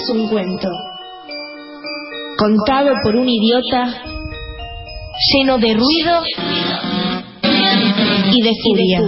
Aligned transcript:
Es 0.00 0.08
un 0.08 0.28
cuento, 0.28 0.68
contado 2.38 2.94
por 3.02 3.16
un 3.16 3.28
idiota, 3.28 4.02
lleno 5.32 5.58
de 5.58 5.74
ruido 5.74 6.22
y 8.32 8.42
de 8.42 8.52
furia. 8.62 9.00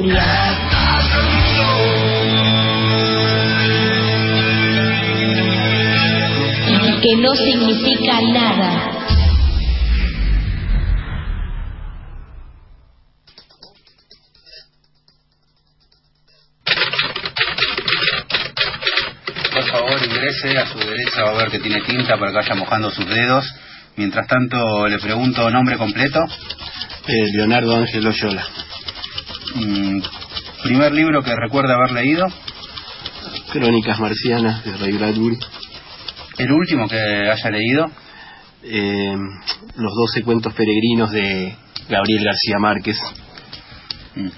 Que 7.03 7.17
no 7.17 7.35
significa 7.35 8.21
nada. 8.33 8.92
Va 21.23 21.31
a 21.31 21.35
ver 21.35 21.51
que 21.51 21.59
tiene 21.61 21.81
tinta 21.83 22.17
para 22.19 22.31
que 22.31 22.39
vaya 22.39 22.55
mojando 22.55 22.91
sus 22.91 23.07
dedos. 23.07 23.45
Mientras 23.97 24.27
tanto, 24.27 24.87
le 24.89 24.99
pregunto 24.99 25.51
nombre 25.51 25.77
completo. 25.77 26.21
Eh, 27.07 27.33
Leonardo 27.35 27.77
Ángel 27.77 28.07
Oyola. 28.07 28.45
Mm, 29.55 30.01
primer 30.63 30.93
libro 30.93 31.23
que 31.23 31.35
recuerda 31.35 31.75
haber 31.75 31.93
leído. 31.93 32.27
Crónicas 33.53 34.01
Marcianas 34.01 34.65
de 34.65 34.77
Ray 34.77 34.93
Bradbury. 34.93 35.39
El 36.39 36.53
último 36.53 36.89
que 36.89 36.97
haya 36.97 37.51
leído. 37.51 37.91
Eh, 38.65 39.17
los 39.77 39.93
doce 39.95 40.23
cuentos 40.23 40.55
peregrinos 40.55 41.11
de 41.11 41.57
Gabriel 41.89 42.25
García 42.25 42.59
Márquez. 42.59 42.99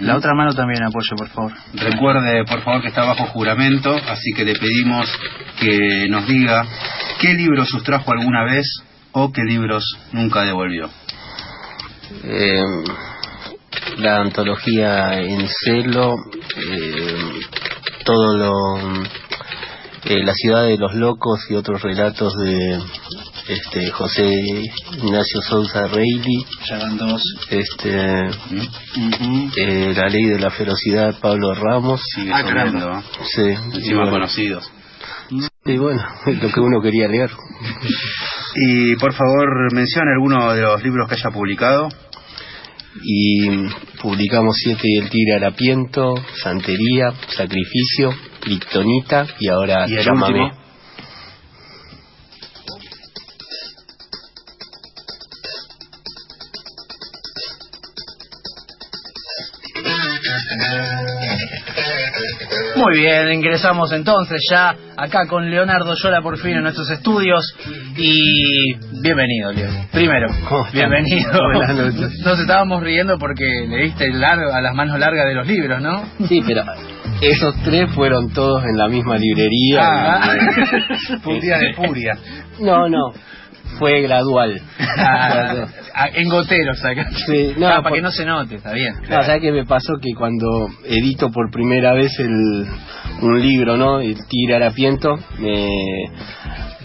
La 0.01 0.17
otra 0.17 0.35
mano 0.35 0.53
también 0.53 0.85
apoyo, 0.85 1.17
por 1.17 1.29
favor. 1.29 1.53
Recuerde, 1.73 2.45
por 2.45 2.63
favor, 2.63 2.81
que 2.81 2.89
está 2.89 3.05
bajo 3.05 3.27
juramento, 3.27 3.95
así 4.09 4.33
que 4.37 4.45
le 4.45 4.55
pedimos 4.55 5.11
que 5.59 6.07
nos 6.09 6.27
diga 6.29 6.65
qué 7.21 7.35
libros 7.35 7.69
sustrajo 7.69 8.13
alguna 8.13 8.45
vez 8.45 8.67
o 9.13 9.33
qué 9.33 9.43
libros 9.43 9.85
nunca 10.13 10.43
devolvió. 10.43 10.89
Eh, 12.23 12.63
la 13.99 14.21
antología 14.21 15.19
en 15.21 15.49
celo, 15.49 16.15
eh, 16.57 17.41
todo 18.05 18.37
lo... 18.37 18.79
eh, 20.05 20.23
la 20.23 20.35
ciudad 20.35 20.67
de 20.67 20.79
los 20.79 20.95
locos 20.95 21.41
y 21.51 21.55
otros 21.55 21.83
relatos 21.83 22.33
de 22.37 22.81
este 23.49 23.91
José 23.91 24.31
Ignacio 24.93 25.41
Sousa 25.43 25.87
Reilly, 25.89 26.45
Ya 26.69 26.79
van 26.79 26.97
dos. 26.97 27.23
este 27.51 28.31
eh, 29.57 29.95
la 29.95 30.09
ley 30.09 30.25
de 30.25 30.39
la 30.39 30.51
ferocidad 30.51 31.19
Pablo 31.21 31.53
Ramos, 31.55 32.01
Sigue 32.15 32.33
Ah, 32.33 32.41
sonando. 32.43 32.93
¿eh? 32.99 33.03
sí, 33.35 33.43
Encima 33.77 33.97
bueno, 34.03 34.11
conocidos. 34.13 34.71
y 35.67 35.77
bueno, 35.77 36.03
es 36.27 36.43
lo 36.43 36.51
que 36.51 36.61
uno 36.61 36.81
quería 36.83 37.09
leer. 37.09 37.31
Y 38.57 38.97
por 38.97 39.13
favor, 39.13 39.73
mencione 39.75 40.13
alguno 40.13 40.53
de 40.55 40.63
los 40.63 40.83
libros 40.83 41.09
que 41.09 41.15
haya 41.17 41.31
publicado. 41.31 41.89
y 43.03 43.49
publicamos 44.01 44.55
Siete 44.57 44.83
y 44.85 44.99
el 44.99 45.11
Tigre 45.11 45.35
Harapiento, 45.37 46.15
Santería, 46.43 47.13
Sacrificio, 47.37 48.15
Kryptonita 48.41 49.27
y 49.41 49.49
ahora 49.49 49.87
¿Y 49.89 49.97
el 49.97 50.05
Llámame. 50.05 50.45
último? 50.45 50.64
Muy 62.77 62.99
bien, 62.99 63.33
ingresamos 63.33 63.93
entonces 63.93 64.41
ya 64.51 64.75
acá 64.97 65.27
con 65.29 65.49
Leonardo 65.49 65.95
Yola 66.03 66.21
por 66.23 66.37
fin 66.39 66.57
en 66.57 66.63
nuestros 66.65 66.91
estudios 66.91 67.45
y 67.97 68.75
bienvenido, 69.01 69.53
Leo. 69.53 69.71
Primero, 69.93 70.29
bienvenido. 70.73 71.31
Buenas 71.55 71.77
noches. 71.77 72.19
Nos 72.25 72.41
estábamos 72.41 72.83
riendo 72.83 73.17
porque 73.19 73.45
le 73.69 73.85
diste 73.85 74.13
largo, 74.13 74.53
a 74.53 74.61
las 74.61 74.75
manos 74.75 74.99
largas 74.99 75.27
de 75.27 75.35
los 75.35 75.47
libros, 75.47 75.81
¿no? 75.81 76.03
Sí, 76.27 76.43
pero 76.45 76.65
esos 77.21 77.55
tres 77.63 77.91
fueron 77.95 78.33
todos 78.33 78.65
en 78.65 78.77
la 78.77 78.89
misma 78.89 79.17
librería. 79.19 79.81
Ah, 79.81 80.37
y- 81.27 81.41
de 81.41 81.75
furia. 81.75 82.19
No, 82.59 82.89
no, 82.89 83.13
fue 83.79 84.03
gradual. 84.03 84.61
Ah, 85.97 86.09
en 86.13 86.29
goteros 86.29 86.85
acá. 86.85 87.09
Sí, 87.27 87.55
no, 87.57 87.69
Ah, 87.69 87.71
para 87.77 87.83
por- 87.85 87.93
que 87.93 88.03
no 88.03 88.11
se 88.11 88.25
note, 88.25 88.57
está 88.57 88.73
bien. 88.73 88.95
No, 89.09 89.23
¿sabes 89.23 89.41
qué 89.41 89.53
me 89.53 89.65
pasó? 89.65 89.93
Que 90.03 90.13
cuando 90.13 90.67
edito 90.85 91.31
por 91.31 91.53
primera 91.53 91.93
vez 91.93 92.19
el, 92.19 92.67
un 93.23 93.41
libro, 93.41 93.77
¿no? 93.77 94.01
El 94.01 94.17
Tigre 94.29 94.57
Harapiento, 94.57 95.17
me 95.39 95.69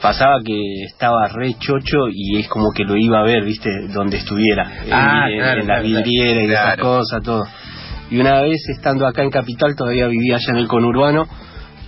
pasaba 0.01 0.37
que 0.45 0.83
estaba 0.85 1.27
re 1.27 1.55
chocho 1.59 2.07
y 2.11 2.37
es 2.39 2.47
como 2.47 2.71
que 2.71 2.83
lo 2.83 2.95
iba 2.95 3.19
a 3.19 3.23
ver, 3.23 3.43
¿viste? 3.43 3.69
Donde 3.91 4.17
estuviera. 4.17 4.63
En- 4.85 4.93
Ah, 4.93 5.25
en, 5.31 5.39
claro, 5.39 5.61
en 5.61 5.67
la 5.67 5.73
claro, 5.81 5.83
vidriera 5.87 6.41
y 6.43 6.45
esas 6.51 6.63
claro. 6.75 6.83
cosas, 6.83 7.23
todo. 7.23 7.43
Y 8.11 8.19
una 8.19 8.41
vez 8.41 8.61
estando 8.69 9.07
acá 9.07 9.23
en 9.23 9.31
Capital, 9.31 9.75
todavía 9.75 10.05
vivía 10.07 10.35
allá 10.35 10.51
en 10.51 10.57
el 10.57 10.67
conurbano, 10.67 11.27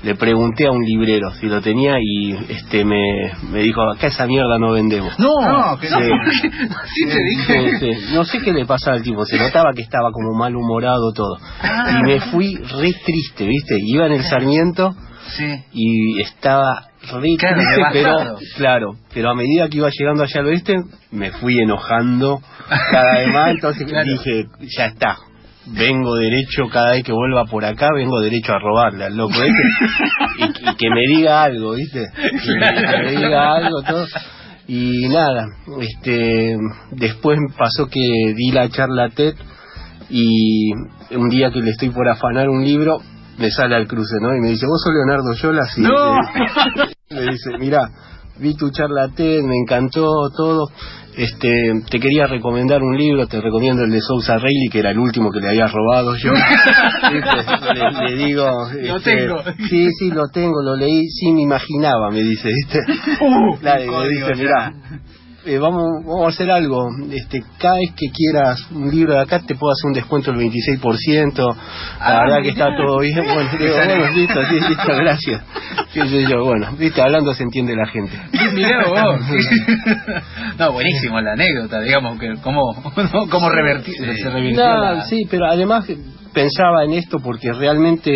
le 0.03 0.15
pregunté 0.15 0.65
a 0.67 0.71
un 0.71 0.81
librero 0.83 1.31
si 1.39 1.45
lo 1.47 1.61
tenía 1.61 1.97
y 2.01 2.31
este 2.49 2.83
me, 2.83 3.31
me 3.51 3.59
dijo, 3.59 3.81
acá 3.91 4.07
esa 4.07 4.25
mierda 4.25 4.57
no 4.59 4.71
vendemos. 4.71 5.17
No, 5.19 5.29
No, 5.41 5.77
que 5.79 5.87
Sí. 5.87 5.93
sí 6.95 7.07
te 7.07 7.23
dije. 7.23 7.79
Sí, 7.79 7.95
sí. 8.07 8.13
No 8.15 8.25
sé 8.25 8.39
qué 8.41 8.51
le 8.51 8.65
pasaba 8.65 8.97
al 8.97 9.03
tipo, 9.03 9.23
se 9.25 9.37
notaba 9.37 9.73
que 9.73 9.81
estaba 9.83 10.11
como 10.11 10.33
malhumorado 10.37 11.11
todo. 11.13 11.37
Ah. 11.61 11.99
Y 11.99 12.03
me 12.03 12.19
fui 12.19 12.55
re 12.55 12.93
triste, 13.05 13.45
¿viste? 13.45 13.75
Iba 13.79 14.07
en 14.07 14.13
el 14.13 14.23
Sarmiento 14.23 14.95
Sí. 15.37 15.45
y 15.71 16.19
estaba 16.21 16.87
re 17.03 17.35
Claro, 17.37 17.55
triste, 17.55 17.81
pero 17.93 18.35
claro, 18.57 18.95
pero 19.13 19.29
a 19.29 19.35
medida 19.35 19.69
que 19.69 19.77
iba 19.77 19.89
llegando 19.91 20.23
allá 20.23 20.39
al 20.41 20.47
oeste, 20.47 20.75
me 21.11 21.31
fui 21.31 21.59
enojando 21.59 22.41
cada 22.91 23.13
vez 23.19 23.27
más, 23.27 23.49
entonces 23.51 23.85
Claro. 23.89 24.05
dije, 24.11 24.45
ya 24.77 24.85
está. 24.87 25.15
Vengo 25.67 26.15
derecho 26.15 26.63
cada 26.71 26.91
vez 26.91 27.03
que 27.03 27.11
vuelva 27.11 27.45
por 27.45 27.63
acá, 27.63 27.89
vengo 27.95 28.19
derecho 28.19 28.51
a 28.51 28.59
robarle 28.59 29.05
al 29.05 29.15
loco 29.15 29.35
este 29.35 30.65
y, 30.65 30.69
y 30.69 30.75
que 30.75 30.89
me 30.89 31.01
diga 31.07 31.43
algo, 31.43 31.73
¿viste? 31.73 32.07
Que 32.15 32.59
me, 32.59 32.81
que 32.81 32.97
me 33.03 33.11
diga 33.11 33.53
algo, 33.55 33.81
todo. 33.83 34.05
Y 34.67 35.07
nada, 35.09 35.45
este, 35.81 36.55
después 36.91 37.37
pasó 37.57 37.87
que 37.87 38.33
di 38.35 38.51
la 38.51 38.69
charla 38.69 39.09
TED 39.09 39.35
y 40.09 40.71
un 41.11 41.29
día 41.29 41.51
que 41.51 41.61
le 41.61 41.71
estoy 41.71 41.89
por 41.89 42.07
afanar 42.09 42.49
un 42.49 42.63
libro, 42.63 42.99
me 43.37 43.51
sale 43.51 43.75
al 43.75 43.87
cruce, 43.87 44.15
¿no? 44.21 44.35
Y 44.35 44.41
me 44.41 44.49
dice, 44.49 44.65
¿vos 44.65 44.81
sos 44.83 44.93
Leonardo 44.93 45.33
Yola? 45.33 45.65
Sí. 45.65 45.81
No. 45.81 46.15
Me 47.09 47.21
dice, 47.21 47.51
mira, 47.59 47.79
vi 48.39 48.55
tu 48.55 48.69
charla 48.71 49.09
TED, 49.15 49.41
me 49.41 49.55
encantó 49.57 50.29
todo. 50.35 50.69
Este, 51.15 51.73
te 51.89 51.99
quería 51.99 52.25
recomendar 52.25 52.81
un 52.81 52.97
libro, 52.97 53.27
te 53.27 53.41
recomiendo 53.41 53.83
el 53.83 53.91
de 53.91 53.99
Sousa 53.99 54.37
Reilly, 54.37 54.69
que 54.71 54.79
era 54.79 54.91
el 54.91 54.97
último 54.97 55.29
que 55.29 55.41
le 55.41 55.49
había 55.49 55.67
robado 55.67 56.15
yo. 56.15 56.31
¿Viste? 57.11 57.73
le, 57.73 58.09
le 58.09 58.25
digo, 58.25 58.47
Lo 58.81 58.97
este, 58.97 59.17
tengo. 59.17 59.43
Sí, 59.69 59.87
sí, 59.99 60.11
lo 60.11 60.29
tengo, 60.29 60.61
lo 60.63 60.75
leí, 60.75 61.09
sí 61.09 61.33
me 61.33 61.41
imaginaba, 61.41 62.09
me 62.11 62.21
dice, 62.21 62.47
¿viste? 62.47 62.79
Uh, 63.19 63.55
y 63.55 63.99
me 63.99 64.09
dice. 64.09 64.43
Eh, 65.45 65.57
vamos, 65.57 65.83
vamos 66.05 66.25
a 66.25 66.29
hacer 66.29 66.49
algo. 66.51 66.87
Este, 67.11 67.43
cada 67.59 67.75
vez 67.75 67.91
que 67.97 68.07
quieras 68.11 68.59
un 68.71 68.89
libro 68.91 69.13
de 69.13 69.19
acá 69.21 69.39
te 69.39 69.55
puedo 69.55 69.71
hacer 69.73 69.87
un 69.87 69.93
descuento 69.93 70.31
del 70.31 70.41
26%. 70.49 71.37
La 71.37 71.55
Ah, 71.99 72.21
verdad 72.25 72.41
que 72.43 72.49
está 72.49 72.67
todo 72.75 72.99
bien. 72.99 73.15
Bueno, 73.23 73.49
digo, 73.59 73.73
bueno, 73.75 74.09
listo, 74.11 74.45
sí, 74.49 74.55
listo, 74.59 74.95
gracias. 74.95 75.41
Yo, 76.29 76.43
bueno, 76.45 76.71
viste, 76.77 77.01
hablando 77.01 77.33
se 77.33 77.43
entiende 77.43 77.75
la 77.75 77.87
gente. 77.87 78.19
Mirá 78.53 78.85
vos. 78.87 79.19
no, 80.59 80.71
buenísimo 80.73 81.19
la 81.21 81.33
anécdota, 81.33 81.79
digamos, 81.81 82.19
que 82.19 82.33
cómo, 82.43 82.61
cómo 83.29 83.49
revertir, 83.49 83.95
se 83.95 84.29
revirtió 84.29 84.63
No, 84.63 84.81
la- 84.93 85.01
sí, 85.05 85.25
pero 85.29 85.45
además 85.47 85.85
pensaba 86.33 86.83
en 86.85 86.93
esto 86.93 87.17
porque 87.19 87.51
realmente 87.51 88.11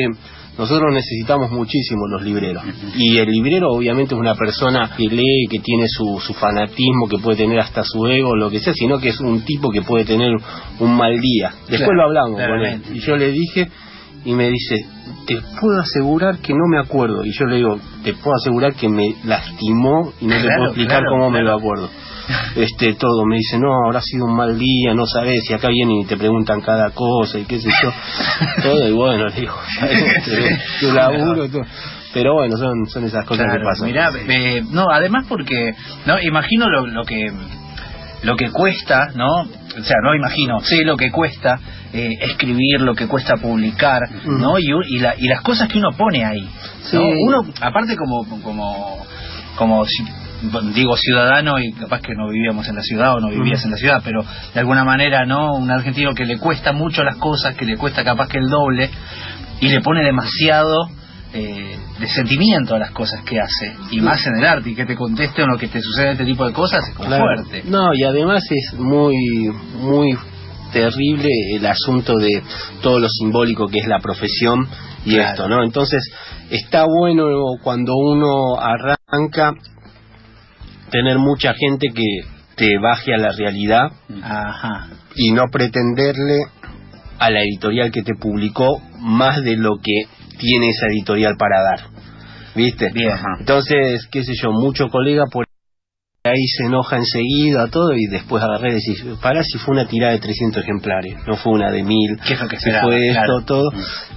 nosotros 0.57 0.94
necesitamos 0.94 1.52
muchísimo 1.52 2.07
los 2.07 2.24
libreros. 2.24 2.63
Y 2.96 3.18
el 3.18 3.30
librero 3.30 3.72
obviamente 3.72 4.16
es 4.16 4.19
una 4.19 4.36
persona 4.36 4.92
que 4.96 5.04
lee, 5.04 5.48
que 5.50 5.60
tiene 5.60 5.86
su, 5.88 6.19
su 6.19 6.34
fanatismo, 6.34 7.07
que 7.10 7.18
puede 7.18 7.38
tener 7.38 7.60
hasta 7.60 7.84
su 7.84 8.06
ego, 8.07 8.36
lo 8.36 8.50
que 8.50 8.60
sea, 8.60 8.74
sino 8.74 9.00
que 9.00 9.10
es 9.10 9.19
un 9.19 9.42
tipo 9.44 9.69
que 9.69 9.81
puede 9.81 10.06
tener 10.06 10.31
un 10.80 10.96
mal 10.96 11.19
día. 11.19 11.52
Después 11.69 11.80
Claro, 11.80 11.96
lo 11.96 12.04
hablamos 12.04 12.42
con 12.42 12.62
él. 12.62 12.81
Y 12.94 13.00
yo 13.00 13.18
le 13.18 13.31
dije, 13.31 13.69
y 14.24 14.34
me 14.34 14.50
dice, 14.50 14.86
te 15.28 15.38
puedo 15.60 15.80
asegurar 15.80 16.40
que 16.40 16.54
no 16.54 16.68
me 16.69 16.80
acuerdo. 16.80 17.24
Y 17.25 17.31
yo 17.31 17.46
le 17.46 17.57
digo, 17.57 17.80
te 18.04 18.13
puedo 18.13 18.36
asegurar 18.36 18.74
que 18.74 18.90
me 18.90 19.16
lastimó 19.25 20.13
y 20.22 20.25
no 20.25 20.36
te 20.36 20.48
puedo 20.48 20.66
explicar 20.68 21.02
claro, 21.02 21.18
cómo 21.18 21.30
me 21.31 21.42
lo 21.42 21.54
acuerdo. 21.54 21.90
Este, 22.56 22.94
todo, 22.94 23.25
me 23.25 23.38
dice, 23.38 23.57
no, 23.60 23.68
habrá 23.86 24.01
sido 24.01 24.25
un 24.25 24.36
mal 24.36 24.57
día, 24.57 24.94
no 24.94 25.06
sabes, 25.06 25.50
y 25.50 25.54
acá 25.54 25.68
vienen 25.69 25.98
y 26.01 26.06
te 26.06 26.18
preguntan 26.18 26.62
cada 26.62 26.89
cosa 26.92 27.38
y 27.39 27.45
qué 27.45 27.60
sé 27.60 27.69
yo. 27.83 27.92
todo, 28.63 28.88
y 28.88 28.92
bueno, 28.94 29.27
le 29.27 29.36
digo, 29.42 29.54
este, 29.81 30.60
tu 30.80 30.92
laburo, 30.94 31.50
todo. 31.50 31.62
Pero 32.13 32.33
bueno, 32.36 32.56
son, 32.57 32.86
son 32.88 33.04
esas 33.04 33.25
cosas 33.25 33.45
Claro, 33.45 33.60
que 33.60 33.66
pasan. 33.66 33.88
mirá, 33.88 34.10
eh, 34.30 34.63
no, 34.72 34.86
además 34.89 35.25
porque, 35.27 35.74
no, 36.06 36.19
imagino 36.22 36.69
lo, 36.69 36.88
lo 36.88 37.04
que 37.04 37.31
lo 38.24 38.36
que 38.38 38.50
cuesta, 38.50 39.12
¿no? 39.13 39.42
O 39.42 39.83
sea, 39.83 39.98
no 40.01 40.16
imagino, 40.16 40.60
sé 40.62 40.83
lo 40.83 40.95
que 40.98 41.12
cuesta 41.12 41.60
eh, 41.94 42.10
escribir, 42.21 42.81
lo 42.81 42.95
que 42.95 43.07
cuesta 43.07 43.36
publicar, 43.36 44.00
¿no? 44.24 44.57
Y, 44.57 44.63
y, 44.88 45.00
la- 45.00 45.13
y 45.18 45.28
las 45.28 45.42
cosas 45.42 45.68
que 45.68 45.78
uno 45.78 45.92
pone 45.92 46.25
ahí. 46.25 46.50
Uno, 46.94 47.42
aparte 47.62 47.95
como 47.95 48.25
como 48.42 49.06
como 49.57 49.86
si- 49.86 50.06
digo 50.74 50.95
ciudadano 50.97 51.59
y 51.59 51.71
capaz 51.74 52.01
que 52.01 52.13
no 52.15 52.30
vivíamos 52.30 52.68
en 52.68 52.75
la 52.75 52.81
ciudad 52.81 53.15
o 53.15 53.19
no 53.19 53.30
vivías 53.30 53.63
en 53.65 53.71
la 53.71 53.77
ciudad, 53.77 54.01
pero 54.03 54.24
de 54.53 54.59
alguna 54.59 54.83
manera, 54.83 55.25
¿no? 55.25 55.56
Un 55.56 55.69
argentino 55.71 56.13
que 56.13 56.25
le 56.25 56.38
cuesta 56.38 56.71
mucho 56.74 57.03
las 57.03 57.15
cosas, 57.18 57.56
que 57.56 57.65
le 57.65 57.77
cuesta 57.77 58.03
capaz 58.03 58.27
que 58.27 58.38
el 58.38 58.47
doble 58.50 58.89
y 59.62 59.69
le 59.69 59.81
pone 59.81 60.03
demasiado 60.03 60.88
eh, 61.33 61.77
de 62.00 62.07
sentimiento 62.07 62.75
a 62.75 62.80
las 62.80 62.92
cosas 62.92 63.21
que 63.24 63.39
hace 63.39 63.74
y 63.92 64.00
más 64.00 64.25
en 64.25 64.38
el 64.38 64.45
arte 64.45 64.69
y 64.69 64.75
que 64.75 64.86
te 64.86 64.95
conteste 64.95 65.44
o 65.44 65.47
lo 65.47 65.57
que 65.57 65.68
te 65.68 65.81
sucede 65.81 66.12
este 66.12 66.25
tipo 66.25 66.45
de 66.45 66.53
cosas 66.53 66.88
es 66.88 66.95
como 66.95 67.09
Claro. 67.09 67.24
fuerte 67.25 67.63
No, 67.69 67.94
y 67.94 68.03
además 68.03 68.44
es 68.50 68.80
muy, 68.80 69.15
muy 69.81 70.18
terrible 70.71 71.27
el 71.56 71.65
asunto 71.65 72.15
de 72.18 72.42
todo 72.81 73.00
lo 73.00 73.07
simbólico 73.09 73.68
que 73.68 73.80
es 73.80 73.88
la 73.88 74.00
profesión 74.00 74.68
y 75.06 75.12
Claro. 75.15 75.30
esto, 75.30 75.47
¿no? 75.50 75.63
Entonces, 75.63 76.03
está 76.50 76.86
bueno 76.86 77.25
cuando 77.63 77.94
uno 77.95 78.59
arranca 78.59 79.51
tener 80.90 81.18
mucha 81.18 81.54
gente 81.54 81.88
que 81.94 82.22
te 82.56 82.78
baje 82.80 83.14
a 83.14 83.18
la 83.18 83.32
realidad 83.32 83.92
ajá 84.24 84.90
y 85.16 85.32
no 85.32 85.46
pretenderle 85.52 86.46
a 87.18 87.30
la 87.30 87.42
editorial 87.42 87.92
que 87.92 88.04
te 88.04 88.14
publicó 88.16 88.82
más 89.00 89.42
de 89.44 89.56
lo 89.56 89.78
que 89.82 90.04
tiene 90.38 90.70
esa 90.70 90.88
editorial 90.88 91.36
para 91.38 91.62
dar. 91.62 91.80
¿Viste? 92.56 92.90
bien 92.94 93.12
Entonces, 93.40 94.08
qué 94.12 94.24
sé 94.24 94.34
yo, 94.42 94.52
mucho 94.52 94.88
colega 94.90 95.26
por 95.32 95.44
ahí 96.30 96.48
se 96.57 96.66
enoja 96.66 96.98
enseguida, 96.98 97.68
todo, 97.68 97.94
y 97.94 98.07
después 98.07 98.44
agarré 98.44 98.72
y 98.72 98.74
decís, 98.75 99.04
pará 99.22 99.44
si 99.44 99.57
fue 99.60 99.74
una 99.75 99.88
tirada 99.88 100.13
de 100.13 100.19
300 100.19 100.63
ejemplares, 100.63 101.16
no 101.27 101.36
fue 101.38 101.54
una 101.54 101.72
de 101.72 101.83
mil, 101.83 102.18
¿Qué 102.27 102.33
es 102.33 102.42
lo 102.42 102.48
que 102.48 102.57
si 102.57 102.69
esperaba? 102.69 102.88
fue 102.88 103.07
esto, 103.07 103.22
Claro. 103.24 103.45
todo. 103.45 103.69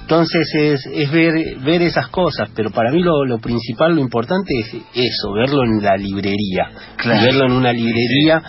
Entonces 0.03 0.49
es, 0.55 0.87
es 0.87 1.11
ver, 1.11 1.59
ver 1.65 1.83
esas 1.83 2.09
cosas, 2.09 2.49
pero 2.55 2.71
para 2.71 2.91
mí 2.93 3.03
lo, 3.03 3.25
lo 3.25 3.39
principal, 3.39 3.95
lo 3.95 4.01
importante 4.01 4.53
es 4.61 4.75
eso, 4.95 5.33
verlo 5.35 5.63
en 5.65 5.83
la 5.83 5.97
librería, 5.97 6.71
Claro. 6.97 7.21
verlo 7.23 7.45
en 7.47 7.53
una 7.53 7.73
librería 7.73 8.43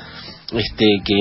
este 0.54 0.86
que, 1.06 1.18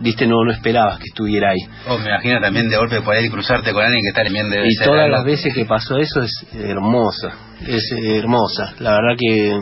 viste, 0.00 0.26
no, 0.26 0.36
no 0.44 0.52
esperabas 0.52 0.98
que 0.98 1.04
estuviera 1.08 1.50
ahí. 1.50 1.58
O 1.88 1.98
me 1.98 2.06
imagino 2.06 2.40
también 2.40 2.68
de 2.68 2.76
golpe 2.76 3.00
por 3.02 3.14
ahí 3.14 3.28
cruzarte 3.28 3.72
con 3.72 3.84
alguien 3.84 4.02
que 4.02 4.08
está 4.08 4.22
debe 4.22 4.68
Y 4.68 4.76
todas 4.84 5.00
algo- 5.04 5.16
las 5.16 5.24
veces 5.24 5.52
que 5.54 5.64
pasó 5.64 5.98
eso 5.98 6.22
es 6.22 6.32
hermosa, 6.54 7.32
es 7.66 7.82
hermosa. 7.92 8.74
La 8.78 8.92
verdad 8.92 9.16
que 9.18 9.60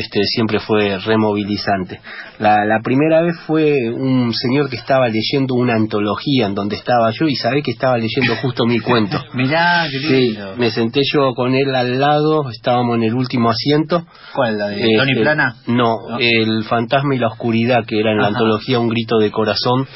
este 0.00 0.20
siempre 0.24 0.60
fue 0.60 0.98
removilizante. 0.98 2.00
La, 2.38 2.64
la 2.64 2.80
primera 2.82 3.22
vez 3.22 3.36
fue 3.46 3.90
un 3.90 4.32
señor 4.32 4.70
que 4.70 4.76
estaba 4.76 5.08
leyendo 5.08 5.54
una 5.54 5.74
antología 5.74 6.46
en 6.46 6.54
donde 6.54 6.76
estaba 6.76 7.10
yo 7.10 7.26
y 7.26 7.34
sabé 7.34 7.62
que 7.62 7.72
estaba 7.72 7.96
leyendo 7.98 8.36
justo 8.42 8.64
mi 8.66 8.78
cuento. 8.80 9.18
mirá 9.34 9.86
qué 9.90 9.98
Sí, 9.98 10.38
me 10.56 10.70
senté 10.70 11.00
yo 11.12 11.34
con 11.34 11.54
él 11.54 11.74
al 11.74 11.98
lado, 11.98 12.48
estábamos 12.50 12.96
en 12.96 13.04
el 13.04 13.14
último 13.14 13.50
asiento. 13.50 14.06
¿cuál 14.34 14.58
la 14.58 14.68
de 14.68 14.76
Este, 14.76 14.96
Tony 14.96 15.14
Plana? 15.16 15.56
No, 15.66 15.96
¿No? 16.08 16.18
El 16.18 16.64
fantasma 16.64 17.14
y 17.14 17.18
la 17.18 17.28
oscuridad, 17.28 17.84
que 17.86 18.00
era 18.00 18.12
en 18.12 18.18
la 18.18 18.28
antología 18.28 18.78
Un 18.78 18.88
grito 18.88 19.18
de 19.18 19.30
corazón 19.30 19.86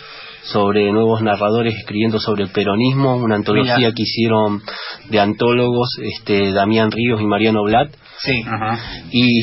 sobre 0.44 0.92
nuevos 0.92 1.22
narradores 1.22 1.76
escribiendo 1.76 2.18
sobre 2.18 2.44
el 2.44 2.50
peronismo, 2.50 3.16
una 3.16 3.36
antología 3.36 3.76
Mira. 3.76 3.92
que 3.92 4.02
hicieron 4.02 4.60
de 5.08 5.20
antólogos 5.20 5.88
este 6.02 6.52
Damián 6.52 6.90
Ríos 6.90 7.20
y 7.20 7.26
Mariano 7.26 7.62
Blatt 7.62 7.90
sí 8.24 8.42
Ajá. 8.46 8.78
y 9.10 9.42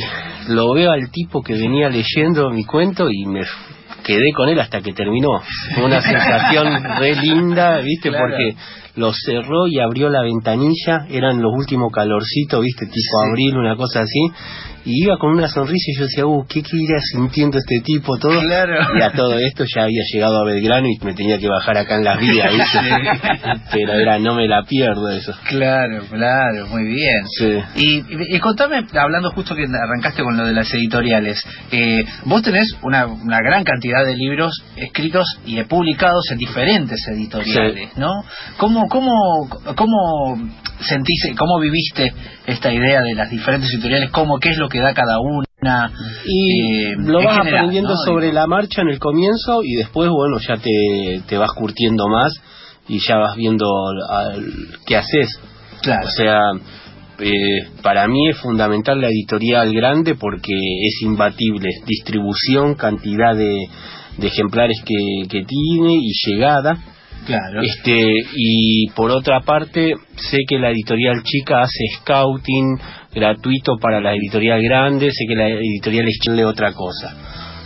lo 0.54 0.74
veo 0.74 0.92
al 0.92 1.10
tipo 1.12 1.42
que 1.42 1.54
venía 1.54 1.90
leyendo 1.90 2.50
mi 2.50 2.64
cuento 2.66 3.08
y 3.10 3.26
me 3.26 3.42
quedé 4.04 4.32
con 4.36 4.50
él 4.50 4.60
hasta 4.60 4.82
que 4.82 4.94
terminó. 4.94 5.30
Fue 5.76 5.84
una 5.86 6.02
sensación 6.02 6.84
re 7.00 7.16
linda, 7.16 7.78
¿viste? 7.82 8.10
Claro. 8.10 8.26
Porque 8.30 8.56
lo 8.96 9.12
cerró 9.14 9.68
y 9.68 9.80
abrió 9.80 10.10
la 10.10 10.22
ventanilla, 10.24 11.06
eran 11.10 11.42
los 11.42 11.52
últimos 11.56 11.92
calorcitos, 11.94 12.62
¿viste? 12.64 12.86
Tipo 12.86 12.96
Sí. 12.96 13.30
abril, 13.30 13.58
una 13.58 13.76
cosa 13.76 14.02
así. 14.02 14.32
Y 14.86 15.04
iba 15.04 15.18
con 15.18 15.32
una 15.32 15.48
sonrisa 15.48 15.92
y 15.92 15.98
yo 15.98 16.04
decía, 16.04 16.26
uh, 16.26 16.46
¿qué, 16.48 16.62
qué 16.62 16.78
irá 16.78 17.00
sintiendo 17.12 17.58
este 17.58 17.82
tipo? 17.82 18.18
Todo. 18.18 18.40
Claro. 18.42 18.76
Y 18.98 19.02
a 19.02 19.12
todo 19.12 19.38
esto 19.38 19.64
ya 19.74 19.84
había 19.84 20.04
llegado 20.12 20.40
a 20.42 20.46
Belgrano 20.46 20.88
y 20.88 20.98
me 21.04 21.14
tenía 21.14 21.38
que 21.38 21.48
bajar 21.48 21.78
acá 21.78 21.96
en 21.98 22.04
las 22.04 22.20
vías. 22.20 22.52
Pero 23.72 23.94
era, 23.94 24.20
no 24.20 24.36
me 24.36 24.48
la 24.48 24.64
pierdo 24.64 25.10
eso. 25.10 25.34
claro 25.48 26.04
claro 26.10 26.68
muy 26.68 26.84
bien 26.86 27.26
Sí. 27.38 27.60
Y, 27.76 27.98
y, 28.00 28.36
y 28.36 28.40
contame, 28.40 28.86
hablando 28.94 29.32
justo 29.32 29.56
que 29.56 29.64
arrancaste 29.64 30.24
con 30.24 30.38
lo 30.38 30.46
de 30.46 30.54
las 30.54 30.74
editoriales, 30.74 31.44
eh, 31.72 32.04
vos 32.26 32.42
tenés 32.42 32.76
una, 32.84 33.06
una 33.06 33.40
gran 33.40 33.64
cantidad 33.64 34.06
de 34.06 34.16
libros 34.16 34.64
escritos 34.76 35.26
y 35.46 35.62
publicados 35.64 36.26
en 36.32 36.38
diferentes 36.38 37.00
editoriales, 37.08 37.96
¿no? 37.98 38.10
¿Cómo, 38.58 38.88
cómo, 38.88 39.48
¿Cómo 39.76 40.38
sentís, 40.82 41.32
cómo 41.38 41.60
viviste 41.60 42.14
esta 42.46 42.72
idea 42.74 43.02
de 43.02 43.16
las 43.16 43.30
diferentes 43.30 43.70
editoriales? 43.74 44.10
¿Cómo, 44.12 44.40
¿Qué 44.40 44.50
es 44.50 44.58
lo 44.58 44.70
que 44.70 44.80
da 44.80 44.94
cada 44.94 45.20
una? 45.20 45.92
Y 46.26 46.92
Eh, 46.92 46.96
lo 46.98 47.22
vas 47.24 47.38
general, 47.40 47.48
aprendiendo 47.60 47.90
¿no? 47.92 47.98
sobre 48.06 48.32
la 48.32 48.48
marcha 48.48 48.82
en 48.82 48.90
el 48.90 49.00
comienzo 49.00 49.62
y 49.64 49.76
después, 49.76 50.10
bueno, 50.10 50.38
ya 50.40 50.56
te, 50.58 51.22
te 51.28 51.38
vas 51.38 51.52
curtiendo 51.52 52.08
más 52.08 52.34
y 52.88 53.00
ya 53.06 53.18
vas 53.18 53.36
viendo 53.36 53.66
al- 54.10 54.46
qué 54.86 54.96
haces. 54.98 55.40
Claro. 55.82 56.08
O 56.08 56.10
sea, 56.12 56.40
eh, 57.20 57.68
para 57.84 58.08
mí 58.08 58.30
es 58.30 58.38
fundamental 58.38 59.02
la 59.02 59.10
editorial 59.10 59.74
grande 59.74 60.16
porque 60.16 60.54
es 60.54 61.02
imbatible. 61.04 61.70
Distribución, 61.86 62.76
cantidad 62.76 63.36
de, 63.36 63.54
de 64.18 64.28
ejemplares 64.28 64.78
que, 64.86 65.28
que 65.28 65.44
tiene 65.46 65.94
y 66.02 66.12
llegada. 66.26 66.78
Claro. 67.26 67.62
Este, 67.62 68.12
y 68.36 68.88
por 68.96 69.12
otra 69.12 69.42
parte, 69.42 69.94
sé 70.16 70.38
que 70.48 70.58
la 70.58 70.72
editorial 70.72 71.22
chica 71.24 71.62
hace 71.62 71.84
scouting 72.02 72.80
gratuito 73.14 73.78
para 73.80 74.00
la 74.00 74.14
editorial 74.16 74.62
grande, 74.64 75.12
sé 75.12 75.26
que 75.28 75.36
la 75.36 75.48
editorial 75.48 76.08
es 76.08 76.20
chile 76.24 76.44
otra 76.46 76.74
cosa. 76.74 77.14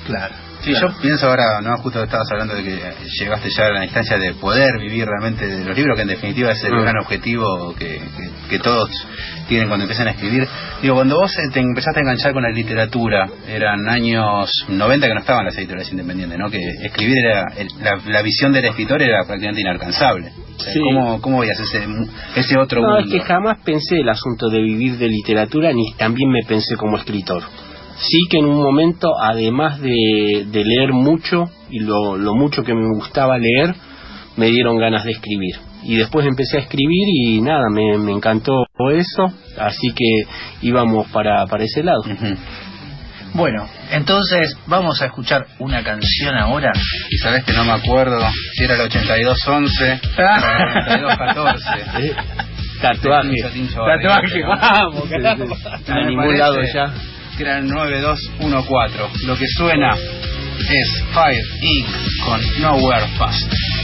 Claro. 0.06 0.36
Sí, 0.62 0.72
yo 0.74 0.88
pienso 1.02 1.28
ahora, 1.28 1.60
no, 1.62 1.78
justo 1.80 2.02
estabas 2.02 2.32
hablando 2.32 2.56
de 2.56 2.64
que 2.64 2.80
llegaste 3.20 3.50
ya 3.50 3.66
a 3.66 3.72
la 3.72 3.84
instancia 3.84 4.18
de 4.18 4.34
poder 4.36 4.80
vivir 4.80 5.06
realmente 5.06 5.46
de 5.46 5.66
los 5.66 5.76
libros, 5.78 5.98
que 5.98 6.04
en 6.04 6.08
definitiva 6.08 6.52
es 6.52 6.64
el 6.64 6.74
Mm. 6.74 6.82
gran 6.84 6.98
objetivo 7.00 7.76
que, 7.78 8.00
que, 8.00 8.48
que 8.50 8.60
todos 8.60 8.90
tienen 9.48 9.68
cuando 9.68 9.84
empiezan 9.84 10.08
a 10.08 10.12
escribir. 10.12 10.48
Digo, 10.82 10.96
cuando 10.96 11.16
vos 11.18 11.32
eh, 11.38 11.50
te 11.54 11.60
empezaste 11.60 12.00
a 12.00 12.04
enganchar 12.04 12.34
con 12.34 12.44
la 12.44 12.50
literatura, 12.50 13.30
eran 13.48 13.88
años 13.90 14.50
90 14.68 15.08
que 15.08 15.14
no 15.14 15.20
estaban 15.20 15.46
las 15.46 15.58
editoriales 15.58 15.92
independientes, 15.92 16.38
¿no? 16.40 16.50
Que 16.50 16.60
escribir 16.84 17.18
era, 17.26 17.46
el- 17.58 17.68
la, 17.82 18.00
la 18.12 18.22
visión 18.22 18.52
del 18.54 18.66
escritor 18.66 19.02
era 19.02 19.24
prácticamente 19.26 19.62
inalcanzable. 19.62 20.32
O 20.58 20.60
sea, 20.62 20.74
Sí. 20.74 20.80
¿cómo, 20.82 21.22
¿Cómo 21.22 21.40
veías 21.40 21.60
ese, 21.60 21.84
ese 22.36 22.58
otro 22.58 22.82
No, 22.82 22.98
es 23.00 23.06
mundo? 23.06 23.18
que 23.18 23.24
jamás 23.24 23.58
pensé 23.64 23.98
el 24.00 24.10
asunto 24.10 24.50
de 24.50 24.60
vivir 24.62 24.98
de 24.98 25.08
literatura, 25.08 25.72
ni 25.74 25.94
también 25.98 26.30
me 26.30 26.44
pensé 26.48 26.76
como 26.76 26.98
escritor. 26.98 27.44
Sí 27.98 28.18
que 28.30 28.38
en 28.40 28.46
un 28.46 28.62
momento, 28.62 29.12
además 29.22 29.80
de, 29.80 30.46
de 30.52 30.64
leer 30.66 30.92
mucho, 30.94 31.46
y 31.70 31.80
lo, 31.80 32.18
lo 32.18 32.34
mucho 32.36 32.64
que 32.64 32.74
me 32.74 32.88
gustaba 32.96 33.38
leer, 33.38 33.76
me 34.36 34.48
dieron 34.48 34.78
ganas 34.78 35.04
de 35.06 35.12
escribir. 35.12 35.56
Y 35.86 35.98
después 35.98 36.26
empecé 36.26 36.58
a 36.58 36.62
escribir 36.62 37.08
y 37.14 37.42
nada, 37.42 37.70
me, 37.72 37.98
me 37.98 38.12
encantó 38.12 38.66
eso, 38.92 39.34
así 39.58 39.92
que 39.94 40.24
íbamos 40.62 41.08
para, 41.10 41.46
para 41.48 41.64
ese 41.64 41.84
lado. 41.84 42.02
Ujú. 42.02 42.38
Bueno, 43.34 43.68
entonces 43.90 44.56
vamos 44.68 45.02
a 45.02 45.08
escuchar 45.08 45.48
una 45.58 45.84
canción 45.84 46.38
ahora. 46.38 46.72
Y 47.10 47.18
sabes 47.18 47.44
que 47.44 47.54
no 47.54 47.66
me 47.66 47.72
acuerdo 47.72 48.20
si 48.54 48.64
era 48.64 48.76
el 48.76 48.82
8211 48.82 50.02
o 50.18 50.94
el 50.94 51.02
9214. 51.02 51.64
Eh, 52.04 52.16
Tatuaje. 52.82 53.30
Tatuaje, 53.42 54.44
vamos, 54.46 55.10
carajo. 55.10 55.46
Me 55.88 55.94
A 55.94 56.06
ningún 56.06 56.38
lado 56.38 56.58
ya. 56.74 56.94
Que 57.38 57.44
era 57.44 57.60
el 57.60 57.68
9214. 57.68 59.26
Lo 59.26 59.38
que 59.38 59.46
suena 59.48 59.96
es 59.96 61.04
Fire 61.14 61.46
Inc. 61.62 61.88
con 62.26 62.62
Nowhere 62.62 63.08
Fast. 63.18 63.83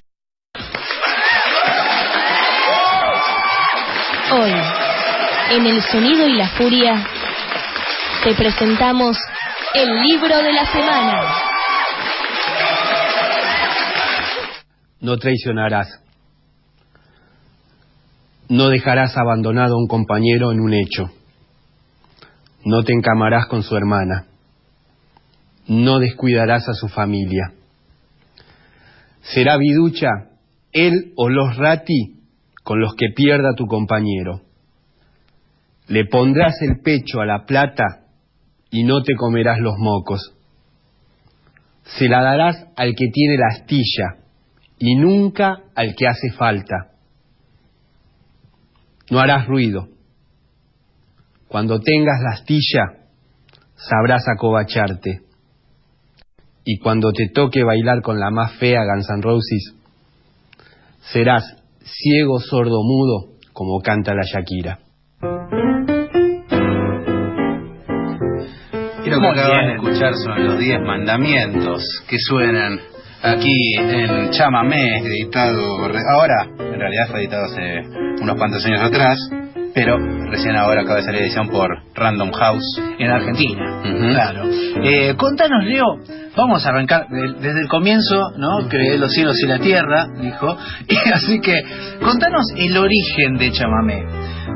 Hoy, 4.32 4.52
en 5.52 5.66
El 5.66 5.82
Sonido 5.82 6.28
y 6.28 6.34
la 6.34 6.50
Furia, 6.50 7.04
te 8.24 8.36
presentamos 8.36 9.18
el 9.74 10.04
libro 10.04 10.38
de 10.38 10.54
la 10.54 10.72
semana. 10.72 11.22
No 15.00 15.18
traicionarás. 15.18 16.04
No 18.50 18.70
dejarás 18.70 19.18
abandonado 19.18 19.74
a 19.74 19.80
un 19.80 19.88
compañero 19.88 20.52
en 20.52 20.60
un 20.60 20.76
hecho. 20.76 21.10
No 22.64 22.84
te 22.84 22.94
encamarás 22.94 23.48
con 23.48 23.64
su 23.64 23.76
hermana. 23.76 24.28
No 25.68 25.98
descuidarás 25.98 26.70
a 26.70 26.74
su 26.74 26.88
familia. 26.88 27.54
Será 29.22 29.58
viducha 29.58 30.08
él 30.72 31.14
o 31.16 31.30
los 31.30 31.56
rati 31.58 32.19
con 32.70 32.80
los 32.80 32.94
que 32.94 33.08
pierda 33.16 33.56
tu 33.56 33.66
compañero. 33.66 34.42
Le 35.88 36.06
pondrás 36.06 36.62
el 36.62 36.82
pecho 36.84 37.20
a 37.20 37.26
la 37.26 37.44
plata 37.48 38.06
y 38.70 38.84
no 38.84 39.02
te 39.02 39.16
comerás 39.16 39.60
los 39.60 39.74
mocos. 39.80 40.36
Se 41.98 42.08
la 42.08 42.22
darás 42.22 42.68
al 42.76 42.94
que 42.94 43.08
tiene 43.12 43.38
la 43.38 43.48
astilla 43.58 44.18
y 44.78 44.96
nunca 44.98 45.64
al 45.74 45.96
que 45.96 46.08
hace 46.08 46.30
falta. 46.38 46.92
No 49.10 49.20
harás 49.20 49.48
ruido. 49.48 49.88
Cuando 51.48 51.80
tengas 51.80 52.22
la 52.22 52.36
astilla, 52.36 52.84
sabrás 53.78 54.26
acobacharte. 54.28 55.22
Y 56.66 56.78
cuando 56.78 57.12
te 57.14 57.30
toque 57.34 57.64
bailar 57.64 58.04
con 58.04 58.20
la 58.20 58.30
más 58.30 58.60
fea 58.60 58.86
Guns 58.86 59.10
N' 59.10 59.24
Roses, 59.24 59.74
serás 61.12 61.59
ciego, 61.84 62.40
sordo, 62.40 62.82
mudo, 62.84 63.38
como 63.54 63.80
canta 63.82 64.14
la 64.14 64.24
Shakira. 64.24 64.80
Y 69.06 69.10
lo 69.10 69.20
que 69.22 69.28
acaban 69.28 69.68
de 69.68 69.74
escuchar 69.76 70.14
son 70.16 70.46
los 70.46 70.60
10 70.60 70.82
mandamientos 70.82 71.84
que 72.08 72.18
suenan 72.20 72.80
aquí 73.22 73.76
en 73.78 74.30
Chamamé, 74.32 75.00
editado 75.00 75.80
ahora, 76.12 76.48
en 76.60 76.80
realidad 76.80 77.08
fue 77.10 77.22
editado 77.22 77.46
hace 77.46 77.82
unos 78.22 78.36
cuantos 78.38 78.66
años 78.66 78.82
atrás, 78.82 79.18
pero 79.74 79.98
recién 80.30 80.56
ahora 80.56 80.82
acaba 80.82 80.98
de 80.98 81.04
salir 81.04 81.22
edición 81.22 81.50
por 81.50 81.70
Random 81.96 82.32
House. 82.32 82.82
En 82.98 83.10
Argentina, 83.10 83.82
claro. 83.84 84.44
Eh, 84.84 85.16
contanos, 85.16 85.64
Leo, 85.64 85.86
vamos 86.40 86.66
a 86.66 86.70
arrancar 86.70 87.08
de- 87.10 87.34
desde 87.42 87.62
el 87.62 87.68
comienzo, 87.68 88.32
¿no? 88.38 88.68
Creé 88.70 88.98
los 88.98 89.12
cielos 89.12 89.36
y 89.44 89.48
la 89.48 89.60
tierra, 89.60 90.06
dijo. 90.22 90.58
Y 90.90 91.10
así 91.14 91.40
que, 91.40 91.54
contanos 92.04 92.46
el 92.58 92.78
origen 92.78 93.38
de 93.38 93.52
Chamamé. 93.52 94.04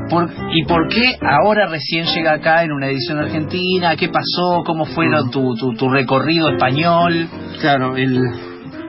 Por- 0.09 0.29
¿Y 0.53 0.65
por 0.65 0.87
qué 0.89 1.15
ahora 1.21 1.67
recién 1.67 2.05
llega 2.07 2.33
acá 2.33 2.63
en 2.63 2.71
una 2.71 2.87
edición 2.87 3.19
argentina? 3.19 3.95
¿Qué 3.95 4.09
pasó? 4.09 4.63
¿Cómo 4.65 4.85
fue 4.85 5.09
lo- 5.09 5.29
tu, 5.29 5.55
tu, 5.55 5.73
tu 5.73 5.89
recorrido 5.89 6.49
español? 6.49 7.27
Claro, 7.61 7.95
el 7.95 8.19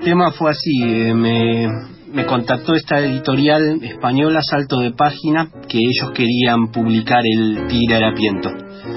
tema 0.05 0.31
fue 0.33 0.51
así, 0.51 0.83
eh, 0.83 1.15
me, 1.15 1.69
me 2.13 2.27
contactó 2.27 2.75
esta 2.75 2.99
editorial 3.01 3.81
española, 3.83 4.41
Salto 4.43 4.81
de 4.81 4.93
Página, 4.93 5.49
que 5.69 5.79
ellos 5.79 6.11
querían 6.13 6.69
publicar 6.73 7.23
el 7.25 7.67
Tigre 7.69 7.97
Harapiento. 7.97 8.51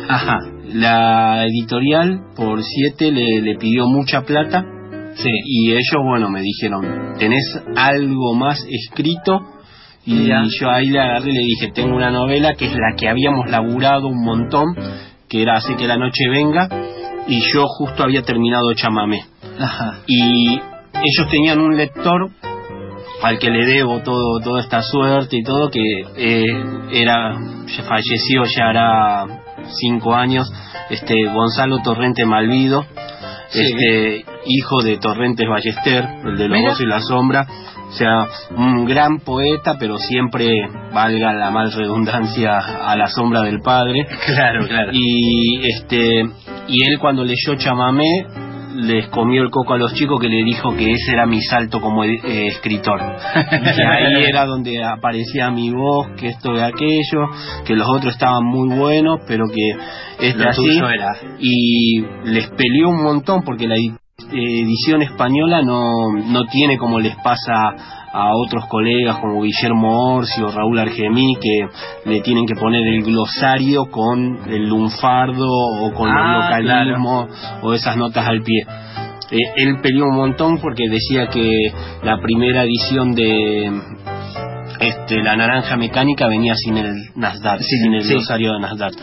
Ajá, 0.10 0.38
La 0.74 1.46
editorial, 1.46 2.20
por 2.36 2.62
siete, 2.64 3.12
le, 3.12 3.42
le 3.42 3.56
pidió 3.56 3.86
mucha 3.88 4.22
plata 4.22 4.64
sí. 5.16 5.30
y 5.46 5.72
ellos, 5.72 6.04
bueno, 6.04 6.30
me 6.30 6.42
dijeron, 6.42 7.14
¿tenés 7.20 7.46
algo 7.76 8.34
más 8.36 8.66
escrito? 8.70 9.42
Y 10.06 10.30
yo 10.30 10.70
ahí 10.70 10.88
le 10.88 11.00
agarré 11.00 11.32
y 11.32 11.34
le 11.34 11.42
dije, 11.42 11.72
tengo 11.74 11.94
una 11.96 12.10
novela 12.10 12.54
que 12.54 12.66
es 12.66 12.74
la 12.74 12.96
que 12.98 13.10
habíamos 13.10 13.50
laburado 13.50 14.08
un 14.08 14.24
montón, 14.24 14.68
que 15.28 15.42
era 15.42 15.58
Hace 15.58 15.76
que 15.76 15.86
la 15.86 15.98
noche 15.98 16.30
venga, 16.30 16.70
y 17.28 17.42
yo 17.52 17.66
justo 17.68 18.04
había 18.04 18.22
terminado 18.22 18.74
Chamamé 18.74 19.22
Ajá. 19.60 20.00
y 20.08 20.54
ellos 20.54 21.30
tenían 21.30 21.60
un 21.60 21.76
lector 21.76 22.30
al 23.22 23.38
que 23.40 23.50
le 23.50 23.66
debo 23.66 24.00
todo 24.00 24.40
toda 24.40 24.62
esta 24.62 24.82
suerte 24.82 25.38
y 25.38 25.44
todo 25.44 25.70
que 25.70 25.82
eh, 26.16 26.46
era 26.92 27.36
falleció 27.88 28.44
ya 28.46 28.70
hará 28.70 29.26
cinco 29.72 30.16
años 30.16 30.52
este 30.90 31.16
Gonzalo 31.34 31.80
Torrente 31.84 32.26
Malvido 32.26 32.86
Sí. 33.50 33.62
este 33.64 34.26
hijo 34.46 34.82
de 34.84 34.98
Torrentes 34.98 35.48
Ballester 35.48 36.06
el 36.26 36.38
de 36.38 36.50
los 36.50 36.58
Mira. 36.58 36.70
Voz 36.72 36.82
y 36.82 36.86
la 36.86 37.00
sombra 37.02 37.48
o 37.90 37.92
sea 37.94 38.28
un 38.58 38.84
gran 38.86 39.20
poeta 39.20 39.78
pero 39.80 39.98
siempre 39.98 40.50
valga 40.94 41.34
la 41.34 41.50
mal 41.50 41.72
redundancia 41.72 42.58
a 42.58 42.96
la 42.98 43.08
sombra 43.08 43.42
del 43.44 43.62
padre 43.62 44.06
Claro, 44.26 44.68
claro. 44.68 44.92
y 44.94 45.62
este 45.70 46.26
y 46.68 46.84
él 46.92 47.00
cuando 47.00 47.24
leyó 47.24 47.56
chamamé 47.56 48.26
les 48.76 49.08
comió 49.10 49.44
el 49.44 49.50
coco 49.50 49.74
a 49.74 49.78
los 49.78 49.94
chicos 49.94 50.20
que 50.20 50.28
le 50.30 50.44
dijo 50.44 50.76
que 50.76 50.92
ese 50.92 51.12
era 51.14 51.26
mi 51.26 51.42
salto 51.42 51.80
como 51.82 52.04
eh, 52.04 52.20
escritor 52.48 53.00
que 53.54 53.84
ahí 53.84 54.24
era 54.30 54.46
donde 54.46 54.84
aparecía 54.84 55.50
mi 55.52 55.70
voz 55.72 56.08
que 56.18 56.28
esto 56.30 56.54
y 56.56 56.60
aquello 56.60 57.28
que 57.66 57.76
los 57.76 57.88
otros 57.90 58.14
estaban 58.14 58.44
muy 58.46 58.78
buenos 58.78 59.22
pero 59.28 59.46
que 59.48 60.28
este 60.28 60.44
Lo 60.44 60.50
así 60.50 60.62
tuyo 60.66 60.90
era. 60.90 61.12
y 61.40 62.02
les 62.26 62.48
peleó 62.50 62.90
un 62.90 63.04
montón 63.04 63.44
porque 63.44 63.68
la 63.68 63.76
edi- 63.76 63.98
edición 64.32 65.02
española 65.04 65.62
no, 65.62 66.12
no 66.26 66.46
tiene 66.46 66.78
como 66.78 67.00
les 67.00 67.16
pasa 67.18 68.07
a 68.20 68.36
otros 68.36 68.66
colegas 68.68 69.18
como 69.20 69.44
Guillermo 69.44 70.16
Orsi 70.16 70.42
o 70.42 70.50
Raúl 70.52 70.80
Argemí 70.80 71.36
que 71.40 72.10
le 72.10 72.22
tienen 72.22 72.46
que 72.48 72.56
poner 72.56 72.82
el 72.88 73.04
glosario 73.04 73.86
con 73.92 74.40
el 74.50 74.68
lunfardo 74.68 75.46
o 75.48 75.94
con 75.94 76.10
Ah, 76.10 76.50
los 76.50 76.66
localismos 76.66 77.30
o 77.62 77.74
esas 77.74 77.96
notas 77.96 78.26
al 78.26 78.42
pie. 78.42 78.66
Eh, 79.30 79.38
él 79.58 79.80
peleó 79.82 80.06
un 80.06 80.16
montón 80.16 80.58
porque 80.60 80.90
decía 80.90 81.28
que 81.28 81.52
la 82.02 82.20
primera 82.20 82.64
edición 82.64 83.14
de 83.14 83.72
este, 84.80 85.22
la 85.22 85.36
naranja 85.36 85.76
mecánica 85.78 86.28
venía 86.28 86.56
sin 86.56 86.78
el 86.78 86.94
Nasdaq, 87.16 87.62
sin 87.62 87.94
el 87.94 88.04
sí. 88.04 88.14
glosario 88.14 88.54
de 88.54 88.60
Nasdaq. 88.62 88.94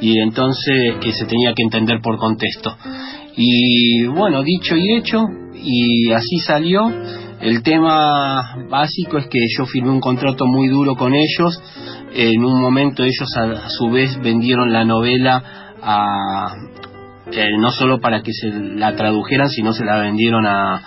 Y 0.00 0.18
entonces 0.20 0.96
que 1.00 1.12
se 1.12 1.26
tenía 1.26 1.52
que 1.54 1.62
entender 1.62 2.00
por 2.00 2.18
contexto. 2.18 2.76
Y 3.36 4.06
bueno, 4.06 4.42
dicho 4.42 4.76
y 4.76 4.96
hecho, 4.96 5.24
y 5.54 6.12
así 6.12 6.38
salió. 6.46 6.90
El 7.40 7.62
tema 7.62 8.56
básico 8.68 9.16
es 9.18 9.26
que 9.28 9.38
yo 9.56 9.64
firmé 9.64 9.90
un 9.90 10.00
contrato 10.00 10.44
muy 10.46 10.68
duro 10.68 10.94
con 10.94 11.14
ellos. 11.14 11.58
En 12.12 12.44
un 12.44 12.60
momento 12.60 13.02
ellos 13.02 13.28
a, 13.36 13.68
su 13.70 13.90
vez 13.90 14.20
vendieron 14.20 14.72
la 14.72 14.84
novela 14.84 15.42
a, 15.82 16.54
eh, 17.32 17.56
no 17.58 17.70
solo 17.70 17.98
para 18.00 18.22
que 18.22 18.32
se 18.32 18.50
la 18.50 18.94
tradujeran, 18.94 19.48
sino 19.48 19.72
se 19.72 19.84
la 19.84 19.98
vendieron 20.00 20.46
a, 20.46 20.82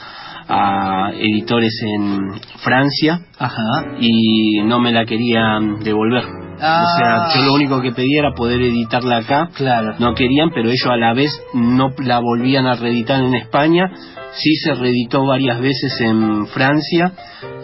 a 0.48 1.12
editores 1.16 1.74
en 1.82 2.34
Francia 2.64 3.22
Ajá. 3.40 3.96
y 4.00 4.62
no 4.64 4.80
me 4.80 4.92
la 4.92 5.06
querían 5.06 5.80
devolver. 5.80 6.43
Ah. 6.64 6.84
O 6.84 6.98
sea, 6.98 7.36
yo 7.36 7.46
lo 7.46 7.54
único 7.54 7.82
que 7.82 7.92
pedía 7.92 8.20
era 8.20 8.34
poder 8.34 8.62
editarla 8.62 9.18
acá. 9.18 9.50
Claro. 9.54 9.96
No 10.00 10.14
querían, 10.16 10.50
pero 10.54 10.70
ellos 10.70 10.88
a 10.90 10.96
la 10.96 11.14
vez 11.14 11.30
no 11.54 11.90
la 12.00 12.20
volvían 12.20 12.66
a 12.66 12.76
reeditar 12.76 13.22
en 13.22 13.36
España. 13.36 13.92
Sí 14.36 14.56
se 14.56 14.74
reeditó 14.74 15.26
varias 15.26 15.60
veces 15.60 16.00
en 16.02 16.48
Francia 16.48 17.12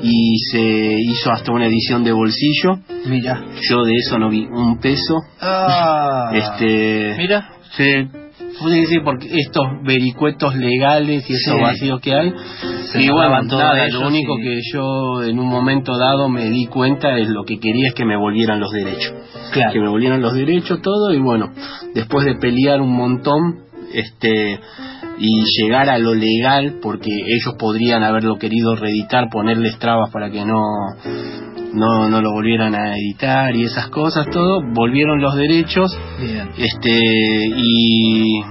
y 0.03 0.37
se 0.51 0.59
hizo 0.59 1.31
hasta 1.31 1.51
una 1.51 1.65
edición 1.65 2.03
de 2.03 2.11
bolsillo. 2.11 2.79
Mira. 3.05 3.43
Yo 3.69 3.83
de 3.83 3.95
eso 3.95 4.19
no 4.19 4.29
vi 4.29 4.45
un 4.45 4.79
peso. 4.79 5.15
Ah. 5.41 6.31
Este, 6.33 7.15
Mira. 7.17 7.49
se 7.75 8.07
porque 9.03 9.27
estos 9.31 9.63
vericuetos 9.83 10.55
legales 10.55 11.29
y 11.29 11.33
estos 11.33 11.55
Sí. 11.55 11.61
vacíos 11.61 12.01
que 12.01 12.13
hay 12.13 12.33
Se 12.91 13.01
y 13.01 13.09
bueno 13.09 13.23
robaban 13.27 13.47
todo 13.47 13.59
nada, 13.59 13.85
ellos 13.85 14.01
lo 14.01 14.07
único 14.07 14.35
que 14.37 14.59
yo 14.73 15.23
en 15.23 15.39
un 15.39 15.47
momento 15.47 15.97
dado 15.97 16.27
me 16.29 16.49
di 16.49 16.65
cuenta 16.65 17.17
es 17.17 17.29
lo 17.29 17.43
que 17.45 17.59
quería 17.59 17.87
es 17.89 17.93
que 17.93 18.05
me 18.05 18.17
volvieran 18.17 18.59
los 18.59 18.71
derechos 18.71 19.13
Claro. 19.51 19.71
que 19.73 19.79
me 19.79 19.89
volvieran 19.89 20.21
los 20.21 20.33
derechos 20.33 20.81
todo 20.81 21.13
y 21.13 21.19
bueno 21.19 21.51
después 21.93 22.25
de 22.25 22.35
pelear 22.35 22.81
un 22.81 22.93
montón 22.95 23.65
este 23.93 24.59
y 25.19 25.43
llegar 25.61 25.89
a 25.89 25.97
lo 25.97 26.13
legal 26.15 26.75
porque 26.81 27.09
ellos 27.11 27.55
podrían 27.59 28.03
haberlo 28.03 28.37
querido 28.37 28.75
reeditar 28.75 29.29
ponerles 29.31 29.77
trabas 29.79 30.09
para 30.11 30.29
que 30.31 30.45
no 30.45 30.59
no 31.73 32.09
no 32.09 32.21
lo 32.21 32.31
volvieran 32.31 32.75
a 32.75 32.95
editar 32.97 33.55
y 33.55 33.63
esas 33.63 33.87
cosas 33.89 34.27
todo 34.31 34.61
volvieron 34.73 35.21
los 35.21 35.35
derechos 35.35 35.91
Bien. 36.19 36.49
este 36.57 36.99
y 37.57 38.41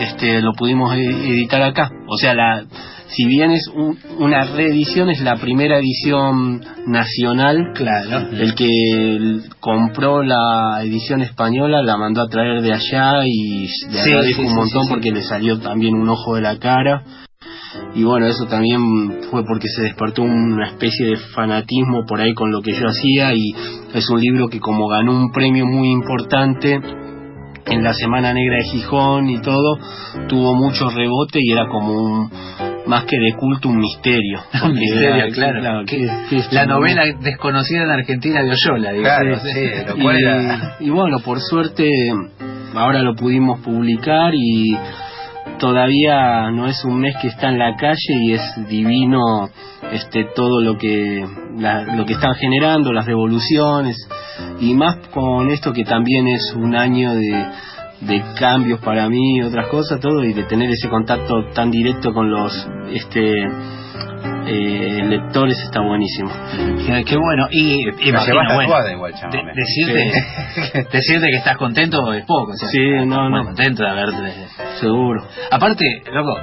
este 0.00 0.40
lo 0.42 0.52
pudimos 0.54 0.94
e- 0.96 1.28
editar 1.30 1.62
acá 1.62 1.90
o 2.08 2.16
sea 2.16 2.34
la 2.34 2.64
si 3.06 3.26
bien 3.26 3.52
es 3.52 3.68
un- 3.72 3.96
una 4.18 4.44
reedición 4.44 5.08
es 5.10 5.20
la 5.20 5.36
primera 5.36 5.78
edición 5.78 6.60
nacional 6.86 7.58
Claro. 7.74 8.28
el 8.32 8.54
que 8.54 8.68
compró 9.60 10.22
la 10.22 10.80
edición 10.82 11.20
española 11.22 11.82
la 11.82 11.96
mandó 11.96 12.22
a 12.22 12.28
traer 12.28 12.60
de 12.62 12.72
allá 12.72 13.24
y 13.24 13.66
le 13.66 13.98
Sí, 13.98 14.10
agradezco 14.10 14.42
sí, 14.42 14.48
un 14.48 14.54
montón 14.56 14.84
sí. 14.84 14.88
porque 14.90 15.12
le 15.12 15.22
salió 15.22 15.58
también 15.60 15.94
un 15.94 16.08
ojo 16.08 16.34
de 16.34 16.40
la 16.42 16.58
cara 16.58 17.04
y 17.94 18.02
bueno, 18.04 18.26
eso 18.26 18.46
también 18.46 19.20
fue 19.30 19.44
porque 19.44 19.68
se 19.68 19.82
despertó 19.82 20.22
una 20.22 20.68
especie 20.68 21.06
de 21.06 21.16
fanatismo 21.34 22.04
por 22.06 22.20
ahí 22.20 22.34
con 22.34 22.50
lo 22.50 22.60
que 22.62 22.72
yo 22.72 22.86
hacía 22.88 23.32
y 23.34 23.52
es 23.94 24.08
un 24.10 24.20
libro 24.20 24.48
que 24.48 24.60
como 24.60 24.88
ganó 24.88 25.12
un 25.12 25.30
premio 25.32 25.66
muy 25.66 25.90
importante 25.90 26.80
en 27.66 27.82
la 27.82 27.94
Semana 27.94 28.32
Negra 28.34 28.58
de 28.58 28.64
Gijón 28.64 29.30
y 29.30 29.40
todo, 29.40 29.78
tuvo 30.28 30.54
mucho 30.54 30.90
rebote 30.90 31.38
y 31.42 31.50
era 31.52 31.66
como 31.68 31.92
un, 31.94 32.30
más 32.86 33.04
que 33.04 33.18
de 33.18 33.32
culto, 33.34 33.68
un 33.70 33.78
misterio. 33.78 34.40
Un 34.64 34.74
misterio, 34.74 35.14
era- 35.24 35.28
claro. 35.30 35.84
¿qué- 35.86 36.10
qué 36.28 36.36
es 36.36 36.52
La 36.52 36.66
novela 36.66 37.04
desconocida 37.22 37.84
en 37.84 37.90
Argentina 37.90 38.42
de 38.42 38.50
Oyola, 38.50 38.90
digo. 38.92 39.04
Claro, 39.04 39.38
sí, 39.38 39.64
lo 39.88 39.96
cual 40.02 40.16
era... 40.18 40.76
y 40.80 40.90
bueno, 40.90 41.18
por 41.24 41.40
suerte 41.40 41.90
ahora 42.74 43.00
lo 43.02 43.14
pudimos 43.14 43.60
publicar 43.60 44.34
y 44.34 44.76
todavía 45.58 46.50
no 46.50 46.66
es 46.66 46.84
un 46.84 47.00
mes 47.00 47.14
que 47.20 47.28
está 47.28 47.48
en 47.48 47.58
la 47.58 47.76
calle 47.76 48.14
y 48.22 48.32
es 48.32 48.42
divino 48.68 49.48
este 49.92 50.26
todo 50.34 50.60
lo 50.60 50.76
que 50.76 51.24
la- 51.58 51.82
lo 51.96 52.04
que 52.04 52.14
están 52.14 52.34
generando 52.34 52.92
las 52.92 53.06
revoluciones 53.06 53.96
y 54.60 54.74
más 54.74 54.96
con 55.12 55.50
esto 55.50 55.72
que 55.72 55.84
también 55.84 56.26
es 56.28 56.54
un 56.56 56.74
año 56.76 57.14
de 57.14 57.46
de 58.00 58.22
cambios 58.38 58.80
para 58.80 59.08
mí 59.08 59.40
otras 59.42 59.68
cosas 59.68 60.00
todo 60.00 60.22
y 60.24 60.32
de 60.34 60.42
tener 60.44 60.70
ese 60.70 60.88
contacto 60.88 61.46
tan 61.54 61.70
directo 61.70 62.12
con 62.12 62.30
los 62.30 62.52
este 62.92 63.32
eh, 64.46 65.00
lectores 65.04 65.58
está 65.64 65.80
buenísimo 65.80 66.30
Qué, 66.86 67.04
qué 67.04 67.16
bueno. 67.16 67.46
Y 67.50 67.84
La 67.84 68.08
imagino, 68.08 68.34
bueno, 68.36 68.60
actuada 68.60 68.92
igual, 68.92 69.12
de- 69.30 69.52
decirte, 69.54 70.88
decirte 70.92 71.26
que 71.30 71.36
estás 71.36 71.56
contento 71.56 72.12
es 72.12 72.24
poco. 72.26 72.52
o 72.52 72.56
sea, 72.56 72.68
Sí, 72.68 72.78
no, 73.06 73.28
muy 73.30 73.40
no. 73.40 73.44
contento 73.46 73.82
de 73.84 73.90
haberte. 73.90 74.34
seguro 74.80 75.26
Aparte, 75.50 75.84
loco, 76.12 76.36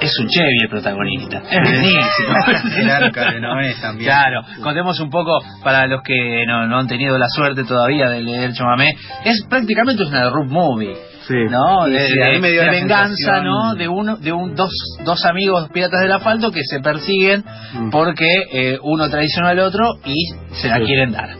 es 0.00 0.12
un 0.20 0.28
Chevy 0.28 0.58
el 0.62 0.68
protagonista. 0.68 1.42
Es 1.50 1.60
buenísimo. 1.62 2.76
El 2.78 2.90
arca 2.90 3.32
de 3.32 3.40
Noé 3.40 3.74
también. 3.80 4.10
Claro, 4.10 4.42
contemos 4.62 5.00
un 5.00 5.08
poco 5.10 5.38
para 5.64 5.86
los 5.86 6.02
que 6.02 6.44
no, 6.46 6.66
no 6.66 6.78
han 6.80 6.86
tenido 6.86 7.16
la 7.18 7.28
suerte 7.28 7.64
todavía 7.64 8.10
de 8.10 8.20
leer 8.22 8.52
Chamamé. 8.52 8.90
Es 9.24 9.44
prácticamente 9.48 10.02
una 10.04 10.28
road 10.28 10.48
movie. 10.50 10.94
Sí 11.26 11.34
¿no? 11.50 11.86
De, 11.86 12.68
venganza, 12.70 13.40
¿no? 13.42 13.74
De 13.74 13.88
uno, 13.88 14.16
de 14.16 14.32
un 14.32 14.54
dos, 14.54 14.70
dos 15.04 15.24
amigos 15.24 15.68
piratas 15.72 16.00
del 16.00 16.12
asfalto 16.12 16.50
que 16.50 16.62
se 16.64 16.80
persiguen 16.80 17.44
Mm. 17.74 17.90
porque 17.90 18.28
eh, 18.52 18.78
uno 18.82 19.08
traiciona 19.10 19.50
al 19.50 19.58
otro 19.60 19.94
y 20.04 20.28
se 20.52 20.68
la 20.68 20.78
Sí. 20.78 20.84
quieren 20.84 21.12
dar. 21.12 21.30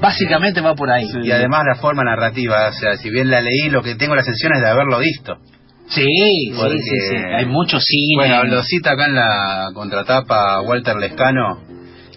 Básicamente 0.00 0.60
va 0.60 0.74
por 0.74 0.90
ahí. 0.90 1.06
Sí. 1.08 1.18
Y 1.24 1.30
además 1.32 1.62
la 1.66 1.80
forma 1.80 2.02
narrativa, 2.04 2.68
o 2.68 2.72
sea, 2.72 2.96
si 2.96 3.10
bien 3.10 3.30
la 3.30 3.40
leí, 3.40 3.68
lo 3.70 3.82
que 3.82 3.94
tengo 3.94 4.14
la 4.14 4.22
sensación 4.22 4.52
es 4.54 4.62
de 4.62 4.68
haberlo 4.68 4.98
visto. 4.98 5.36
Sí, 5.88 6.04
sí, 6.04 6.78
sí. 7.10 7.16
Hay 7.36 7.44
mucho 7.46 7.78
cine. 7.80 8.14
Bueno, 8.16 8.44
lo 8.44 8.62
cita 8.62 8.92
acá 8.92 9.06
en 9.06 9.14
la 9.14 9.66
contratapa 9.74 10.60
Walter 10.62 10.96
Lescano, 10.96 11.58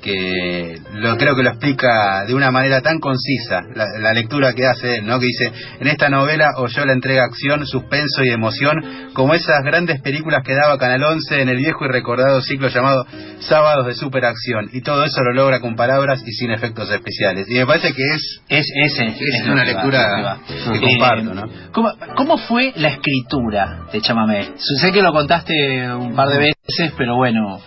que 0.06 0.80
lo 0.94 1.18
creo 1.18 1.36
que 1.36 1.42
lo 1.42 1.50
explica 1.50 2.26
de 2.26 2.36
una 2.36 2.52
manera 2.52 2.82
tan 2.82 3.00
concisa, 3.00 3.64
la, 3.74 3.86
la 4.00 4.14
lectura 4.14 4.54
que 4.54 4.68
hace 4.68 4.98
él, 4.98 5.08
¿no? 5.08 5.20
Que 5.20 5.26
dice, 5.26 5.52
en 5.80 5.88
esta 5.88 6.10
novela 6.10 6.52
Oyola 6.58 6.94
entrega 6.94 7.24
acción, 7.24 7.66
suspenso 7.66 8.24
y 8.24 8.30
emoción, 8.30 9.10
como 9.14 9.34
esas 9.34 9.64
grandes 9.64 10.00
películas 10.02 10.44
que 10.46 10.54
daba 10.54 10.78
Canal 10.78 11.04
11 11.04 11.42
en 11.42 11.50
el 11.50 11.58
viejo 11.58 11.86
y 11.86 11.88
recordado 11.88 12.40
ciclo 12.42 12.68
llamado 12.68 13.08
Sábados 13.40 13.88
de 13.88 13.96
Superacción, 13.96 14.70
y 14.74 14.82
todo 14.82 15.04
eso 15.04 15.22
lo 15.24 15.34
logra 15.34 15.60
con 15.60 15.76
palabras 15.76 16.22
y 16.24 16.32
sin 16.34 16.52
efectos 16.52 16.92
especiales. 16.92 17.48
Y 17.50 17.56
me 17.56 17.66
parece 17.66 17.94
que 17.94 18.04
es 18.04 18.42
es 18.48 18.68
ese. 18.76 19.08
Es 19.08 19.46
lo 19.48 19.54
una 19.54 19.66
lectura 19.66 20.38
que 20.48 20.80
comparto, 20.80 21.34
¿no? 21.34 21.44
¿cómo, 21.72 21.94
cómo 22.16 22.38
fue 22.38 22.74
la 22.76 22.90
escritura 22.90 23.88
de 23.92 24.02
Chamamé? 24.02 24.50
Sé 24.58 24.92
que 24.92 25.02
lo 25.02 25.12
contaste 25.12 25.92
un 25.94 26.16
par 26.16 26.30
de 26.30 26.38
veces, 26.38 26.94
pero 26.96 27.16
bueno, 27.16 27.60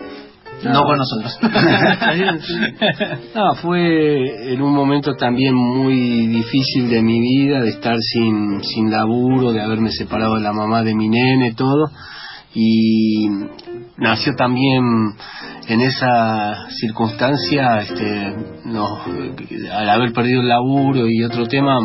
no, 0.64 0.72
No. 0.72 0.82
con 0.84 0.98
nosotros. 0.98 1.38
No, 3.34 3.54
fue 3.56 4.52
en 4.52 4.62
un 4.62 4.74
momento 4.74 5.14
también 5.14 5.54
muy 5.54 6.26
difícil 6.26 6.88
de 6.90 7.02
mi 7.02 7.20
vida, 7.20 7.60
de 7.60 7.70
estar 7.70 7.96
sin, 8.00 8.62
sin 8.64 8.90
laburo, 8.90 9.52
de 9.52 9.60
haberme 9.62 9.90
separado 9.90 10.34
de 10.36 10.42
la 10.42 10.52
mamá 10.52 10.82
de 10.82 10.94
mi 10.94 11.08
nene, 11.08 11.52
todo. 11.54 11.86
Y 12.54 13.28
nació 13.98 14.34
también 14.36 14.82
en 15.68 15.80
esa 15.80 16.66
circunstancia, 16.80 17.78
este, 17.80 18.34
nos- 18.64 19.00
al 19.72 19.88
haber 19.90 20.12
perdido 20.12 20.40
el 20.40 20.48
laburo 20.48 21.06
y 21.08 21.22
otro 21.22 21.46
tema, 21.46 21.78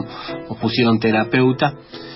nos 0.49 0.57
pusieron 0.59 0.99
terapeuta 0.99 1.73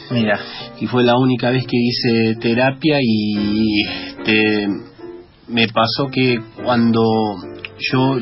Mira, 0.10 0.40
y 0.80 0.88
fue 0.88 1.04
la 1.04 1.18
única 1.18 1.50
vez 1.50 1.66
que 1.68 1.76
hice 1.78 2.36
terapia 2.40 2.98
y 3.02 3.82
este, 3.84 4.68
me 5.48 5.68
pasó 5.68 6.10
que 6.12 6.40
cuando 6.64 7.02
yo 7.80 8.20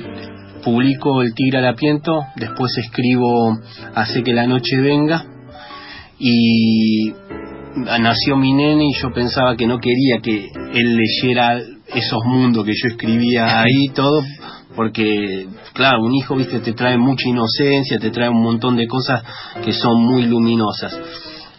publico 0.64 1.22
El 1.22 1.34
Tigre 1.34 1.60
Harapiento, 1.60 2.24
después 2.36 2.78
escribo 2.78 3.58
Hace 3.94 4.24
que 4.24 4.34
la 4.34 4.48
noche 4.48 4.78
venga 4.80 5.26
y 6.18 7.12
nació 7.76 8.38
mi 8.38 8.54
nene 8.54 8.86
y 8.86 9.02
yo 9.02 9.12
pensaba 9.12 9.56
que 9.58 9.68
no 9.68 9.80
quería 9.80 10.20
que 10.22 10.50
él 10.74 10.96
leyera 10.96 11.60
esos 11.88 12.24
mundos 12.26 12.66
que 12.66 12.74
yo 12.74 12.90
escribía 12.90 13.62
ahí 13.62 13.90
todo 13.94 14.24
porque 14.76 15.48
claro 15.74 16.04
un 16.04 16.14
hijo 16.16 16.36
viste 16.36 16.60
te 16.60 16.74
trae 16.74 16.98
mucha 16.98 17.28
inocencia 17.28 18.00
te 18.00 18.12
trae 18.12 18.30
un 18.30 18.42
montón 18.42 18.78
de 18.78 18.88
cosas 18.88 19.24
que 19.64 19.74
son 19.74 20.06
muy 20.06 20.26
luminosas. 20.26 20.98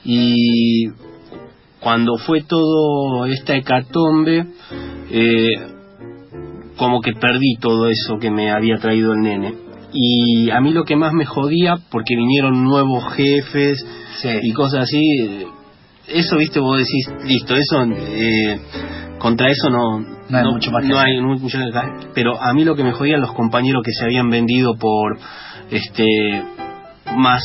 Y 0.05 0.87
cuando 1.81 2.16
fue 2.16 2.42
todo 2.42 3.26
esta 3.26 3.55
hecatombe 3.55 4.46
eh, 5.11 5.77
como 6.77 7.01
que 7.01 7.12
perdí 7.12 7.57
todo 7.61 7.88
eso 7.88 8.19
que 8.21 8.31
me 8.31 8.51
había 8.51 8.77
traído 8.77 9.12
el 9.12 9.21
nene. 9.21 9.55
Y 9.92 10.51
a 10.51 10.61
mí 10.61 10.73
lo 10.73 10.85
que 10.85 10.97
más 10.97 11.12
me 11.12 11.25
jodía 11.25 11.77
porque 11.90 12.16
vinieron 12.16 12.64
nuevos 12.64 13.14
jefes 13.14 13.85
sí. 14.21 14.29
y 14.42 14.53
cosas 14.53 14.85
así 14.85 15.01
eh, 15.23 15.47
eso 16.09 16.37
viste 16.37 16.61
vos 16.61 16.79
decís 16.79 17.09
listo 17.25 17.57
eso 17.57 17.83
eh, 17.85 18.61
contra 19.19 19.51
eso 19.51 19.71
no 19.71 20.01
No 20.29 20.38
hay 20.38 20.45
mucho 20.45 20.71
más 20.71 20.85
no 20.85 20.99
hay 20.99 21.21
mucho 21.21 21.59
pero 22.14 22.40
a 22.40 22.53
mí 22.53 22.64
lo 22.64 22.77
que 22.77 22.85
me 22.85 22.92
jodían 22.92 23.21
los 23.21 23.33
compañeros 23.33 23.83
que 23.85 23.92
se 23.92 24.05
habían 24.05 24.29
vendido 24.29 24.77
por 24.77 25.19
este 25.71 26.05
más 27.14 27.42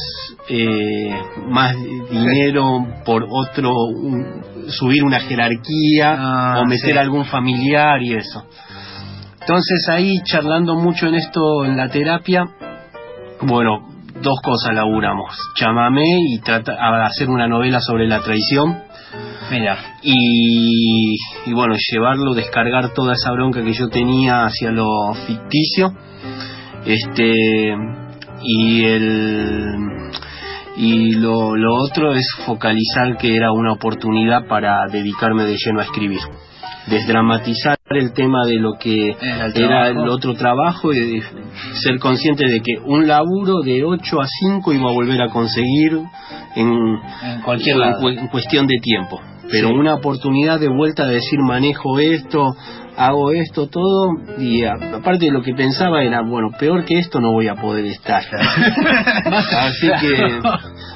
eh, 0.50 1.14
más 1.48 1.76
dinero 2.10 2.86
por 3.06 3.26
otro 3.30 3.72
un- 3.72 4.42
subir 4.70 5.04
una 5.04 5.20
jerarquía 5.20 6.16
Ah, 6.18 6.62
o 6.62 6.66
meter 6.66 6.92
sí. 6.94 6.98
algún 6.98 7.26
familiar 7.26 8.02
y 8.02 8.14
eso 8.14 8.46
entonces 9.40 9.88
ahí 9.90 10.20
charlando 10.24 10.76
mucho 10.76 11.08
en 11.08 11.16
esto 11.16 11.66
en 11.66 11.76
la 11.78 11.90
terapia 11.90 12.46
bueno 13.42 13.88
dos 14.22 14.40
cosas 14.44 14.74
laburamos 14.76 15.36
chamamé 15.56 16.06
y 16.30 16.40
trata, 16.40 16.74
a 16.74 17.06
hacer 17.06 17.30
una 17.30 17.48
novela 17.48 17.80
sobre 17.82 18.08
la 18.08 18.20
traición 18.22 18.84
Mira, 19.52 19.78
y, 20.02 21.12
y 21.46 21.54
bueno, 21.54 21.76
llevarlo, 21.92 22.34
descargar 22.34 22.94
toda 22.94 23.12
esa 23.16 23.32
bronca 23.34 23.62
que 23.62 23.74
yo 23.74 23.90
tenía 23.90 24.46
hacia 24.46 24.72
lo 24.72 25.14
ficticio. 25.28 25.92
Este 26.86 27.76
y 28.44 28.84
el 28.86 29.76
y 30.78 31.12
lo, 31.12 31.56
lo 31.56 31.76
otro 31.76 32.14
es 32.14 32.26
focalizar 32.46 33.18
que 33.18 33.36
era 33.36 33.52
una 33.52 33.74
oportunidad 33.74 34.48
para 34.48 34.86
dedicarme 34.92 35.46
de 35.46 35.58
lleno 35.58 35.82
a 35.82 35.84
escribir. 35.84 36.20
Desdramatizar 36.88 37.78
el 37.90 38.14
tema 38.14 38.46
de 38.46 38.56
lo 38.56 38.74
que 38.80 39.10
Era 39.10 39.46
el 39.46 39.54
era 39.56 39.84
trabajo. 39.84 40.04
el 40.04 40.10
otro 40.10 40.34
trabajo 40.34 40.94
y 40.94 41.00
de 41.00 41.24
ser 41.74 42.00
consciente 42.00 42.48
de 42.48 42.62
que 42.62 42.80
un 42.84 43.08
laburo 43.08 43.60
de 43.64 43.84
8 43.84 44.22
a 44.22 44.26
5 44.28 44.74
iba 44.74 44.90
a 44.90 44.94
volver 44.94 45.22
a 45.22 45.30
conseguir 45.30 46.00
en, 46.56 46.68
en 46.68 47.42
cualquier 47.44 47.76
en 47.78 48.28
cuestión 48.30 48.66
de 48.66 48.78
tiempo. 48.82 49.22
Pero 49.52 49.70
Sí. 49.70 49.74
una 49.74 49.96
oportunidad 49.96 50.60
de 50.60 50.70
vuelta 50.70 51.06
de 51.06 51.16
decir 51.16 51.40
manejo 51.40 52.00
esto, 52.00 52.56
hago 52.98 53.32
esto, 53.32 53.68
todo, 53.68 54.10
y 54.38 54.64
aparte 54.64 55.26
de 55.26 55.32
lo 55.32 55.42
que 55.42 55.54
pensaba 55.54 56.04
era, 56.04 56.22
bueno, 56.22 56.50
peor 56.60 56.86
que 56.86 57.00
esto 57.00 57.20
no 57.20 57.32
voy 57.32 57.48
a 57.48 57.56
poder 57.56 57.86
estar. 57.86 58.24
Así 59.26 59.88
que, 60.02 60.40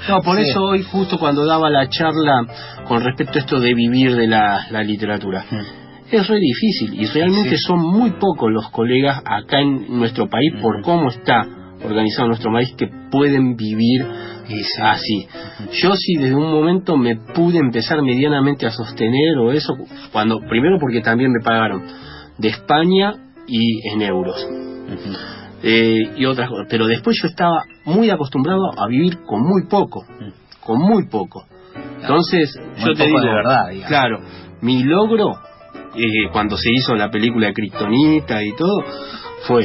no, 0.09 0.21
por 0.21 0.37
Sí. 0.37 0.43
eso 0.49 0.63
hoy 0.63 0.83
justo 0.83 1.17
cuando 1.17 1.45
daba 1.45 1.69
la 1.69 1.87
charla 1.89 2.45
con 2.87 3.03
respecto 3.03 3.39
a 3.39 3.41
esto 3.41 3.59
de 3.59 3.73
vivir 3.73 4.15
de 4.15 4.27
la, 4.27 4.67
la 4.71 4.83
literatura, 4.83 5.43
es 6.11 6.27
re 6.27 6.37
difícil 6.39 6.93
y 7.01 7.05
realmente 7.07 7.57
Sí. 7.57 7.63
son 7.67 7.79
muy 7.81 8.11
pocos 8.11 8.51
los 8.51 8.69
colegas 8.69 9.21
acá 9.25 9.59
en 9.59 9.97
nuestro 9.97 10.27
país 10.29 10.53
por 10.61 10.81
cómo 10.81 11.09
está 11.09 11.45
organizado 11.83 12.27
nuestro 12.29 12.51
país 12.51 12.73
que 12.77 12.87
pueden 13.11 13.55
vivir 13.55 14.05
así. 14.81 15.27
Yo 15.81 15.91
sí 15.95 16.15
desde 16.17 16.36
un 16.36 16.51
momento 16.51 16.97
me 16.97 17.15
pude 17.15 17.58
empezar 17.60 18.01
medianamente 18.01 18.65
a 18.65 18.71
sostener 18.71 19.38
o 19.38 19.51
eso 19.51 19.73
cuando 20.12 20.39
primero 20.39 20.77
porque 20.79 21.01
también 21.01 21.31
me 21.31 21.43
pagaron 21.43 21.84
de 22.38 22.49
España 22.49 23.13
y 23.47 23.88
en 23.89 24.01
euros 24.01 24.47
eh, 25.63 26.12
y 26.15 26.25
otras 26.25 26.49
cosas, 26.49 26.67
pero 26.69 26.88
después 26.88 27.17
yo 27.21 27.27
estaba 27.27 27.63
muy 27.86 28.10
acostumbrado 28.10 28.71
a 28.77 28.88
vivir 28.88 29.19
con 29.25 29.41
muy 29.41 29.67
poco, 29.69 30.05
con 30.60 30.79
muy 30.79 31.08
poco. 31.08 31.45
Entonces, 32.01 32.55
Muy 32.77 32.89
yo 32.89 32.93
te 32.93 33.05
digo, 33.05 33.19
de 33.19 33.27
verdad, 33.27 33.69
digamos. 33.69 33.88
claro, 33.89 34.19
mi 34.62 34.84
logro 34.84 35.31
eh, 35.95 36.29
cuando 36.31 36.58
se 36.58 36.69
hizo 36.71 36.95
la 36.95 37.10
película 37.10 37.47
de 37.47 37.53
Kryptonita 37.53 38.43
y 38.43 38.53
todo, 38.55 38.84
fue 39.47 39.63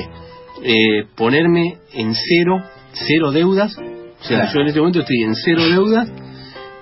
eh, 0.63 1.05
ponerme 1.17 1.79
en 1.93 2.15
cero, 2.15 2.63
cero 2.93 3.31
deudas. 3.33 3.77
O 4.21 4.25
sea, 4.25 4.37
Claro. 4.39 4.53
yo 4.55 4.61
en 4.61 4.67
este 4.69 4.79
momento 4.81 5.01
estoy 5.01 5.23
en 5.23 5.35
cero 5.35 5.63
deudas. 5.69 6.09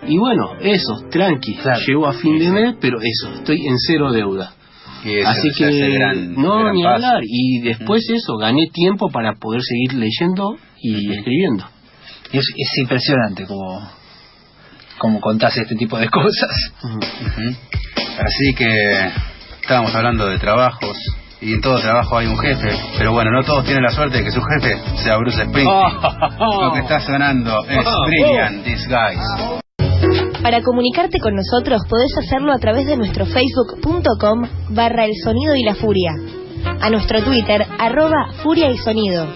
Y 0.06 0.16
bueno, 0.18 0.54
eso, 0.60 0.94
tranqui. 1.10 1.56
Claro. 1.56 1.80
Llego 1.86 2.06
a 2.06 2.12
fin 2.12 2.38
de 2.38 2.50
mes, 2.50 2.74
pero 2.80 2.98
eso, 3.00 3.34
estoy 3.34 3.66
en 3.66 3.78
cero 3.78 4.12
deudas. 4.12 4.54
Así 5.26 5.48
que, 5.56 5.90
gran- 5.92 6.34
no, 6.34 6.58
gran 6.60 6.74
ni 6.74 6.82
paso. 6.82 6.94
hablar. 6.96 7.20
Y 7.24 7.60
después 7.60 8.08
eso, 8.10 8.36
gané 8.36 8.66
tiempo 8.72 9.08
para 9.10 9.34
poder 9.34 9.62
seguir 9.62 9.94
leyendo 9.94 10.56
y 10.80 11.12
escribiendo. 11.12 11.64
Es, 12.32 12.44
es 12.56 12.78
impresionante 12.82 13.46
como, 13.46 13.88
como 14.98 15.20
contás 15.20 15.56
este 15.56 15.74
tipo 15.76 15.96
de 15.98 16.08
cosas. 16.10 16.72
Así 18.18 18.54
que 18.54 19.10
estábamos 19.62 19.94
hablando 19.94 20.26
de 20.26 20.38
trabajos 20.38 20.96
y 21.40 21.52
en 21.52 21.60
todo 21.60 21.80
trabajo 21.80 22.18
hay 22.18 22.26
un 22.26 22.36
jefe, 22.38 22.76
pero 22.96 23.12
bueno, 23.12 23.30
no 23.30 23.44
todos 23.44 23.64
tienen 23.64 23.84
la 23.84 23.90
suerte 23.90 24.18
de 24.18 24.24
que 24.24 24.32
su 24.32 24.42
jefe 24.42 24.76
sea 25.02 25.16
Bruce 25.18 25.44
Springsteen. 25.44 26.00
Lo 26.60 26.72
que 26.72 26.80
está 26.80 26.98
sonando 27.00 27.64
es 27.68 27.86
Brilliant 28.06 28.64
Disguise. 28.64 29.60
Para 30.42 30.62
comunicarte 30.62 31.20
con 31.20 31.34
nosotros 31.34 31.82
podés 31.88 32.10
hacerlo 32.18 32.52
a 32.52 32.58
través 32.58 32.86
de 32.86 32.96
nuestro 32.96 33.24
facebook.com 33.26 34.48
barra 34.70 35.04
el 35.04 35.12
sonido 35.22 35.54
y 35.54 35.62
la 35.62 35.74
furia, 35.74 36.10
a 36.80 36.90
nuestro 36.90 37.22
twitter 37.22 37.64
arroba 37.78 38.32
furia 38.42 38.68
y 38.70 38.78
sonido 38.78 39.28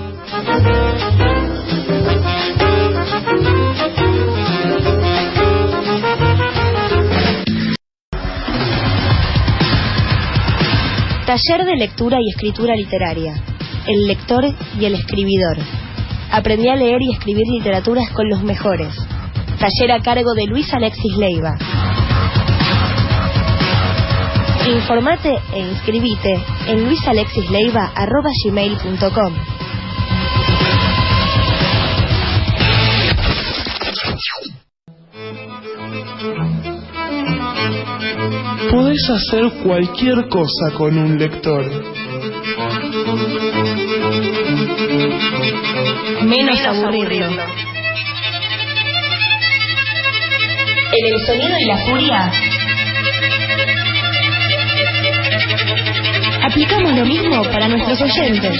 Taller 11.26 11.66
de 11.66 11.76
lectura 11.76 12.18
y 12.20 12.30
escritura 12.30 12.74
literaria. 12.74 13.34
El 13.86 14.06
lector 14.06 14.44
y 14.78 14.84
el 14.84 14.94
escribidor. 14.94 15.58
Aprendí 16.30 16.68
a 16.68 16.76
leer 16.76 17.02
y 17.02 17.12
escribir 17.12 17.46
literaturas 17.46 18.10
con 18.12 18.28
los 18.28 18.42
mejores. 18.42 18.94
Taller 19.58 19.92
a 19.92 20.02
cargo 20.02 20.34
de 20.34 20.46
Luis 20.46 20.72
Alexis 20.72 21.16
Leiva. 21.16 21.56
Informate 24.66 25.38
e 25.52 25.60
inscribite 25.60 26.42
en 26.66 26.84
luisalexisleiva.gmail.com 26.84 29.34
Podés 38.70 39.10
hacer 39.10 39.50
cualquier 39.62 40.28
cosa 40.28 40.70
con 40.76 40.98
un 40.98 41.18
lector. 41.18 41.64
Menos 46.24 46.60
aburrirlo. 46.66 47.42
En 50.92 51.06
el 51.06 51.26
sonido 51.26 51.58
y 51.58 51.64
la 51.64 51.78
furia. 51.78 52.47
Aplicamos 56.58 56.92
lo 56.92 57.06
mismo 57.06 57.40
para 57.44 57.68
nuestros 57.68 58.02
oyentes. 58.02 58.58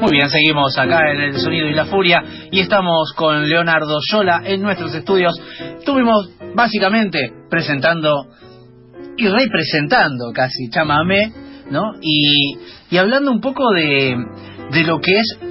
Muy 0.00 0.12
bien, 0.12 0.28
seguimos 0.28 0.78
acá 0.78 1.10
en 1.10 1.20
el 1.20 1.36
Sonido 1.38 1.66
y 1.66 1.74
la 1.74 1.86
Furia 1.86 2.22
y 2.52 2.60
estamos 2.60 3.12
con 3.16 3.48
Leonardo 3.48 3.98
Yola 4.12 4.42
en 4.44 4.62
nuestros 4.62 4.94
estudios. 4.94 5.34
Estuvimos 5.80 6.30
básicamente 6.54 7.32
presentando 7.50 8.28
y 9.16 9.26
representando 9.26 10.30
casi 10.32 10.70
chamamé, 10.70 11.32
¿no? 11.72 11.94
Y, 12.00 12.58
y 12.92 12.96
hablando 12.96 13.32
un 13.32 13.40
poco 13.40 13.72
de, 13.72 14.14
de 14.70 14.84
lo 14.84 15.00
que 15.00 15.18
es... 15.18 15.45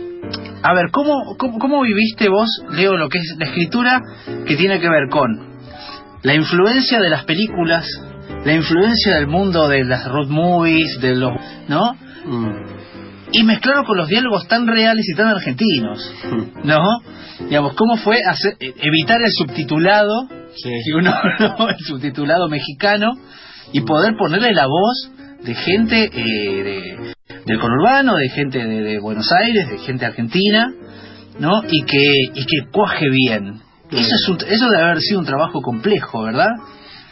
A 0.68 0.74
ver, 0.74 0.90
¿cómo, 0.92 1.36
cómo, 1.38 1.60
cómo 1.60 1.82
viviste 1.84 2.28
vos, 2.30 2.48
Leo, 2.72 2.98
lo 2.98 3.08
que 3.08 3.20
es 3.20 3.36
la 3.38 3.46
escritura 3.46 4.02
que 4.48 4.56
tiene 4.56 4.80
que 4.80 4.90
ver 4.90 5.10
con 5.12 5.30
la 6.24 6.34
influencia 6.34 7.00
de 7.00 7.10
las 7.10 7.24
películas, 7.26 7.86
la 8.44 8.54
influencia 8.54 9.16
del 9.16 9.28
mundo 9.28 9.68
de 9.68 9.84
las 9.84 10.06
road 10.08 10.28
movies, 10.30 11.00
de 11.02 11.16
los... 11.16 11.32
¿no? 11.68 11.94
Mm. 12.26 12.50
y 13.32 13.44
mezclarlo 13.44 13.84
con 13.84 13.98
los 13.98 14.08
diálogos 14.08 14.48
tan 14.48 14.66
reales 14.66 15.06
y 15.08 15.16
tan 15.16 15.28
argentinos, 15.28 16.12
¿no? 16.64 16.82
Digamos, 17.48 17.74
¿cómo 17.76 17.98
fue 17.98 18.18
hacer- 18.28 18.56
eh, 18.60 18.74
evitar 18.82 19.22
el 19.22 19.32
subtitulado, 19.32 20.28
Sí. 20.56 20.72
si 20.84 20.92
uno 20.98 21.14
no, 21.40 21.70
el 21.70 21.78
subtitulado 21.86 22.48
mexicano, 22.50 23.12
y 23.74 23.82
poder 23.82 24.16
ponerle 24.18 24.54
la 24.54 24.66
voz 24.66 25.12
de 25.44 25.54
gente 25.54 26.10
eh, 26.12 26.64
de- 26.64 27.15
del 27.46 27.60
conurbano, 27.60 28.16
de 28.16 28.30
gente 28.30 28.60
de, 28.66 28.82
de 28.82 29.00
Buenos 29.00 29.32
Aires, 29.32 29.70
de 29.70 29.78
gente 29.80 30.06
argentina, 30.06 30.74
¿no? 31.40 31.62
Y 31.70 31.84
que, 31.84 32.14
y 32.34 32.46
que 32.46 32.72
cuaje 32.72 33.10
bien. 33.10 33.62
Eso, 33.92 34.16
es 34.16 34.30
un- 34.30 34.38
eso 34.48 34.70
debe 34.70 34.84
haber 34.84 35.00
sido 35.02 35.20
un 35.20 35.26
trabajo 35.26 35.62
complejo, 35.62 36.24
¿verdad? 36.24 36.50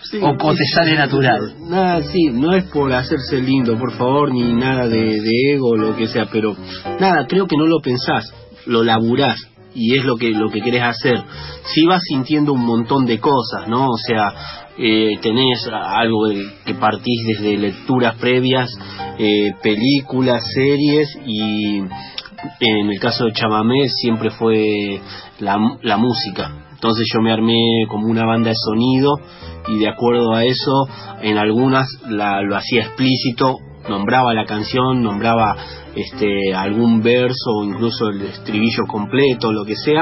Sí, 0.10 0.20
o, 0.22 0.36
te 0.54 0.58
sí, 0.66 0.74
sale 0.74 0.92
sí, 0.92 0.98
natural. 0.98 1.54
Nada, 1.70 2.02
sí, 2.04 2.26
no 2.32 2.54
es 2.54 2.66
por 2.66 2.92
hacerse 2.92 3.40
lindo, 3.42 3.78
por 3.78 3.94
favor, 3.94 4.32
ni 4.34 4.54
nada 4.54 4.88
de, 4.88 5.22
de 5.22 5.54
ego 5.54 5.70
o 5.70 5.76
lo 5.78 5.96
que 5.96 6.08
sea, 6.08 6.26
pero 6.32 6.56
nada, 7.00 7.26
creo 7.28 7.48
que 7.48 7.56
no 7.58 7.66
lo 7.68 7.80
pensás, 7.80 8.34
lo 8.66 8.84
laburás 8.84 9.40
y 9.76 9.96
es 9.98 10.04
lo 10.04 10.18
que 10.18 10.32
lo 10.32 10.50
que 10.50 10.62
querés 10.62 10.84
hacer. 10.84 11.24
Si 11.74 11.86
vas 11.86 12.02
sintiendo 12.04 12.54
un 12.54 12.66
montón 12.66 13.06
de 13.06 13.20
cosas, 13.20 13.68
¿no? 13.68 13.88
O 13.88 13.98
sea, 13.98 14.63
eh, 14.78 15.18
tenés 15.22 15.68
algo 15.72 16.28
de- 16.28 16.46
que 16.66 16.74
partís 16.76 17.26
desde 17.28 17.58
lecturas 17.58 18.16
previas, 18.20 18.70
eh, 19.20 19.52
películas, 19.62 20.44
series 20.54 21.08
y 21.26 21.78
en 22.60 22.90
el 22.90 23.00
caso 23.00 23.26
de 23.26 23.34
Chamamé 23.34 23.88
siempre 23.88 24.30
fue 24.32 25.00
la, 25.40 25.58
la 25.82 25.98
música. 25.98 26.68
Entonces 26.74 27.08
yo 27.14 27.22
me 27.22 27.32
armé 27.32 27.86
como 27.88 28.08
una 28.08 28.26
banda 28.26 28.50
de 28.50 28.56
sonido 28.58 29.14
y 29.70 29.80
de 29.80 29.88
acuerdo 29.88 30.34
a 30.34 30.44
eso 30.44 30.88
en 31.22 31.38
algunas 31.38 31.88
la, 32.10 32.42
lo 32.42 32.58
hacía 32.58 32.82
explícito, 32.82 33.58
nombraba 33.88 34.34
la 34.34 34.46
canción, 34.46 35.02
nombraba 35.02 35.56
este 35.96 36.54
algún 36.54 37.02
verso 37.02 37.52
o 37.60 37.64
incluso 37.64 38.10
el 38.10 38.22
estribillo 38.24 38.84
completo, 38.88 39.54
lo 39.54 39.64
que 39.64 39.76
sea. 39.76 40.02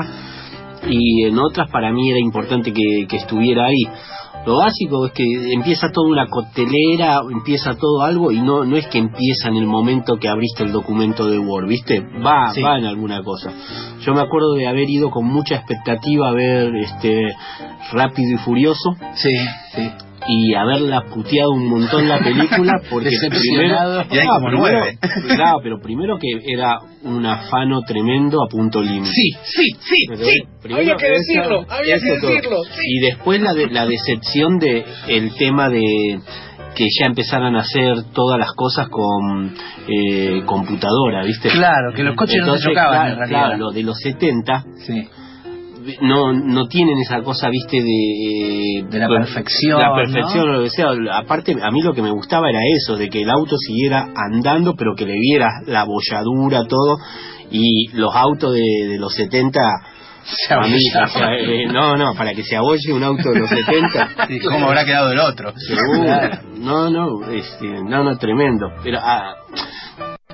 Y 0.90 1.26
en 1.26 1.38
otras 1.38 1.70
para 1.70 1.92
mí 1.92 2.10
era 2.10 2.20
importante 2.20 2.74
que, 2.74 3.06
que 3.08 3.18
estuviera 3.18 3.66
ahí. 3.66 3.84
Lo 4.46 4.58
básico 4.58 5.06
es 5.06 5.14
que 5.14 5.24
empieza 5.54 5.92
toda 5.92 6.10
una 6.10 6.28
coctelera, 6.28 7.20
empieza 7.32 7.76
todo 7.76 8.02
algo 8.02 8.32
y 8.32 8.42
no 8.42 8.66
no 8.66 8.76
es 8.76 8.88
que 8.88 8.98
empieza 8.98 9.50
en 9.50 9.58
el 9.58 9.68
momento 9.68 10.18
que 10.18 10.28
abriste 10.30 10.64
el 10.64 10.72
documento 10.72 11.28
de 11.28 11.38
Word, 11.38 11.68
¿viste? 11.68 12.02
Va, 12.26 12.52
Sí. 12.54 12.62
va 12.62 12.78
en 12.78 12.86
alguna 12.86 13.22
cosa. 13.24 13.52
Yo 14.02 14.14
me 14.14 14.22
acuerdo 14.22 14.54
de 14.54 14.68
haber 14.68 14.90
ido 14.90 15.12
con 15.12 15.26
mucha 15.26 15.56
expectativa 15.56 16.30
a 16.30 16.32
ver 16.32 16.76
este 16.76 17.28
Rápido 17.92 18.36
y 18.36 18.38
Furioso 18.38 18.96
Sí, 19.16 19.36
sí. 19.76 19.92
Y 20.28 20.54
haberla 20.54 21.02
puteado 21.06 21.50
un 21.52 21.68
montón 21.68 22.08
la 22.08 22.20
película 22.20 22.74
porque 22.90 23.10
primero, 23.30 24.04
Y 24.12 24.18
hay 24.18 24.28
como 24.28 24.48
primero- 24.48 24.58
nueve. 24.80 24.98
claro, 25.36 25.60
pero 25.64 25.80
primero 25.82 26.18
que 26.20 26.28
era 26.54 26.78
un 27.04 27.26
afano 27.26 27.82
tremendo 27.82 28.38
a 28.44 28.48
punto 28.50 28.82
límite. 28.82 29.12
Sí, 29.12 29.32
sí, 29.44 29.66
sí, 29.80 30.06
Pero 30.10 30.26
sí. 30.26 30.40
primero 30.62 30.82
Había 30.84 30.96
que 30.96 31.06
esa- 31.08 31.18
decirlo, 31.18 31.66
había 31.70 31.98
que 32.00 32.12
decirlo. 32.28 32.58
sí. 32.66 32.80
Y 32.84 33.00
después 33.00 33.42
la, 33.42 33.54
de, 33.54 33.68
la 33.70 33.86
decepción 33.88 34.60
de 34.60 34.86
el 35.08 35.34
tema 35.36 35.70
de 35.70 36.20
que 36.76 36.86
ya 37.00 37.08
empezaran 37.08 37.56
a 37.58 37.62
hacer 37.62 38.04
todas 38.14 38.40
las 38.40 38.54
cosas 38.54 38.88
con 38.90 39.54
eh, 39.90 40.42
computadora, 40.46 41.24
¿viste? 41.26 41.50
Claro, 41.50 41.94
que 41.94 42.04
los 42.04 42.16
coches 42.16 42.46
no 42.46 42.56
se 42.58 42.70
chocaban, 42.70 42.92
claro, 42.92 43.12
en 43.12 43.18
realidad. 43.18 43.40
claro, 43.48 43.58
lo 43.58 43.72
de 43.72 43.84
los 43.84 43.98
70 44.00 44.64
Sí. 44.86 45.04
No 46.02 46.34
no 46.34 46.68
tienen 46.68 46.98
esa 47.00 47.22
cosa, 47.22 47.50
¿viste? 47.50 47.78
De, 47.82 48.84
De 48.90 49.00
la 49.00 49.08
perfección, 49.08 49.80
La 49.80 49.94
perfección, 49.96 50.52
lo 50.52 50.64
que 50.64 50.70
sea. 50.70 50.88
Aparte, 51.14 51.56
a 51.62 51.72
mí 51.72 51.82
lo 51.82 51.94
que 51.94 52.02
me 52.02 52.12
gustaba 52.12 52.50
era 52.50 52.60
eso, 52.78 52.98
de 52.98 53.10
que 53.10 53.22
el 53.22 53.30
auto 53.30 53.56
siguiera 53.58 54.08
andando, 54.16 54.76
pero 54.76 54.96
que 54.96 55.06
le 55.06 55.16
viera 55.20 55.48
la 55.68 55.84
bolladura, 55.86 56.66
todo. 56.66 56.98
Y 57.52 57.88
los 57.94 58.16
autos 58.16 58.54
de, 58.54 58.88
de 58.90 58.98
los 58.98 59.14
70 59.14 59.60
Se 60.24 60.54
a 60.54 60.60
mí, 60.62 60.74
abollaban. 60.94 61.04
o 61.04 61.08
sea, 61.12 61.34
eh, 61.36 61.66
no, 61.68 61.98
no, 61.98 62.14
para 62.16 62.34
que 62.34 62.44
se 62.44 62.56
abolle 62.56 62.94
un 62.94 63.04
auto 63.04 63.30
de 63.32 63.40
los 63.40 63.50
70. 63.50 64.28
Sí, 64.28 64.40
¿Cómo 64.48 64.68
habrá 64.68 64.86
quedado 64.86 65.12
el 65.12 65.20
otro? 65.20 65.54
Seguro. 65.58 66.30
No, 66.58 66.90
no, 66.90 67.30
este, 67.32 67.68
no, 67.68 68.04
no, 68.04 68.18
tremendo. 68.18 68.68
Pero, 68.84 69.00
ah, 69.02 69.36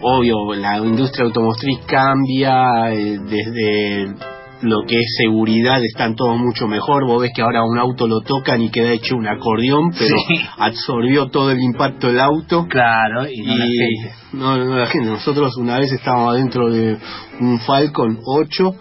obvio, 0.01 0.53
la 0.55 0.77
industria 0.77 1.25
automotriz 1.25 1.79
cambia 1.88 2.91
eh, 2.93 3.17
desde 3.19 4.15
lo 4.62 4.82
que 4.88 5.00
es 5.00 5.15
seguridad 5.17 5.84
están 5.84 6.15
todos 6.15 6.38
mucho 6.39 6.67
mejor. 6.67 7.06
Vos 7.06 7.22
ves 7.22 7.32
que 7.36 7.41
ahora 7.41 7.63
un 7.63 7.78
auto 7.78 8.08
lo 8.08 8.22
tocan 8.22 8.62
y 8.62 8.70
queda 8.70 8.91
hecho 8.91 9.15
un 9.15 9.28
acordeón, 9.28 9.91
pero 9.91 10.15
Sí. 10.28 10.36
absorbió 10.58 11.28
todo 11.30 11.52
el 11.52 11.60
impacto 11.62 12.08
del 12.08 12.20
auto. 12.20 12.65
Claro, 12.70 13.28
y 13.30 13.41
no 13.41 13.56
la 13.56 13.65
gente. 13.65 14.15
no, 14.34 14.58
no, 14.58 14.76
la 14.78 14.88
gente. 14.88 15.10
Nosotros 15.10 15.56
una 15.58 15.80
vez 15.80 15.91
estábamos 15.91 16.34
adentro 16.36 16.70
de 16.72 16.98
un 17.39 17.60
Falcon 17.60 18.17
8 18.26 18.76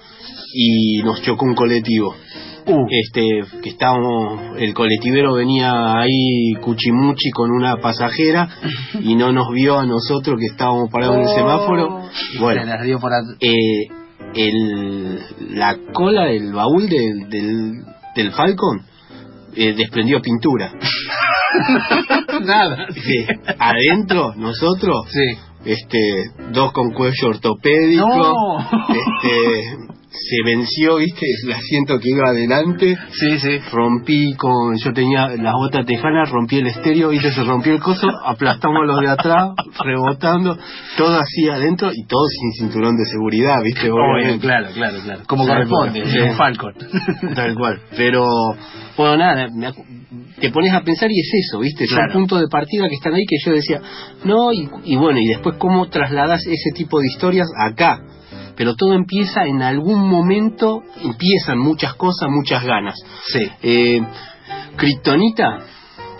y 0.55 1.03
nos 1.03 1.21
chocó 1.23 1.45
un 1.45 1.55
colectivo. 1.55 2.15
Uh, 2.69 2.87
Este, 2.91 3.23
que 3.63 3.69
estábamos, 3.69 4.57
el 4.59 4.75
colectivero 4.75 5.35
venía 5.35 6.01
ahí 6.01 6.53
cuchimuchi 6.61 7.31
con 7.31 7.53
una 7.53 7.77
pasajera 7.77 8.49
y 9.01 9.15
no 9.15 9.31
nos 9.31 9.53
vio 9.53 9.79
a 9.79 9.87
nosotros 9.87 10.37
que 10.41 10.47
estábamos 10.47 10.91
parados 10.91 11.17
en 11.17 11.23
el 11.23 11.29
semáforo. 11.29 12.01
y 12.35 12.39
Bueno, 12.39 12.63
se 12.63 12.67
las 12.67 12.83
dio 12.83 12.99
por 12.99 13.13
eh, 13.41 13.87
el, 14.35 15.21
la 15.57 15.77
cola 15.93 16.25
del 16.27 16.53
baúl 16.53 16.89
del, 16.89 17.29
del, 17.31 17.73
del 18.15 18.33
Falcon 18.33 18.83
eh, 19.55 19.75
desprendió 19.75 20.21
pintura. 20.21 20.73
Nada. 22.45 22.87
Sí, 22.93 23.27
Adentro, 23.59 24.35
nosotros, 24.37 25.07
Sí. 25.11 25.39
este, 25.65 26.31
dos 26.53 26.73
con 26.73 26.93
cuello 26.93 27.29
ortopédico, 27.29 28.07
No. 28.07 28.59
este, 28.61 29.96
se 30.19 30.37
venció, 30.45 30.97
viste, 30.97 31.27
el 31.45 31.53
asiento 31.53 31.99
que 31.99 32.09
iba 32.11 32.29
adelante, 32.29 32.97
Sí, 33.13 33.39
sí. 33.39 33.59
rompí 33.73 34.35
con, 34.35 34.77
yo 34.79 34.93
tenía 34.93 35.29
las 35.29 35.53
botas 35.55 35.85
tejanas, 35.87 36.31
rompí 36.31 36.59
el 36.59 36.67
estéreo, 36.69 37.11
viste, 37.11 37.31
se 37.33 37.45
rompió 37.45 37.73
el 37.75 37.81
coso, 37.81 38.09
aplastamos 38.25 38.87
los 38.87 39.01
de 39.01 39.09
atrás, 39.09 39.51
rebotando, 39.85 40.57
todo 40.97 41.19
así 41.19 41.49
adentro 41.49 41.91
y 41.93 42.05
todo 42.07 42.25
sin 42.29 42.53
cinturón 42.69 42.97
de 42.97 43.05
seguridad, 43.07 43.57
viste, 43.63 43.91
obviamente. 43.91 44.47
claro, 44.47 44.69
claro, 44.75 44.99
claro. 45.05 45.21
Como 45.27 45.45
Sí, 45.45 45.49
corresponde, 45.51 46.01
porque- 46.03 46.23
un 46.23 46.37
Falcon. 46.37 46.75
Tal 47.35 47.55
cual. 47.55 47.81
Pero, 47.97 48.25
bueno, 48.97 49.17
nada, 49.17 49.49
me 49.55 49.73
te 50.41 50.51
pones 50.51 50.73
a 50.73 50.83
pensar 50.83 51.11
y 51.11 51.19
es 51.21 51.31
eso, 51.49 51.61
¿viste? 51.61 51.87
Son 51.87 51.97
Claro. 51.99 52.13
puntos 52.13 52.41
de 52.41 52.49
partida 52.49 52.89
que 52.89 52.95
están 52.95 53.15
ahí 53.15 53.25
que 53.27 53.37
yo 53.45 53.53
decía, 53.53 53.81
no, 54.25 54.53
y, 54.53 54.69
y 54.85 54.97
bueno, 54.97 55.19
y 55.19 55.27
después 55.29 55.57
cómo 55.59 55.89
trasladas 55.89 56.41
ese 56.47 56.71
tipo 56.75 57.01
de 57.01 57.07
historias 57.07 57.47
acá. 57.59 58.01
Pero 58.57 58.75
todo 58.75 58.95
empieza 58.95 59.45
en 59.45 59.63
algún 59.63 60.09
momento, 60.09 60.83
empiezan 61.03 61.59
muchas 61.59 61.95
cosas, 61.95 62.29
muchas 62.31 62.65
ganas. 62.65 62.95
Sí. 63.27 63.49
Eh, 63.63 64.01
Kryptonita, 64.77 65.61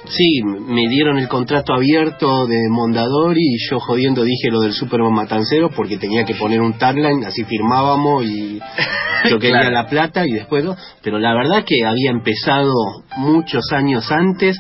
sí, 0.09 0.43
me 0.43 0.89
dieron 0.89 1.19
el 1.19 1.29
contrato 1.29 1.75
abierto 1.75 2.47
de 2.47 2.57
Mondadori 2.71 3.41
y 3.41 3.59
yo 3.71 3.81
jodiendo 3.81 4.23
dije 4.23 4.51
lo 4.51 4.61
del 4.61 4.73
Superman 4.73 5.13
Matancero 5.13 5.71
porque 5.75 5.99
tenía 5.99 6.25
que 6.25 6.35
poner 6.35 6.61
un 6.61 6.75
tagline, 6.79 7.25
así 7.25 7.45
firmábamos 7.45 8.25
y 8.25 8.59
yo 9.31 9.39
quería 9.39 9.61
Claro. 9.61 9.71
la 9.73 9.87
plata 9.89 10.27
y 10.27 10.33
después 10.33 10.65
lo- 10.65 10.77
pero 11.03 11.19
la 11.19 11.35
verdad 11.35 11.65
que 11.65 11.85
había 11.85 12.11
empezado 12.11 12.73
muchos 13.17 13.65
años 13.73 14.11
antes 14.11 14.59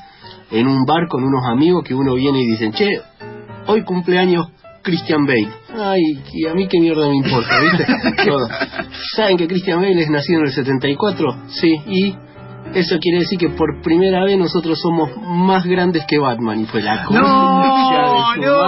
en 0.51 0.67
un 0.67 0.85
bar 0.85 1.09
con 1.09 1.25
unos 1.25 1.45
amigos 1.51 1.85
que 1.85 1.95
uno 1.95 2.15
viene 2.15 2.41
y 2.43 2.47
dicen, 2.47 2.73
che, 2.73 2.89
hoy 3.67 3.83
cumpleaños 3.85 4.47
Christian 4.87 5.27
Bale. 5.27 5.49
Ay, 5.77 6.01
y 6.33 6.47
a 6.47 6.55
mí 6.55 6.69
qué 6.69 6.79
mierda 6.79 7.09
me 7.09 7.17
importa, 7.17 7.59
¿viste? 7.61 7.85
Todo. 8.25 8.49
¿Saben 9.17 9.37
que 9.37 9.49
Christian 9.49 9.81
Bale 9.81 10.01
es 10.01 10.09
nacido 10.09 10.39
en 10.41 10.47
el 10.47 10.53
74? 10.53 11.37
Sí, 11.49 11.75
y 11.89 12.15
eso 12.73 12.97
quiere 13.01 13.19
decir 13.21 13.37
que 13.39 13.49
por 13.51 13.83
primera 13.83 14.25
vez 14.25 14.39
nosotros 14.39 14.79
somos 14.81 15.11
más 15.23 15.65
grandes 15.67 16.05
que 16.07 16.19
Batman 16.19 16.61
y 16.61 16.67
fue 16.67 16.83
la 16.83 17.05
No, 17.11 18.37
no. 18.37 18.61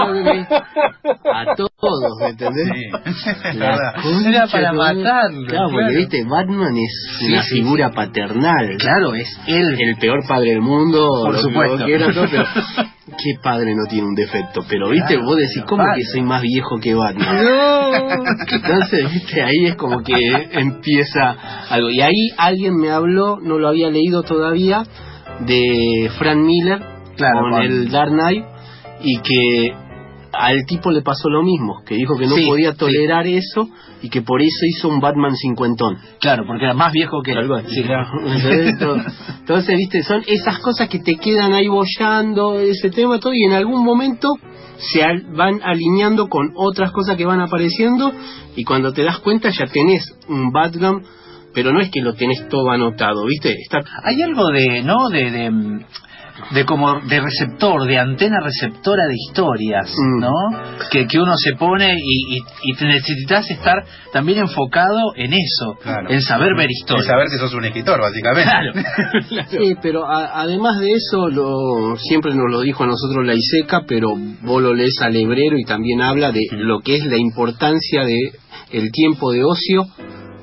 a 1.33 1.55
todos, 1.57 1.68
¿me 2.21 2.29
entendés? 2.31 2.69
Sí, 2.69 3.55
La 3.59 3.95
Era 4.27 4.47
para 4.49 4.73
matarlo, 4.73 5.47
Claro, 5.47 5.69
porque 5.71 5.85
claro. 5.87 5.99
viste, 5.99 6.25
Batman 6.25 6.77
es 6.77 7.07
Sí, 7.21 7.27
una 7.33 7.43
sí, 7.45 7.55
figura 7.55 7.91
paternal. 7.93 8.77
Claro, 8.79 9.15
es 9.15 9.29
él. 9.47 9.77
El 9.81 9.97
peor 9.97 10.27
padre 10.27 10.51
del 10.51 10.61
mundo, 10.61 11.07
Por 11.23 11.35
lo 11.35 11.39
que 11.39 11.43
supuesto. 11.45 11.77
vos 11.77 11.85
quieras, 11.85 12.15
todo, 12.15 12.27
pero 12.31 12.45
qué 13.07 13.35
padre 13.43 13.75
no 13.77 13.85
tiene 13.89 14.09
un 14.09 14.15
defecto. 14.17 14.63
Pero 14.69 14.89
viste, 14.89 15.15
Claro, 15.15 15.25
vos 15.27 15.37
decís, 15.37 15.63
¿cómo 15.69 15.85
que 15.95 16.03
soy 16.05 16.23
más 16.23 16.43
viejo 16.43 16.79
que 16.81 16.95
Batman? 16.95 17.47
Entonces, 18.51 19.13
viste, 19.13 19.43
ahí 19.43 19.67
es 19.67 19.77
como 19.77 20.03
que 20.03 20.15
empieza 20.53 21.37
algo. 21.71 21.91
Y 21.91 22.01
ahí 22.01 22.29
alguien 22.39 22.77
me 22.77 22.91
habló, 22.91 23.39
no 23.41 23.59
lo 23.59 23.69
había 23.69 23.89
leído 23.89 24.25
todavía, 24.25 24.83
de 25.47 26.11
Frank 26.19 26.39
Miller 26.39 26.81
Claro, 27.17 27.41
con 27.41 27.51
con- 27.53 27.63
el 27.63 27.89
Dark 27.91 28.11
Knight 28.11 28.45
y 29.03 29.19
que 29.21 29.75
al 30.39 30.65
tipo 30.67 30.91
le 30.91 31.03
pasó 31.03 31.29
lo 31.29 31.43
mismo, 31.43 31.83
que 31.85 31.95
dijo 31.97 32.17
que 32.17 32.27
no 32.27 32.35
Sí, 32.37 32.47
podía 32.47 32.73
sí. 32.73 32.79
tolerar 32.79 33.27
eso 33.27 33.69
y 34.03 34.09
que 34.09 34.23
por 34.23 34.41
eso 34.41 34.67
hizo 34.67 34.89
un 34.89 35.01
Batman 35.01 35.35
cincuentón. 35.37 35.99
Claro, 36.21 36.45
porque 36.47 36.65
era 36.65 36.75
más 36.75 36.93
viejo 36.93 37.21
que 37.23 37.35
cual. 37.47 37.65
Sí, 37.69 37.81
Entonces, 37.83 38.79
todo- 38.79 38.97
Entonces, 39.41 39.77
viste, 39.77 40.03
son 40.03 40.23
esas 40.27 40.59
cosas 40.61 40.89
que 40.89 41.01
te 41.01 41.17
quedan 41.17 41.53
ahí 41.53 41.69
bollando, 41.69 42.59
ese 42.61 42.91
tema, 42.91 43.19
todo, 43.19 43.35
y 43.35 43.45
en 43.45 43.53
algún 43.53 43.85
momento 43.85 44.29
se 44.79 45.03
al- 45.03 45.25
van 45.35 45.61
alineando 45.63 46.29
con 46.29 46.53
otras 46.55 46.93
cosas 46.93 47.17
que 47.17 47.25
van 47.27 47.41
apareciendo, 47.41 48.13
y 48.55 48.65
cuando 48.65 48.93
te 48.93 49.03
das 49.03 49.19
cuenta 49.19 49.51
ya 49.51 49.67
tenés 49.67 50.05
un 50.29 50.53
Batman, 50.53 51.03
pero 51.55 51.73
no 51.73 51.81
es 51.81 51.91
que 51.91 52.01
lo 52.01 52.15
tenés 52.15 52.47
todo 52.49 52.71
anotado, 52.71 53.25
viste, 53.27 53.53
está 53.61 53.81
Hay 54.05 54.23
algo 54.23 54.47
de, 54.49 54.83
¿no? 54.83 55.09
De, 55.09 55.31
de, 55.31 55.51
mm, 55.51 55.81
de 56.51 56.65
como 56.65 57.01
de 57.01 57.21
receptor, 57.21 57.85
de 57.87 57.99
antena 57.99 58.39
receptora 58.41 59.07
de 59.07 59.15
historias, 59.15 59.91
Mm. 59.97 60.21
¿no? 60.21 60.33
Que, 60.91 61.07
que 61.07 61.19
uno 61.19 61.35
se 61.37 61.55
pone 61.55 61.95
y, 61.97 62.37
y, 62.37 62.41
y 62.63 62.75
te 62.77 62.87
necesitas 62.87 63.51
estar 63.51 63.85
también 64.13 64.39
enfocado 64.39 65.15
en 65.17 65.33
eso, 65.33 65.75
Claro. 65.83 66.11
en 66.11 66.23
saber 66.23 66.55
ver 66.57 66.71
historias. 66.71 67.07
saber 67.07 67.29
que 67.31 67.39
sos 67.39 67.55
un 67.55 67.65
escritor, 67.65 68.01
básicamente. 68.01 68.49
Claro. 69.29 69.49
Sí, 69.51 69.75
pero 69.83 70.07
a- 70.07 70.41
además 70.41 70.79
de 70.81 70.93
eso, 70.93 71.29
lo, 71.29 71.97
siempre 71.99 72.35
nos 72.35 72.51
lo 72.51 72.61
dijo 72.61 72.85
a 72.85 72.87
nosotros 72.87 73.25
la 73.27 73.35
ISECA, 73.35 73.83
pero 73.87 74.15
vos 74.43 74.63
lo 74.63 74.75
lees 74.75 75.01
al 75.03 75.17
hebrero 75.17 75.59
y 75.59 75.65
también 75.65 76.01
habla 76.03 76.33
de 76.33 76.41
lo 76.53 76.81
que 76.81 76.97
es 76.97 77.05
la 77.07 77.17
importancia 77.19 78.05
de 78.05 78.17
el 78.71 78.91
tiempo 78.93 79.33
de 79.33 79.45
ocio 79.45 79.87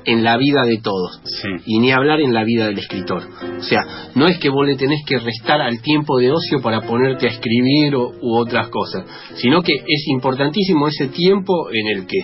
en 0.06 0.22
la 0.22 0.36
vida 0.36 0.64
de 0.64 0.78
todos. 0.78 1.20
Sí. 1.24 1.48
Y 1.66 1.80
ni 1.80 1.90
hablar 1.92 2.20
en 2.20 2.32
la 2.32 2.44
vida 2.44 2.66
del 2.66 2.78
escritor. 2.78 3.22
O 3.58 3.62
sea, 3.62 3.80
no 4.14 4.28
es 4.28 4.38
que 4.38 4.48
vos 4.48 4.66
le 4.66 4.76
tenés 4.76 5.04
que 5.04 5.18
restar 5.18 5.60
al 5.60 5.82
tiempo 5.82 6.18
de 6.18 6.30
ocio 6.30 6.62
para 6.62 6.80
ponerte 6.82 7.26
a 7.26 7.32
escribir 7.32 7.96
o, 7.96 8.12
u 8.20 8.36
otras 8.36 8.68
cosas, 8.68 9.04
sino 9.34 9.62
que 9.62 9.74
es 9.74 10.08
importantísimo 10.08 10.88
ese 10.88 11.08
tiempo 11.08 11.70
en 11.72 11.98
el 11.98 12.06
que 12.06 12.20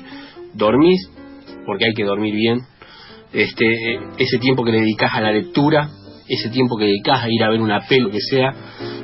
dormís, 0.54 1.10
porque 1.66 1.86
hay 1.86 1.94
que 1.94 2.04
dormir 2.04 2.34
bien, 2.34 2.60
este, 3.32 3.98
ese 4.18 4.38
tiempo 4.38 4.64
que 4.64 4.72
le 4.72 4.80
dedicas 4.80 5.12
a 5.14 5.20
la 5.20 5.32
lectura, 5.32 5.90
ese 6.28 6.50
tiempo 6.50 6.76
que 6.76 6.84
dedicas 6.84 7.22
a 7.22 7.28
ir 7.28 7.42
a 7.42 7.50
ver 7.50 7.60
una 7.60 7.80
peli, 7.80 8.02
lo 8.02 8.10
que 8.10 8.20
sea, 8.20 8.54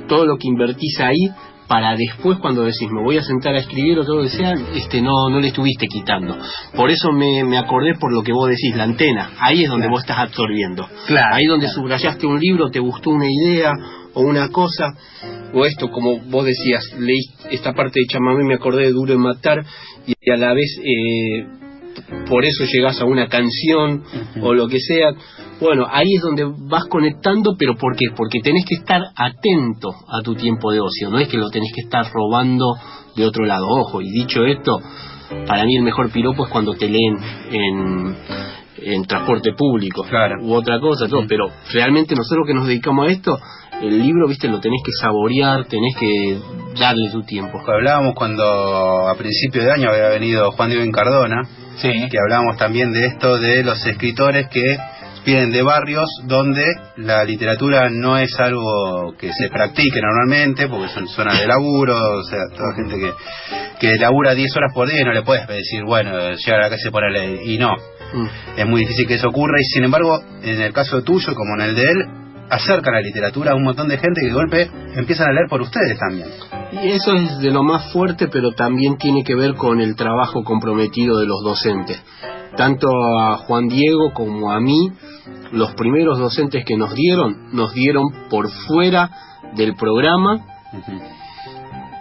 todo 0.06 0.24
lo 0.24 0.36
que 0.36 0.48
invertís 0.48 1.00
ahí 1.00 1.28
para 1.68 1.94
después 1.96 2.38
cuando 2.38 2.62
decís 2.64 2.88
me 2.90 3.02
voy 3.02 3.18
a 3.18 3.22
sentar 3.22 3.54
a 3.54 3.58
escribir 3.58 3.98
o 3.98 4.04
todo 4.04 4.16
lo 4.16 4.22
que 4.22 4.30
sea, 4.30 4.54
este 4.74 5.00
no, 5.02 5.28
no 5.30 5.38
le 5.38 5.48
estuviste 5.48 5.86
quitando. 5.86 6.36
Por 6.74 6.90
eso 6.90 7.12
me, 7.12 7.44
me 7.44 7.58
acordé 7.58 7.94
por 8.00 8.12
lo 8.12 8.22
que 8.22 8.32
vos 8.32 8.48
decís, 8.48 8.74
la 8.74 8.84
antena, 8.84 9.30
ahí 9.38 9.64
es 9.64 9.68
donde 9.68 9.84
Claro. 9.84 9.90
vos 9.92 10.00
estás 10.00 10.18
absorbiendo. 10.18 10.88
Claro, 11.06 11.34
ahí 11.36 11.44
donde 11.46 11.66
claro. 11.66 11.80
subrayaste 11.82 12.26
un 12.26 12.40
libro, 12.40 12.70
te 12.70 12.80
gustó 12.80 13.10
una 13.10 13.26
idea 13.30 13.70
o 14.14 14.22
una 14.22 14.48
cosa, 14.48 14.94
o 15.52 15.64
esto, 15.64 15.90
como 15.90 16.18
vos 16.20 16.44
decías, 16.46 16.82
leí 16.98 17.20
esta 17.50 17.72
parte 17.74 18.00
de 18.00 18.06
chamamé, 18.06 18.42
me 18.44 18.54
acordé 18.54 18.84
de 18.84 18.92
Duro 18.92 19.12
en 19.12 19.20
Matar, 19.20 19.64
y 20.06 20.30
a 20.30 20.36
la 20.36 20.54
vez 20.54 20.80
eh, 20.82 21.46
por 22.28 22.44
eso 22.44 22.64
llegas 22.64 23.00
a 23.00 23.04
una 23.04 23.28
canción 23.28 24.02
o 24.42 24.54
lo 24.54 24.68
que 24.68 24.80
sea. 24.80 25.10
Bueno, 25.60 25.86
ahí 25.90 26.14
es 26.14 26.22
donde 26.22 26.44
vas 26.70 26.84
conectando, 26.86 27.56
pero 27.58 27.74
¿por 27.76 27.96
qué? 27.96 28.06
Porque 28.16 28.40
tenés 28.40 28.64
que 28.66 28.76
estar 28.76 29.00
atento 29.16 29.88
a 29.90 30.22
tu 30.22 30.34
tiempo 30.34 30.70
de 30.70 30.80
ocio, 30.80 31.10
no 31.10 31.18
es 31.18 31.28
que 31.28 31.36
lo 31.36 31.50
tenés 31.50 31.72
que 31.74 31.80
estar 31.82 32.06
robando 32.12 32.74
de 33.16 33.24
otro 33.24 33.44
lado. 33.44 33.66
Ojo, 33.68 34.00
y 34.00 34.08
dicho 34.10 34.44
esto, 34.44 34.78
para 35.46 35.64
mí 35.64 35.76
el 35.76 35.82
mejor 35.82 36.10
piropo 36.10 36.44
es 36.46 36.50
cuando 36.50 36.74
te 36.74 36.88
leen 36.88 37.16
en, 37.50 38.16
en 38.82 39.04
transporte 39.06 39.52
público 39.54 40.04
Claro. 40.08 40.36
u 40.42 40.54
otra 40.54 40.78
cosa, 40.80 41.08
todo. 41.08 41.24
pero 41.28 41.46
realmente 41.72 42.14
nosotros 42.14 42.46
que 42.46 42.54
nos 42.54 42.66
dedicamos 42.68 43.08
a 43.08 43.10
esto, 43.12 43.36
el 43.82 43.98
libro, 44.02 44.26
viste, 44.28 44.48
lo 44.48 44.60
tenés 44.60 44.80
que 44.84 44.92
saborear, 45.00 45.64
tenés 45.66 45.94
que 45.98 46.38
darle 46.78 47.10
tu 47.10 47.22
tiempo. 47.22 47.60
Hablábamos 47.66 48.14
cuando 48.14 49.08
a 49.08 49.14
principio 49.16 49.62
de 49.62 49.72
año 49.72 49.90
había 49.90 50.08
venido 50.08 50.50
Juan 50.52 50.70
Diego 50.70 50.90
Cardona, 50.92 51.42
Sí. 51.76 51.88
que 52.10 52.18
hablábamos 52.18 52.56
también 52.56 52.92
de 52.92 53.06
esto 53.06 53.38
de 53.38 53.62
los 53.62 53.84
escritores 53.86 54.48
que 54.48 54.76
vienen 55.24 55.52
de 55.52 55.62
barrios 55.62 56.08
donde 56.24 56.64
la 56.96 57.22
literatura 57.24 57.88
no 57.90 58.16
es 58.18 58.30
algo 58.40 59.14
que 59.18 59.30
se 59.32 59.48
practique 59.48 60.00
normalmente, 60.00 60.66
porque 60.68 60.88
son 60.88 61.06
zonas 61.06 61.38
de 61.38 61.46
laburo, 61.46 62.18
o 62.18 62.24
sea, 62.24 62.38
toda 62.56 62.74
gente 62.74 62.96
que, 62.98 63.12
que 63.78 63.96
labura 63.98 64.34
10 64.34 64.56
horas 64.56 64.72
por 64.74 64.88
día 64.88 65.02
y 65.02 65.04
no 65.04 65.12
le 65.12 65.22
puedes 65.22 65.46
decir, 65.46 65.84
bueno, 65.84 66.10
llegar 66.32 66.60
a 66.60 66.64
la 66.64 66.70
casa 66.70 66.88
y 66.88 66.90
ponerle, 66.90 67.44
y 67.44 67.58
no, 67.58 67.72
Mm. 68.10 68.26
es 68.56 68.66
muy 68.66 68.80
difícil 68.80 69.06
que 69.06 69.14
eso 69.14 69.28
ocurra 69.28 69.60
y 69.60 69.64
sin 69.64 69.84
embargo, 69.84 70.18
en 70.42 70.62
el 70.62 70.72
caso 70.72 71.02
tuyo 71.02 71.34
como 71.34 71.56
en 71.56 71.60
el 71.68 71.74
de 71.76 71.82
él, 71.82 72.04
acercan 72.50 72.94
la 72.94 73.00
literatura 73.00 73.52
a 73.52 73.54
un 73.54 73.64
montón 73.64 73.88
de 73.88 73.98
gente 73.98 74.20
que 74.20 74.28
de 74.28 74.32
golpe 74.32 74.70
empiezan 74.96 75.28
a 75.28 75.32
leer 75.32 75.46
por 75.48 75.60
ustedes 75.60 75.98
también. 75.98 76.28
Y 76.82 76.88
eso 76.90 77.14
es 77.14 77.38
de 77.38 77.50
lo 77.50 77.62
más 77.62 77.92
fuerte, 77.92 78.28
pero 78.28 78.52
también 78.52 78.96
tiene 78.98 79.22
que 79.24 79.34
ver 79.34 79.54
con 79.54 79.80
el 79.80 79.96
trabajo 79.96 80.44
comprometido 80.44 81.18
de 81.18 81.26
los 81.26 81.42
docentes. 81.42 82.02
tanto 82.56 82.88
a 83.20 83.36
Juan 83.36 83.68
Diego 83.68 84.12
como 84.12 84.50
a 84.50 84.58
mí, 84.60 84.90
los 85.52 85.74
primeros 85.74 86.18
docentes 86.18 86.64
que 86.64 86.76
nos 86.76 86.92
dieron, 86.94 87.52
nos 87.52 87.72
dieron 87.72 88.04
por 88.28 88.50
fuera 88.50 89.10
del 89.54 89.74
programa. 89.76 90.44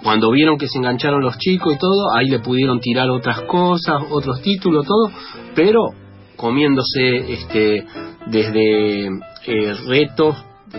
Cuando 0.04 0.32
vieron 0.32 0.58
que 0.58 0.68
se 0.68 0.78
engancharon 0.78 1.22
los 1.22 1.38
chicos 1.38 1.76
y 1.76 1.78
todo, 1.78 2.14
ahí 2.16 2.28
le 2.28 2.40
pudieron 2.40 2.80
tirar 2.80 3.10
otras 3.10 3.42
cosas, 3.42 4.02
otros 4.10 4.42
títulos, 4.42 4.86
todo, 4.86 5.12
pero 5.54 5.90
comiéndose 6.36 7.34
este 7.34 7.86
desde 8.28 9.10
eh, 9.48 9.74
retos 9.88 10.36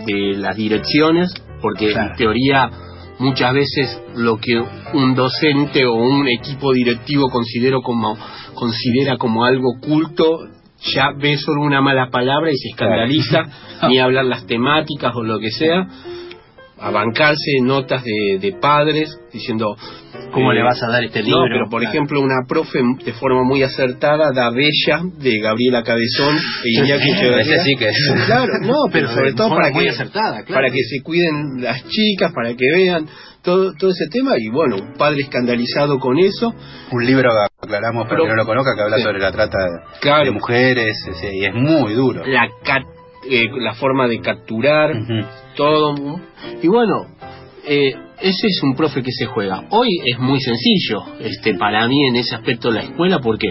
de 0.07 0.37
las 0.37 0.57
direcciones, 0.57 1.33
porque 1.61 1.93
en 1.93 2.15
teoría 2.17 2.71
muchas 3.19 3.53
veces 3.55 4.01
lo 4.15 4.37
que 4.37 4.63
un 4.93 5.15
docente 5.15 5.87
o 5.87 5.95
un 5.95 6.29
equipo 6.29 6.73
directivo 6.73 7.29
considero 7.31 7.83
como 7.83 8.17
considera 8.55 9.17
como 9.17 9.45
algo 9.45 9.81
culto 9.81 10.49
ya 10.95 11.11
ve 11.19 11.37
solo 11.37 11.63
una 11.63 11.81
mala 11.81 12.11
palabra 12.11 12.51
y 12.53 12.57
se 12.57 12.69
escandaliza 12.69 13.89
ni 13.89 13.99
hablar 13.99 14.27
las 14.27 14.47
temáticas 14.47 15.13
o 15.15 15.23
lo 15.23 15.41
que 15.41 15.51
sea 15.51 15.89
a 16.81 16.91
bancarse 16.91 17.61
notas 17.63 18.03
de, 18.05 18.39
de 18.41 18.53
padres 18.61 19.09
diciendo 19.33 19.77
¿Cómo 20.33 20.53
eh, 20.53 20.57
le 20.57 20.63
vas 20.63 20.83
a 20.83 20.89
dar 20.89 21.05
este 21.05 21.23
libro? 21.23 21.41
no, 21.41 21.47
pero 21.51 21.69
por 21.71 21.81
Claro. 21.81 21.95
ejemplo 21.95 22.21
una 22.21 22.47
profe 22.49 22.79
de 23.05 23.13
forma 23.15 23.43
muy 23.45 23.63
acertada 23.63 24.31
da 24.35 24.51
Bella 24.51 25.01
de 25.19 25.39
Gabriela 25.41 25.83
Cabezón 25.83 26.37
e 26.65 26.81
Iñaki 26.85 27.11
Echeverría. 27.11 27.65
Sí 27.65 27.75
que 27.77 27.89
es. 27.89 27.97
Claro, 28.27 28.53
no, 28.63 28.75
pero 28.93 29.09
Pero 29.09 29.09
sobre 29.09 29.33
todo 29.35 29.51
para 29.51 29.71
que, 29.73 29.89
acertada, 29.89 30.45
claro. 30.45 30.55
para 30.55 30.71
que 30.71 30.83
se 30.83 31.03
cuiden 31.03 31.61
las 31.63 31.83
chicas, 31.89 32.33
para 32.35 32.51
que 32.55 32.65
vean 32.75 33.07
todo, 33.43 33.73
todo 33.79 33.91
ese 33.91 34.07
tema 34.11 34.33
y 34.39 34.49
bueno, 34.51 34.77
un 34.77 34.95
padre 34.95 35.23
escandalizado 35.23 35.99
con 35.99 36.19
eso. 36.19 36.53
Un 36.93 37.07
libro 37.07 37.31
que 37.31 37.67
aclaramos 37.67 38.05
para 38.05 38.17
Pero- 38.17 38.25
que 38.25 38.31
no 38.31 38.37
lo 38.37 38.47
conozca 38.47 38.71
que 38.77 38.83
habla 38.83 38.97
sí. 38.99 39.03
sobre 39.03 39.19
la 39.21 39.33
trata 39.33 39.59
de, 39.59 39.99
Claro. 40.01 40.25
de 40.25 40.31
mujeres 40.33 40.97
y 41.33 41.45
es 41.45 41.55
muy 41.55 41.95
duro. 41.95 42.23
La, 42.27 42.47
cat- 42.65 42.85
eh, 43.31 43.49
la 43.61 43.75
forma 43.75 44.07
de 44.09 44.21
capturar, 44.21 44.93
todo. 45.57 45.95
Y 46.63 46.69
bueno, 46.69 47.07
eh, 47.67 47.93
ese 48.21 48.47
es 48.47 48.61
un 48.63 48.75
profe 48.75 49.03
que 49.03 49.13
se 49.13 49.27
juega. 49.27 49.65
Hoy 49.71 49.89
es 50.07 50.19
muy 50.19 50.41
sencillo, 50.41 51.03
este, 51.21 51.55
para 51.55 51.87
mí 51.87 52.09
en 52.09 52.17
ese 52.17 52.35
aspecto 52.35 52.71
la 52.71 52.81
escuela, 52.81 53.19
¿por 53.21 53.39
qué? 53.39 53.51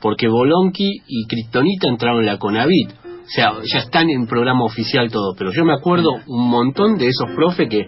Porque 0.00 0.28
Bolonqui 0.28 1.02
y 1.06 1.26
Kryptonita 1.26 1.88
entraron 1.88 2.20
en 2.20 2.26
la 2.26 2.38
Conavit. 2.38 2.90
O 2.90 3.30
sea, 3.30 3.52
ya 3.70 3.80
están 3.80 4.08
en 4.08 4.26
programa 4.26 4.64
oficial 4.64 5.10
todo, 5.10 5.34
pero 5.36 5.52
yo 5.52 5.62
me 5.62 5.74
acuerdo 5.74 6.08
un 6.28 6.48
montón 6.48 6.96
de 6.96 7.08
esos 7.08 7.28
profes 7.36 7.68
que 7.68 7.86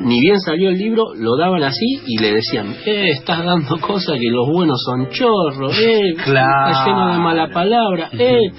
ni 0.00 0.20
bien 0.20 0.38
salió 0.38 0.68
el 0.68 0.78
libro, 0.78 1.14
lo 1.16 1.36
daban 1.36 1.64
así 1.64 2.00
y 2.06 2.16
le 2.18 2.32
decían, 2.34 2.76
eh, 2.86 3.10
estás 3.10 3.44
dando 3.44 3.76
cosas 3.80 4.16
que 4.20 4.30
los 4.30 4.46
buenos 4.48 4.80
son 4.86 5.08
chorros, 5.10 5.76
eh, 5.80 6.14
Claro. 6.24 6.70
está 6.70 6.86
lleno 6.86 7.12
de 7.12 7.18
mala 7.18 7.48
palabra, 7.48 8.08
eh, 8.16 8.52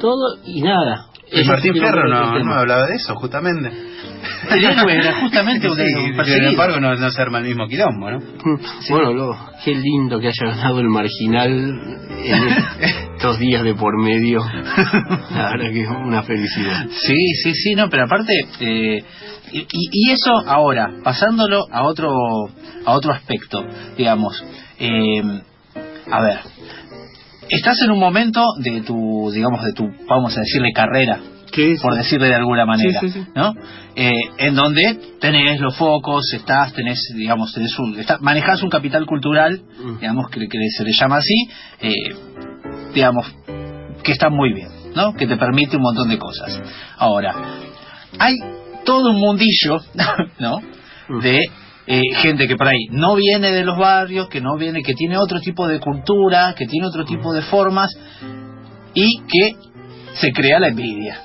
todo 0.00 0.36
y 0.46 0.60
nada. 0.62 1.06
Y 1.32 1.44
Martín 1.44 1.76
el 1.76 1.82
no, 1.82 2.38
no 2.38 2.54
hablaba 2.54 2.86
de 2.86 2.94
eso, 2.94 3.14
justamente. 3.16 3.70
El 4.50 4.64
héroe 4.64 4.94
era 4.94 5.20
justamente 5.20 5.68
un, 5.68 5.76
Sí, 5.76 6.32
sin 6.32 6.44
embargo, 6.44 6.78
no, 6.80 6.94
no 6.94 7.10
se 7.10 7.22
arma 7.22 7.38
el 7.38 7.46
mismo 7.46 7.66
quilombo, 7.66 8.10
¿no? 8.10 8.18
Bueno, 8.88 9.12
lo, 9.12 9.36
qué 9.64 9.74
lindo 9.74 10.20
que 10.20 10.28
haya 10.28 10.54
ganado 10.54 10.80
el 10.80 10.88
marginal 10.88 11.50
en 11.50 12.48
estos 12.80 13.38
días 13.38 13.64
de 13.64 13.74
por 13.74 14.00
medio. 14.00 14.40
La 15.30 15.50
verdad 15.50 15.72
que 15.72 15.82
es 15.82 15.88
una 15.88 16.22
felicidad. 16.22 16.86
Sí, 16.90 17.34
sí, 17.42 17.54
sí, 17.54 17.74
no, 17.74 17.88
pero 17.88 18.04
aparte, 18.04 18.34
eh, 18.60 19.04
y, 19.52 19.66
y 19.70 20.10
eso 20.10 20.32
ahora, 20.46 20.90
pasándolo 21.02 21.66
a 21.70 21.82
otro, 21.84 22.10
a 22.84 22.92
otro 22.92 23.12
aspecto, 23.12 23.64
digamos, 23.96 24.44
eh, 24.78 25.22
a 26.10 26.22
ver, 26.22 26.38
estás 27.48 27.80
en 27.82 27.90
un 27.90 27.98
momento 27.98 28.42
de 28.58 28.80
tu, 28.82 29.30
digamos, 29.32 29.64
de 29.64 29.72
tu, 29.72 29.88
vamos 30.08 30.36
a 30.36 30.40
decirle, 30.40 30.72
carrera, 30.72 31.20
¿Qué 31.52 31.76
por 31.80 31.94
decirle 31.94 32.26
de 32.28 32.34
alguna 32.34 32.66
manera, 32.66 33.00
sí. 33.00 33.24
¿no? 33.34 33.54
Eh, 33.94 34.12
en 34.38 34.54
donde 34.54 34.98
tenés 35.20 35.60
los 35.60 35.76
focos, 35.76 36.24
estás, 36.34 36.72
tenés, 36.74 36.98
digamos, 37.14 37.52
tenés 37.54 37.78
un, 37.78 37.98
está, 37.98 38.18
manejás 38.20 38.62
un 38.62 38.68
capital 38.68 39.06
cultural, 39.06 39.62
Mm. 39.82 39.98
digamos, 40.00 40.28
que, 40.30 40.48
que 40.48 40.58
se 40.76 40.84
le 40.84 40.90
llama 40.92 41.16
así, 41.16 41.48
eh, 41.80 41.92
digamos, 42.94 43.26
que 44.02 44.12
está 44.12 44.28
muy 44.28 44.52
bien, 44.52 44.68
¿no? 44.94 45.14
Que 45.14 45.26
te 45.26 45.36
permite 45.36 45.76
un 45.76 45.82
montón 45.82 46.08
de 46.08 46.18
cosas. 46.18 46.60
Ahora, 46.98 47.34
hay 48.18 48.34
todo 48.84 49.10
un 49.10 49.20
mundillo, 49.20 49.78
¿no? 50.38 50.58
Mm. 51.08 51.20
De 51.20 51.40
eh, 51.86 52.00
gente 52.16 52.48
que 52.48 52.56
por 52.56 52.66
ahí 52.68 52.86
no 52.90 53.14
viene 53.14 53.52
de 53.52 53.64
los 53.64 53.78
barrios, 53.78 54.28
que 54.28 54.40
no 54.40 54.56
viene, 54.56 54.82
que 54.82 54.94
tiene 54.94 55.16
otro 55.18 55.40
tipo 55.40 55.68
de 55.68 55.78
cultura, 55.78 56.54
que 56.56 56.66
tiene 56.66 56.86
otro 56.86 57.04
tipo 57.04 57.32
de 57.32 57.42
formas 57.42 57.90
y 58.92 59.20
que 59.28 59.56
se 60.14 60.32
crea 60.32 60.58
la 60.58 60.68
envidia. 60.68 61.20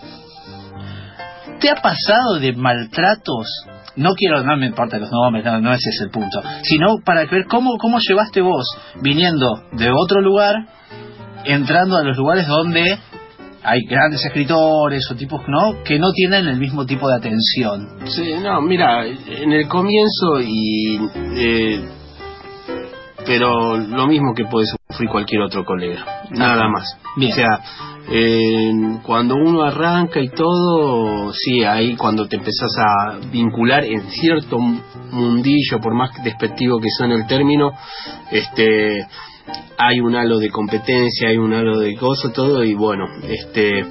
¿Te 1.60 1.70
ha 1.70 1.76
pasado 1.76 2.40
de 2.40 2.54
maltratos? 2.54 3.48
No 3.96 4.14
quiero, 4.14 4.44
no 4.44 4.56
me 4.58 4.68
importa 4.68 4.98
los 4.98 5.12
nombres, 5.12 5.44
no, 5.46 5.60
no 5.62 5.74
ese 5.74 5.90
es 5.90 6.02
el 6.02 6.10
punto. 6.10 6.42
Sino 6.64 6.98
para 7.04 7.26
ver 7.26 7.46
cómo, 7.50 7.78
cómo 7.78 8.00
llevaste 8.00 8.42
vos, 8.42 8.66
viniendo 9.02 9.64
de 9.74 9.92
otro 9.92 10.22
lugar, 10.22 10.56
entrando 11.44 11.98
a 11.98 12.04
los 12.04 12.18
lugares 12.18 12.48
donde 12.48 12.98
hay 13.64 13.86
grandes 13.86 14.24
escritores 14.26 15.10
o 15.12 15.16
tipos 15.16 15.42
¿no? 15.48 15.84
que 15.84 16.00
no 16.00 16.12
tienen 16.12 16.48
el 16.48 16.58
mismo 16.58 16.86
tipo 16.86 17.08
de 17.08 17.16
atención. 17.16 17.88
Sí, 18.06 18.34
no, 18.42 18.62
mira, 18.62 19.06
en 19.06 19.52
el 19.52 19.68
comienzo 19.68 20.40
y... 20.42 21.00
eh, 21.36 21.90
pero 23.26 23.78
lo 23.78 24.08
mismo 24.08 24.34
que 24.34 24.46
puede 24.46 24.66
sufrir 24.66 25.10
cualquier 25.10 25.42
otro 25.42 25.64
colega, 25.64 26.04
nada 26.32 26.68
más. 26.68 26.98
Bien. 27.16 27.32
O 27.32 27.36
sea, 27.36 27.60
eh, 28.10 28.72
cuando 29.04 29.36
uno 29.36 29.62
arranca 29.64 30.20
y 30.20 30.30
todo, 30.30 31.32
sí, 31.32 31.64
ahí 31.64 31.96
cuando 31.96 32.28
te 32.28 32.38
empezás 32.38 32.72
a 32.80 33.18
vincular 33.32 33.86
en 33.86 34.02
cierto 34.10 34.58
mundillo, 34.60 35.80
por 35.80 35.94
más 35.94 36.12
despectivo 36.24 36.80
que 36.80 36.90
suene 36.90 37.16
el 37.16 37.28
término, 37.28 37.72
este 38.32 39.06
hay 39.78 40.00
un 40.00 40.16
halo 40.16 40.40
de 40.40 40.50
competencia, 40.50 41.30
hay 41.30 41.38
un 41.38 41.54
halo 41.54 41.80
de 41.80 41.96
gozo, 41.96 42.30
todo, 42.32 42.64
y 42.64 42.74
bueno, 42.74 43.06
este... 43.28 43.86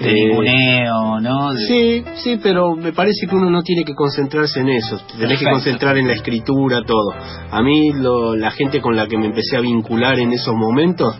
De 0.00 0.08
eh, 0.12 0.14
ninguneo, 0.28 1.20
¿no? 1.20 1.52
De- 1.52 1.66
Sí, 1.66 2.04
sí, 2.22 2.40
pero 2.42 2.74
me 2.74 2.92
parece 2.94 3.26
que 3.28 3.34
uno 3.36 3.50
no 3.50 3.62
tiene 3.62 3.84
que 3.84 3.94
concentrarse 3.94 4.60
en 4.60 4.70
eso. 4.70 4.98
Tenés 5.18 5.38
que 5.38 5.44
concentrar 5.44 5.98
en 5.98 6.06
la 6.06 6.14
escritura, 6.14 6.82
todo. 6.86 7.12
A 7.50 7.60
mí, 7.62 7.92
lo, 7.92 8.34
la 8.34 8.50
gente 8.50 8.80
con 8.80 8.96
la 8.96 9.06
que 9.06 9.18
me 9.18 9.26
empecé 9.26 9.58
a 9.58 9.60
vincular 9.60 10.18
en 10.18 10.32
esos 10.32 10.54
momentos, 10.54 11.14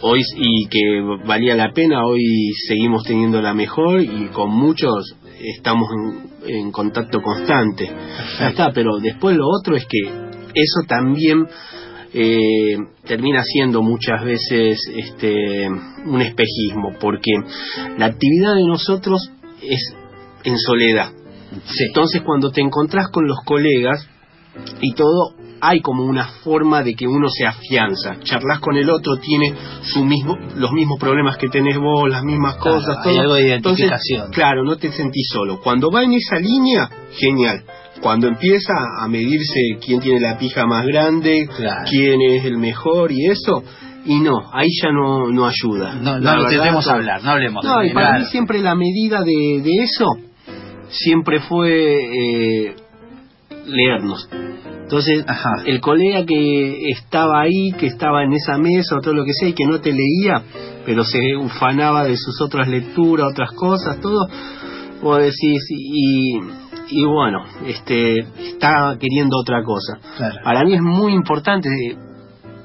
hoy 0.00 0.20
y 0.36 0.66
que 0.66 0.80
valía 1.26 1.54
la 1.54 1.70
pena, 1.72 2.04
hoy 2.04 2.50
seguimos 2.66 3.04
teniendo 3.04 3.40
la 3.40 3.54
mejor 3.54 4.00
y 4.00 4.30
con 4.32 4.50
muchos 4.50 5.14
estamos 5.40 5.86
en, 6.44 6.54
en 6.56 6.72
contacto 6.72 7.20
constante. 7.22 7.88
Ya 8.40 8.48
está, 8.48 8.72
pero 8.72 8.98
después 8.98 9.36
lo 9.36 9.46
otro 9.48 9.76
es 9.76 9.86
que 9.86 10.00
eso 10.54 10.80
también 10.88 11.46
eh, 12.18 12.78
termina 13.06 13.42
siendo 13.42 13.82
muchas 13.82 14.24
veces 14.24 14.78
este 14.96 15.68
un 15.68 16.22
espejismo 16.22 16.94
porque 16.98 17.30
la 17.98 18.06
actividad 18.06 18.54
de 18.54 18.64
nosotros 18.64 19.30
es 19.62 19.94
en 20.44 20.56
soledad. 20.58 21.10
Entonces 21.88 22.22
cuando 22.22 22.50
te 22.50 22.62
encontrás 22.62 23.08
con 23.10 23.26
los 23.26 23.38
colegas 23.44 24.08
y 24.80 24.94
todo 24.94 25.34
hay 25.60 25.80
como 25.80 26.04
una 26.04 26.26
forma 26.42 26.82
de 26.82 26.94
que 26.94 27.06
uno 27.06 27.28
se 27.28 27.46
afianza. 27.46 28.16
Charlas 28.22 28.60
con 28.60 28.76
el 28.76 28.88
otro 28.88 29.16
tiene 29.16 29.54
su 29.82 30.02
mismo 30.04 30.36
los 30.56 30.72
mismos 30.72 30.98
problemas 30.98 31.36
que 31.36 31.48
tenés 31.48 31.76
vos 31.78 32.08
las 32.08 32.22
mismas 32.24 32.56
Claro, 32.56 32.76
cosas 32.78 32.96
hay 32.98 33.12
todo. 33.12 33.20
algo 33.20 33.34
de 33.34 33.54
Entonces, 33.56 33.86
identificación. 33.86 34.30
claro 34.32 34.64
no 34.64 34.76
te 34.78 34.90
sentís 34.92 35.28
solo. 35.30 35.60
Cuando 35.60 35.90
va 35.90 36.02
en 36.02 36.12
esa 36.14 36.36
línea 36.38 36.88
genial 37.18 37.62
cuando 38.00 38.28
empieza 38.28 38.72
a 39.00 39.08
medirse 39.08 39.60
quién 39.84 40.00
tiene 40.00 40.20
la 40.20 40.38
pija 40.38 40.66
más 40.66 40.86
grande, 40.86 41.48
Claro. 41.56 41.84
quién 41.90 42.20
es 42.22 42.44
el 42.44 42.58
mejor 42.58 43.10
y 43.12 43.26
eso, 43.26 43.62
y 44.04 44.20
no, 44.20 44.38
ahí 44.52 44.68
ya 44.82 44.90
no, 44.92 45.28
no 45.32 45.46
ayuda. 45.46 45.94
No, 45.94 46.18
no 46.20 46.36
lo 46.36 46.46
tendremos 46.48 46.86
a 46.88 46.92
hablar, 46.94 47.22
no 47.24 47.30
hablemos 47.30 47.64
No, 47.64 47.82
y 47.82 47.92
para 47.92 48.08
claro. 48.10 48.24
mí 48.24 48.30
siempre 48.30 48.60
la 48.60 48.74
medida 48.74 49.22
de, 49.22 49.60
de 49.62 49.72
eso 49.82 50.06
siempre 50.88 51.40
fue 51.40 51.96
eh, 52.68 52.74
leernos. 53.66 54.28
Entonces, 54.82 55.24
Ajá. 55.26 55.50
el 55.66 55.80
colega 55.80 56.24
que 56.24 56.90
estaba 56.92 57.40
ahí, 57.40 57.72
que 57.76 57.86
estaba 57.86 58.22
en 58.22 58.32
esa 58.34 58.56
mesa 58.58 58.96
o 58.96 59.00
todo 59.00 59.14
lo 59.14 59.24
que 59.24 59.32
sea 59.32 59.48
y 59.48 59.52
que 59.52 59.66
no 59.66 59.80
te 59.80 59.90
leía, 59.92 60.42
pero 60.84 61.02
se 61.02 61.34
ufanaba 61.36 62.04
de 62.04 62.16
sus 62.16 62.40
otras 62.40 62.68
lecturas, 62.68 63.26
otras 63.32 63.50
cosas, 63.50 64.00
todo, 64.00 64.28
vos 65.02 65.18
decís, 65.18 65.60
y, 65.70 66.38
y 66.88 67.04
bueno, 67.04 67.44
este 67.66 68.20
está 68.20 68.96
queriendo 69.00 69.36
otra 69.38 69.62
cosa. 69.62 69.98
Claro. 70.16 70.36
Para 70.44 70.64
mí 70.64 70.74
es 70.74 70.80
muy 70.82 71.12
importante 71.12 71.68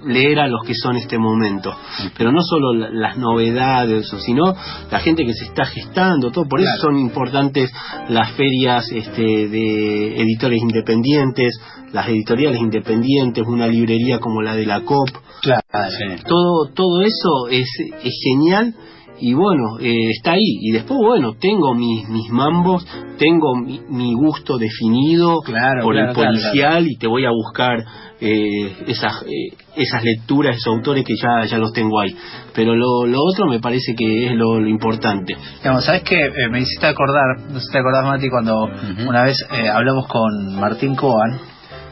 leer 0.04 0.40
a 0.40 0.48
los 0.48 0.64
que 0.66 0.74
son 0.74 0.96
este 0.98 1.18
momento. 1.20 1.72
Pero 2.18 2.32
no 2.32 2.42
solo 2.42 2.74
la- 2.74 2.90
las 2.90 3.18
novedades, 3.18 4.10
sino 4.26 4.54
la 4.90 5.00
gente 5.00 5.24
que 5.26 5.34
se 5.34 5.46
está 5.46 5.66
gestando, 5.66 6.32
todo. 6.32 6.46
Por 6.48 6.60
eso 6.60 6.72
son 6.82 6.98
importantes 6.98 7.72
las 8.10 8.32
ferias 8.32 8.92
este, 8.92 9.22
de 9.48 10.20
editores 10.22 10.60
independientes, 10.60 11.60
las 11.94 12.08
editoriales 12.08 12.60
independientes, 12.60 13.44
una 13.48 13.68
librería 13.68 14.18
como 14.20 14.42
la 14.42 14.56
de 14.56 14.66
la 14.66 14.82
COP. 14.82 15.10
Claro. 15.44 15.62
Sí. 15.90 16.24
Todo, 16.28 16.70
todo 16.74 17.02
eso 17.02 17.48
es, 17.52 17.68
es 18.04 18.14
genial 18.24 18.74
y 19.22 19.34
bueno, 19.34 19.80
eh, 19.80 20.10
está 20.12 20.32
ahí. 20.34 20.58
Y 20.62 20.72
después, 20.72 21.00
bueno, 21.00 21.34
tengo 21.40 21.74
mis, 21.76 22.08
mis 22.10 22.30
mambos, 22.32 22.86
tengo 23.18 23.56
mi, 23.56 23.80
mi 23.90 24.14
gusto 24.14 24.58
definido 24.58 25.40
Claro, 25.46 25.84
por 25.84 25.94
claro, 25.94 26.10
el 26.10 26.14
claro, 26.16 26.30
policial 26.32 26.88
y 26.88 26.96
te 26.98 27.08
voy 27.08 27.26
a 27.26 27.30
buscar 27.32 27.78
eh, 28.20 28.76
esas, 28.88 29.14
eh, 29.24 29.56
esas 29.76 30.04
lecturas, 30.04 30.56
esos 30.58 30.76
autores 30.76 31.04
que 31.06 31.14
ya, 31.16 31.46
ya 31.46 31.58
los 31.58 31.72
tengo 31.74 32.00
ahí. 32.00 32.16
Pero 32.54 32.76
lo, 32.76 33.06
lo 33.06 33.20
otro 33.24 33.46
me 33.48 33.60
parece 33.60 33.94
que 33.96 34.28
es 34.28 34.34
lo, 34.36 34.60
lo 34.60 34.68
importante. 34.68 35.36
Digamos, 35.60 35.86
¿sabes 35.86 36.02
qué? 36.04 36.26
Eh, 36.26 36.50
me 36.52 36.60
hiciste 36.60 36.88
acordar, 36.88 37.40
no 37.50 37.60
sé 37.60 37.66
si 37.66 37.72
te 37.72 37.80
acordás, 37.80 38.04
Mati, 38.06 38.30
cuando 38.30 38.68
una 39.08 39.24
vez 39.24 39.38
eh, 39.54 39.70
hablamos 39.70 40.08
con 40.08 40.56
Martín 40.60 40.96
Coan, 40.96 41.40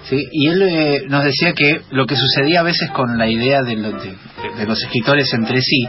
¿sí? 0.10 0.18
y 0.32 0.48
él 0.48 0.62
eh, 0.64 1.02
nos 1.08 1.24
decía 1.24 1.54
que 1.54 1.82
lo 1.92 2.06
que 2.06 2.16
sucedía 2.16 2.62
a 2.62 2.64
veces 2.64 2.90
con 2.92 3.18
la 3.18 3.28
idea 3.28 3.62
de, 3.62 3.76
lo- 3.76 3.92
de- 3.92 4.16
de 4.58 4.66
los 4.68 4.82
escritores 4.84 5.32
entre 5.34 5.62
sí, 5.62 5.82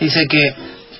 dice 0.00 0.26
que 0.28 0.40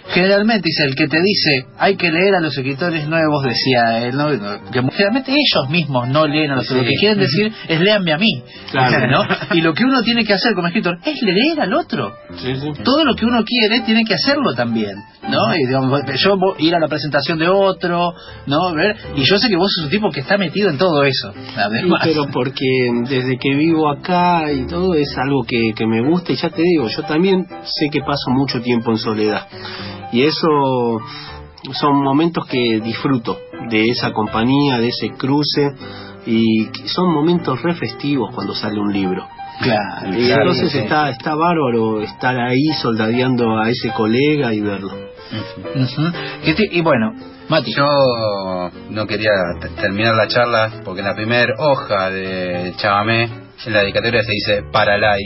generalmente 0.09 0.69
dice 0.69 0.85
el 0.85 0.95
que 0.95 1.09
te 1.09 1.19
dice 1.21 1.67
hay 1.79 1.97
que 1.97 2.11
leer 2.11 2.35
a 2.35 2.41
los 2.41 2.57
escritores 2.57 3.07
nuevos 3.09 3.43
decía 3.45 4.07
él 4.07 4.17
¿no? 4.17 4.29
que 4.71 4.81
generalmente 4.93 5.33
ellos 5.33 5.71
mismos 5.71 6.09
no 6.09 6.27
leen 6.27 6.51
a 6.51 6.57
los 6.57 6.67
Sí. 6.67 6.75
lo 6.75 6.83
que 6.83 6.91
quieren 6.99 7.19
decir 7.19 7.53
es 7.69 7.81
léanme 7.81 8.13
a 8.13 8.19
mí 8.19 8.43
Claro. 8.71 9.07
¿no? 9.09 9.27
y 9.57 9.61
lo 9.61 9.73
que 9.75 9.85
uno 9.85 10.03
tiene 10.03 10.25
que 10.25 10.35
hacer 10.35 10.55
como 10.55 10.67
escritor 10.69 10.99
es 11.05 11.23
leer 11.23 11.61
al 11.61 11.73
otro 11.75 12.13
Sí, 12.37 12.55
sí. 12.57 12.71
todo 12.83 13.05
lo 13.05 13.15
que 13.15 13.25
uno 13.25 13.43
quiere 13.45 13.81
tiene 13.81 14.05
que 14.05 14.15
hacerlo 14.15 14.55
también, 14.55 14.95
¿no? 15.29 15.55
Y 15.55 15.67
digamos, 15.67 16.01
yo 16.23 16.37
ir 16.59 16.75
a 16.75 16.81
la 16.81 16.89
presentación 16.89 17.39
de 17.39 17.49
otro, 17.49 18.13
¿no? 18.47 18.73
Ver, 18.75 18.97
y 19.17 19.23
yo 19.25 19.39
sé 19.39 19.49
que 19.49 19.57
vos 19.57 19.71
sos 19.75 19.85
un 19.85 19.91
tipo 19.91 20.11
que 20.11 20.21
está 20.21 20.37
metido 20.37 20.69
en 20.71 20.79
todo 20.79 21.05
eso, 21.05 21.33
además. 21.57 22.01
pero 22.05 22.27
porque 22.33 22.67
desde 23.09 23.37
que 23.39 23.55
vivo 23.55 23.89
acá 23.91 24.51
y 24.53 24.67
todo 24.67 24.95
es 24.95 25.17
algo 25.17 25.45
que, 25.45 25.73
que 25.77 25.87
me 25.87 26.03
gusta 26.03 26.33
y 26.33 26.37
ya 26.37 26.51
te 26.51 26.63
digo, 26.63 26.89
yo 26.89 27.03
también 27.05 27.47
sé 27.65 27.89
que 27.93 28.01
paso 28.01 28.31
mucho 28.31 28.61
tiempo 28.61 28.91
en 28.91 28.99
soledad 28.99 29.47
y 30.15 30.23
eso 30.23 31.01
son 31.73 32.03
momentos 32.05 32.47
que 32.47 32.81
disfruto 32.81 33.37
de 33.69 33.89
esa 33.89 34.13
compañía, 34.13 34.79
de 34.79 34.89
ese 34.89 35.11
cruce 35.11 35.73
y 36.25 36.69
son 36.87 37.13
momentos 37.13 37.61
re 37.63 37.75
festivos 37.75 38.31
cuando 38.33 38.55
sale 38.55 38.79
un 38.79 38.93
libro. 38.93 39.27
Claro, 39.61 40.17
Y 40.17 40.27
claro, 40.27 40.43
entonces 40.43 40.71
sí. 40.71 40.79
está, 40.79 41.11
está 41.11 41.35
bárbaro 41.35 42.01
estar 42.01 42.39
ahí 42.39 42.69
soldadeando 42.81 43.59
a 43.59 43.69
ese 43.71 43.91
colega 43.91 44.55
y 44.55 44.61
verlo. 44.61 44.93
Y, 46.71 46.81
bueno, 46.81 47.13
Mati, 47.49 47.73
Yo 47.75 48.71
no 48.91 49.07
quería 49.09 49.33
terminar 49.81 50.15
la 50.15 50.29
charla 50.29 50.71
porque 50.85 51.01
en 51.01 51.07
la 51.07 51.15
primera 51.15 51.55
hoja 51.59 52.11
de 52.11 52.73
Chamamé, 52.77 53.25
en 53.67 53.73
la 53.73 53.81
dedicatoria 53.81 54.23
se 54.23 54.31
dice 54.33 54.63
Paralay. 54.71 55.23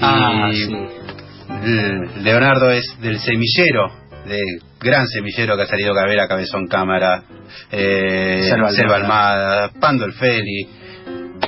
Ah, 0.00 0.48
y 0.50 0.56
sí. 0.56 0.76
L- 1.62 2.22
Leonardo 2.22 2.70
es 2.70 2.84
del 3.00 3.18
semillero, 3.18 3.88
de 4.26 4.38
gran 4.80 5.06
semillero 5.06 5.56
que 5.56 5.62
ha 5.62 5.66
salido 5.66 5.94
Cabrera, 5.94 6.26
Cabezón 6.28 6.66
Cámara, 6.66 7.22
eh, 7.70 8.40
Selva 8.48 8.68
Almada. 8.68 8.72
Selva 8.76 8.96
Almada, 8.96 9.70
Pandolfeli, 9.80 10.68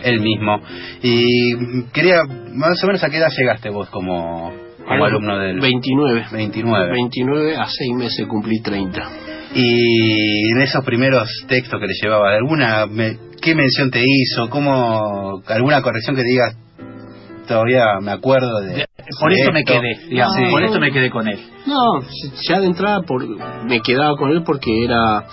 él 0.04 0.20
mismo. 0.20 0.60
Y 1.02 1.84
quería, 1.92 2.22
más 2.54 2.82
o 2.82 2.86
menos, 2.86 3.02
¿a 3.04 3.10
qué 3.10 3.18
edad 3.18 3.30
llegaste 3.36 3.70
vos 3.70 3.88
como, 3.90 4.52
como 4.86 5.04
alumno 5.04 5.38
del 5.38 5.60
29. 5.60 6.26
29? 6.32 6.92
29 6.92 7.56
a 7.56 7.66
6 7.66 7.92
meses 7.94 8.26
cumplí 8.26 8.60
30. 8.62 9.00
Y 9.54 10.50
en 10.52 10.62
esos 10.62 10.82
primeros 10.84 11.28
textos 11.46 11.78
que 11.78 11.86
le 11.86 11.94
llevaba, 12.00 12.34
¿alguna 12.34 12.86
me- 12.86 13.18
¿qué 13.40 13.54
mención 13.54 13.90
te 13.90 14.02
hizo? 14.04 14.48
¿Cómo, 14.48 15.42
¿Alguna 15.46 15.82
corrección 15.82 16.16
que 16.16 16.22
digas? 16.22 16.56
Todavía 17.46 18.00
me 18.00 18.12
acuerdo 18.12 18.60
de... 18.60 18.86
por 19.20 19.30
de 19.30 19.36
esto 19.36 19.52
me 19.52 19.60
esto"? 19.60 19.72
quedé, 19.72 20.08
digamos, 20.08 20.36
por 20.50 20.62
esto 20.62 20.80
me 20.80 20.92
quedé 20.92 21.10
con 21.10 21.28
él. 21.28 21.38
No, 21.66 22.00
ya 22.48 22.60
de 22.60 22.66
entrada 22.66 23.00
por, 23.06 23.26
me 23.64 23.80
quedaba 23.80 24.16
con 24.16 24.30
él 24.30 24.42
porque 24.44 24.84
era 24.84 25.24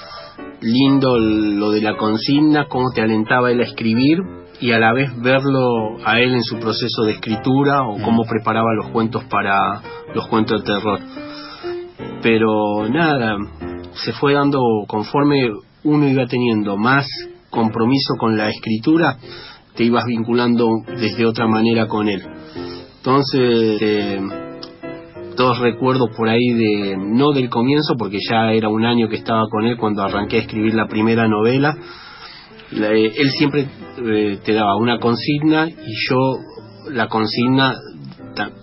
lindo 0.62 1.18
lo 1.18 1.72
de 1.72 1.82
la 1.82 1.95
consigna, 1.95 2.66
cómo 2.68 2.91
te 2.93 3.01
alentaba 3.01 3.51
él 3.51 3.62
a 3.62 3.64
escribir 3.64 4.20
y 4.60 4.72
a 4.72 4.80
la 4.80 4.93
vez 4.93 5.10
verlo 5.22 5.97
a 6.03 6.20
él 6.20 6.34
en 6.34 6.43
su 6.43 6.60
proceso 6.60 7.03
de 7.05 7.14
escritura 7.14 7.84
o 7.84 8.01
cómo 8.03 8.24
preparaba 8.26 8.74
los 8.76 8.91
cuentos 8.91 9.24
para 9.26 9.82
los 10.14 10.28
cuentos 10.28 10.64
de 10.64 10.74
terror. 10.74 10.99
Pero 12.22 12.89
nada, 12.89 13.38
se 13.93 14.12
fue 14.14 14.34
dando 14.34 14.60
conforme 14.88 15.49
uno 15.84 16.07
iba 16.07 16.26
teniendo 16.26 16.76
más 16.76 17.07
compromiso 17.49 18.16
con 18.20 18.38
la 18.38 18.49
escritura, 18.49 19.18
te 19.80 19.86
ibas 19.86 20.03
vinculando 20.05 20.84
desde 20.86 21.25
otra 21.25 21.47
manera 21.47 21.88
con 21.88 22.09
él. 22.09 22.21
Entonces, 22.97 23.77
eh, 23.82 24.19
todos 25.38 25.57
recuerdos 25.59 26.09
por 26.17 26.27
ahí 26.27 26.49
de, 26.49 26.97
no 26.97 27.32
del 27.32 27.49
comienzo, 27.49 27.93
porque 27.97 28.17
ya 28.30 28.51
era 28.51 28.67
un 28.67 28.84
año 28.84 29.07
que 29.07 29.15
estaba 29.15 29.43
con 29.49 29.65
él 29.65 29.77
cuando 29.77 30.03
arranqué 30.03 30.36
a 30.36 30.39
escribir 30.41 30.73
la 30.73 30.88
primera 30.89 31.30
novela. 31.30 31.77
La- 32.71 32.91
eh, 32.91 33.05
él 33.15 33.32
siempre 33.32 33.69
eh, 34.05 34.39
te 34.43 34.51
daba 34.51 34.75
una 34.75 34.99
consigna 34.99 35.69
y 35.69 35.93
yo 36.09 36.17
la 36.91 37.07
consigna 37.07 37.73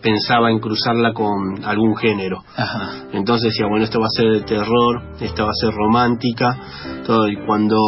pensaba 0.02 0.50
en 0.50 0.58
cruzarla 0.58 1.14
con 1.14 1.64
algún 1.64 1.96
género. 1.96 2.42
Ajá. 2.56 3.06
Entonces 3.14 3.52
decía, 3.54 3.68
bueno, 3.70 3.86
esto 3.86 4.00
va 4.00 4.06
a 4.06 4.20
ser 4.20 4.32
de 4.32 4.40
terror, 4.42 5.14
esto 5.18 5.44
va 5.44 5.50
a 5.50 5.54
ser 5.62 5.70
romántica, 5.72 6.58
todo. 7.06 7.26
Y 7.26 7.36
cuando 7.46 7.78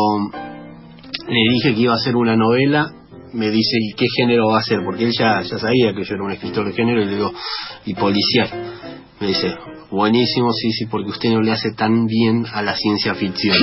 le 1.29 1.53
dije 1.53 1.75
que 1.75 1.81
iba 1.83 1.93
a 1.93 1.99
ser 1.99 2.17
una 2.17 2.35
novela, 2.35 2.87
me 3.33 3.51
dice, 3.51 3.77
¿y 3.81 3.95
qué 3.95 4.07
género 4.17 4.49
va 4.49 4.59
a 4.59 4.63
ser? 4.63 4.81
Porque 4.85 5.05
él 5.05 5.13
ya, 5.19 5.43
ya 5.43 5.59
sabía 5.59 5.93
que 5.95 6.05
yo 6.05 6.15
era 6.15 6.25
un 6.25 6.33
escritor 6.33 6.67
de 6.67 6.73
género 6.73 7.03
y 7.03 7.07
le 7.07 7.15
digo, 7.15 7.33
y 7.85 7.95
policial. 7.95 8.68
Me 9.21 9.27
dice, 9.27 9.53
buenísimo, 9.91 10.53
sí, 10.53 10.71
sí, 10.71 10.87
porque 10.87 11.11
usted 11.11 11.31
no 11.31 11.43
le 11.43 11.51
hace 11.51 11.73
tan 11.73 12.07
bien 12.07 12.45
a 12.53 12.63
la 12.63 12.77
ciencia 12.77 13.15
ficción. 13.15 13.57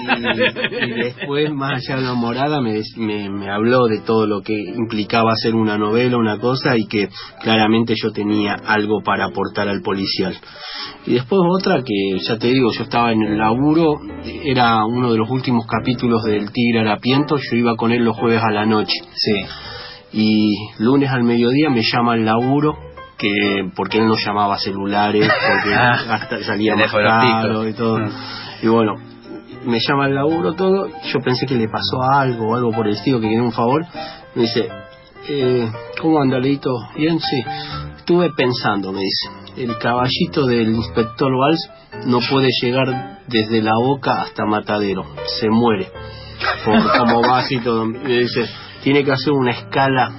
y, 0.00 0.84
y 0.84 0.90
después, 1.04 1.50
más 1.52 1.72
allá 1.78 1.96
de 1.96 2.02
la 2.02 2.12
morada, 2.12 2.60
me, 2.60 2.82
me, 2.96 3.30
me 3.30 3.50
habló 3.50 3.86
de 3.86 4.00
todo 4.00 4.26
lo 4.26 4.42
que 4.42 4.52
implicaba 4.52 5.32
hacer 5.32 5.54
una 5.54 5.78
novela, 5.78 6.18
una 6.18 6.38
cosa, 6.38 6.76
y 6.76 6.86
que 6.86 7.08
claramente 7.42 7.94
yo 7.96 8.12
tenía 8.12 8.54
algo 8.66 9.00
para 9.02 9.24
aportar 9.24 9.68
al 9.68 9.80
policial. 9.80 10.36
Y 11.06 11.14
después 11.14 11.40
otra 11.58 11.82
que, 11.82 12.18
ya 12.20 12.36
te 12.36 12.48
digo, 12.48 12.70
yo 12.72 12.84
estaba 12.84 13.10
en 13.12 13.22
el 13.22 13.38
laburo, 13.38 13.94
era 14.44 14.84
uno 14.84 15.12
de 15.12 15.18
los 15.18 15.30
últimos 15.30 15.66
capítulos 15.66 16.22
del 16.24 16.52
Tigre 16.52 16.80
Harapiento, 16.80 17.36
yo 17.36 17.56
iba 17.56 17.74
con 17.76 17.90
él 17.90 18.04
los 18.04 18.16
jueves 18.16 18.42
a 18.42 18.52
la 18.52 18.66
noche. 18.66 18.98
Sí. 19.14 19.32
Y 20.12 20.54
lunes 20.78 21.10
al 21.10 21.22
mediodía 21.24 21.70
me 21.70 21.82
llama 21.82 22.12
al 22.12 22.26
laburo, 22.26 22.91
que 23.22 23.70
porque 23.76 23.98
él 23.98 24.08
no 24.08 24.16
llamaba 24.16 24.58
celulares, 24.58 25.28
porque 25.28 25.74
Ah, 25.82 26.14
hasta 26.14 26.42
salía 26.42 26.74
más 26.74 26.92
caro 26.92 27.68
y 27.68 27.72
todo. 27.72 27.98
Mm. 27.98 28.10
Y 28.62 28.68
bueno, 28.68 28.94
me 29.64 29.78
llama 29.78 30.06
al 30.06 30.14
laburo 30.14 30.54
todo, 30.54 30.88
yo 30.88 31.20
pensé 31.20 31.46
que 31.46 31.54
le 31.54 31.68
pasó 31.68 32.02
algo 32.02 32.56
algo 32.56 32.72
por 32.72 32.86
el 32.88 32.94
estilo, 32.94 33.20
que 33.20 33.28
quería 33.28 33.42
un 33.42 33.52
favor. 33.52 33.84
Me 34.34 34.42
dice, 34.42 34.68
eh, 35.28 35.70
¿cómo 36.00 36.20
anda, 36.20 36.38
Leito? 36.38 36.70
Bien, 36.96 37.18
sí. 37.20 37.44
Estuve 37.96 38.30
pensando, 38.32 38.92
me 38.92 39.02
dice, 39.02 39.28
el 39.56 39.78
caballito 39.78 40.46
del 40.46 40.70
inspector 40.70 41.30
Valls 41.30 41.70
no 42.06 42.18
puede 42.28 42.48
llegar 42.60 43.20
desde 43.28 43.62
la 43.62 43.74
boca 43.76 44.22
hasta 44.22 44.44
Matadero, 44.44 45.04
se 45.40 45.48
muere. 45.48 45.88
Por 46.64 47.30
así 47.34 47.60
todo. 47.60 47.86
Me 47.86 48.18
dice, 48.18 48.48
tiene 48.82 49.04
que 49.04 49.12
hacer 49.12 49.32
una 49.32 49.52
escala 49.52 50.10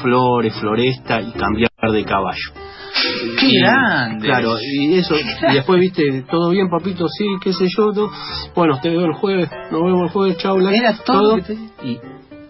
flores, 0.00 0.54
floresta 0.54 1.20
y 1.20 1.32
cambiar 1.32 1.69
de 1.92 2.04
caballo. 2.04 2.52
¡Qué 3.38 3.46
Y, 3.46 3.60
grande! 3.60 4.26
Claro, 4.26 4.56
y 4.60 4.94
eso, 4.98 5.14
y 5.16 5.54
después 5.54 5.80
viste, 5.80 6.24
todo 6.30 6.50
bien 6.50 6.68
papito, 6.68 7.06
sí, 7.08 7.24
qué 7.42 7.52
sé 7.52 7.66
yo, 7.76 7.92
todo. 7.92 8.10
bueno, 8.54 8.78
te 8.80 8.90
veo 8.90 9.04
el 9.06 9.14
jueves, 9.14 9.48
nos 9.70 9.82
vemos 9.82 10.02
el 10.04 10.08
jueves, 10.10 10.36
chau, 10.38 10.56
Blanca, 10.56 10.76
Era 10.78 10.96
todo 11.04 11.36
te- 11.38 11.54
y 11.84 11.98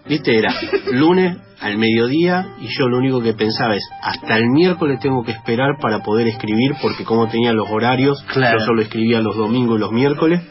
viste, 0.07 0.37
era 0.37 0.53
lunes 0.91 1.37
al 1.61 1.77
mediodía 1.77 2.55
y 2.59 2.67
yo 2.67 2.87
lo 2.89 2.97
único 2.97 3.21
que 3.21 3.33
pensaba 3.33 3.75
es, 3.75 3.83
hasta 4.01 4.35
el 4.37 4.49
miércoles 4.49 4.99
tengo 4.99 5.23
que 5.23 5.31
esperar 5.31 5.77
para 5.79 5.99
poder 5.99 6.27
escribir, 6.27 6.73
porque 6.81 7.03
como 7.05 7.27
tenía 7.29 7.53
los 7.53 7.69
horarios, 7.69 8.21
Claro. 8.23 8.59
yo 8.59 8.65
solo 8.65 8.81
escribía 8.81 9.21
los 9.21 9.37
domingos 9.37 9.77
y 9.77 9.79
los 9.79 9.91
miércoles. 9.91 10.41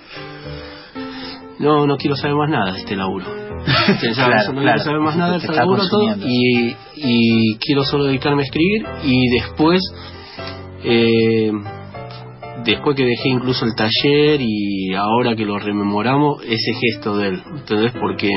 No, 1.59 1.87
no 1.87 1.97
quiero 1.99 2.17
saber 2.17 2.37
más 2.37 2.49
nada 2.49 2.73
de 2.73 2.79
este 2.79 2.97
laburo. 2.97 3.27
Pensaba 4.01 4.29
Claro, 4.29 4.43
eso, 4.43 4.53
no 4.53 4.61
claro. 4.61 4.77
quiero 4.77 4.85
saber 4.85 5.01
más 5.01 5.17
nada 5.17 5.33
de 5.35 5.39
Te 5.41 5.47
está 5.47 5.57
laburo 5.61 5.83
todo 5.89 6.17
y, 6.27 6.77
y 6.97 7.57
quiero 7.59 7.85
solo 7.85 8.05
dedicarme 8.05 8.43
a 8.43 8.45
escribir 8.45 8.87
y 9.05 9.29
después 9.31 9.81
eh, 10.85 11.53
después 12.65 12.97
que 12.97 13.05
dejé 13.05 13.29
incluso 13.29 13.65
el 13.65 13.75
taller 13.75 14.41
y 14.41 14.95
ahora 14.95 15.35
que 15.35 15.45
lo 15.45 15.59
rememoramos, 15.59 16.43
ese 16.45 16.73
gesto 16.75 17.17
de 17.17 17.29
él, 17.29 17.43
¿entendés? 17.57 17.93
Porque 17.93 18.31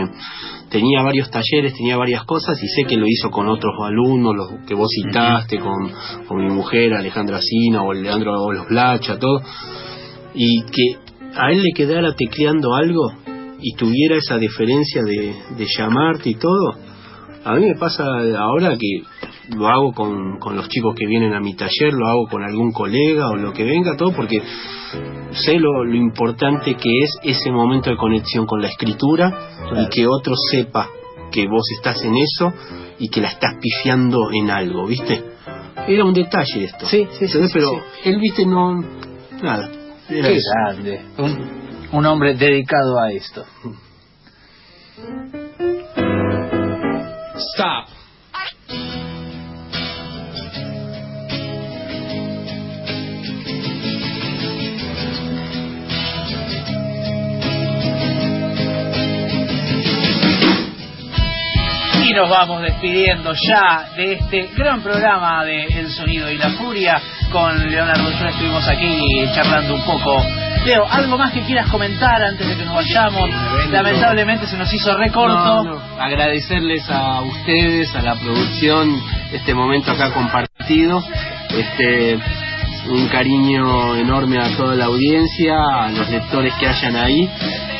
tenía 0.70 1.02
varios 1.02 1.30
talleres, 1.30 1.74
tenía 1.76 1.98
varias 1.98 2.24
cosas 2.24 2.62
y 2.62 2.68
sé 2.68 2.86
que 2.88 2.98
lo 2.98 3.06
hizo 3.08 3.30
con 3.30 3.48
otros 3.48 3.74
alumnos, 3.84 4.34
los 4.36 4.66
que 4.68 4.74
vos 4.76 4.90
citaste, 5.04 5.60
con, 5.60 5.92
con 6.28 6.46
mi 6.46 6.52
mujer 6.52 6.94
Alejandra 6.94 7.40
Sina 7.42 7.84
o 7.84 7.94
Leandro 7.94 8.32
o 8.42 8.52
los 8.52 8.68
Blacha, 8.68 9.20
todo, 9.20 9.42
y 10.34 10.64
que 10.64 10.98
a 11.36 11.52
él 11.52 11.62
le 11.62 11.72
quedara 11.76 12.14
tecleando 12.16 12.74
algo 12.76 13.12
y 13.64 13.76
tuviera 13.76 14.18
esa 14.18 14.38
deferencia 14.38 15.02
de, 15.04 15.34
de 15.58 15.66
llamarte 15.78 16.30
y 16.30 16.36
todo. 16.36 16.76
A 17.46 17.56
mí 17.56 17.66
me 17.66 17.76
pasa 17.76 18.06
ahora 18.38 18.78
que 18.78 19.04
lo 19.56 19.68
hago 19.68 19.94
con, 19.94 20.40
con 20.40 20.56
los 20.56 20.70
chicos 20.70 20.96
que 20.96 21.06
vienen 21.06 21.34
a 21.34 21.40
mi 21.40 21.56
taller, 21.56 21.94
lo 21.94 22.08
hago 22.08 22.28
con 22.28 22.44
algún 22.44 22.72
colega 22.72 23.30
o 23.30 23.36
lo 23.36 23.52
que 23.52 23.64
venga, 23.64 23.98
todo 23.98 24.14
porque 24.14 24.42
sé 25.32 25.60
lo, 25.60 25.84
lo 25.84 25.96
importante 25.96 26.76
que 26.76 27.00
es 27.00 27.18
ese 27.24 27.52
momento 27.52 27.90
de 27.90 27.98
conexión 27.98 28.46
con 28.46 28.62
la 28.62 28.70
escritura 28.70 29.32
y 29.76 29.90
que 29.90 30.08
otro 30.08 30.36
sepa 30.52 30.90
que 31.32 31.48
vos 31.48 31.64
estás 31.78 32.04
en 32.04 32.16
eso 32.16 32.54
y 33.00 33.10
que 33.10 33.20
la 33.20 33.30
estás 33.30 33.56
pifiando 33.60 34.30
en 34.32 34.50
algo, 34.50 34.86
¿viste? 34.86 35.24
Era 35.88 36.06
un 36.06 36.14
detalle 36.14 36.66
esto. 36.66 36.86
Sí, 36.86 37.08
sí, 37.12 37.28
sí, 37.28 37.40
Pero 37.52 37.70
sí. 37.72 38.10
él, 38.10 38.20
¿viste? 38.20 38.46
No... 38.46 38.80
Nada. 39.42 39.70
Era 40.10 40.30
Qué 40.30 40.38
grande. 40.40 41.02
Un, 41.18 41.63
un 41.94 42.06
hombre 42.08 42.34
dedicado 42.34 43.00
a 43.00 43.12
esto. 43.12 43.46
Stop. 47.54 48.03
Y 62.14 62.16
nos 62.16 62.30
vamos 62.30 62.62
despidiendo 62.62 63.34
ya 63.34 63.90
de 63.96 64.14
este 64.14 64.52
gran 64.56 64.84
programa 64.84 65.44
de 65.44 65.64
El 65.64 65.90
Sonido 65.90 66.30
y 66.30 66.38
la 66.38 66.52
Furia. 66.52 67.02
Con 67.32 67.72
Leonardo 67.72 68.12
Yo 68.12 68.28
estuvimos 68.28 68.68
aquí 68.68 69.26
charlando 69.34 69.74
un 69.74 69.82
poco. 69.82 70.24
Leo, 70.64 70.86
¿algo 70.88 71.18
más 71.18 71.32
que 71.32 71.42
quieras 71.42 71.68
comentar 71.72 72.24
antes 72.24 72.48
de 72.48 72.56
que 72.56 72.66
nos 72.66 72.76
vayamos? 72.76 73.28
Lamentablemente 73.72 74.46
se 74.46 74.58
nos 74.58 74.72
hizo 74.72 74.96
recorto. 74.96 75.64
No, 75.64 75.64
no. 75.64 75.82
Agradecerles 76.00 76.88
a 76.88 77.22
ustedes, 77.22 77.96
a 77.96 78.04
la 78.04 78.14
producción, 78.14 79.02
este 79.32 79.56
momento 79.56 79.92
acá 79.92 80.14
compartido. 80.14 81.04
Este, 81.50 82.20
un 82.90 83.08
cariño 83.08 83.96
enorme 83.96 84.38
a 84.38 84.56
toda 84.56 84.76
la 84.76 84.86
audiencia, 84.86 85.56
a 85.86 85.90
los 85.90 86.08
lectores 86.12 86.54
que 86.60 86.68
hayan 86.68 86.96
ahí. 86.96 87.28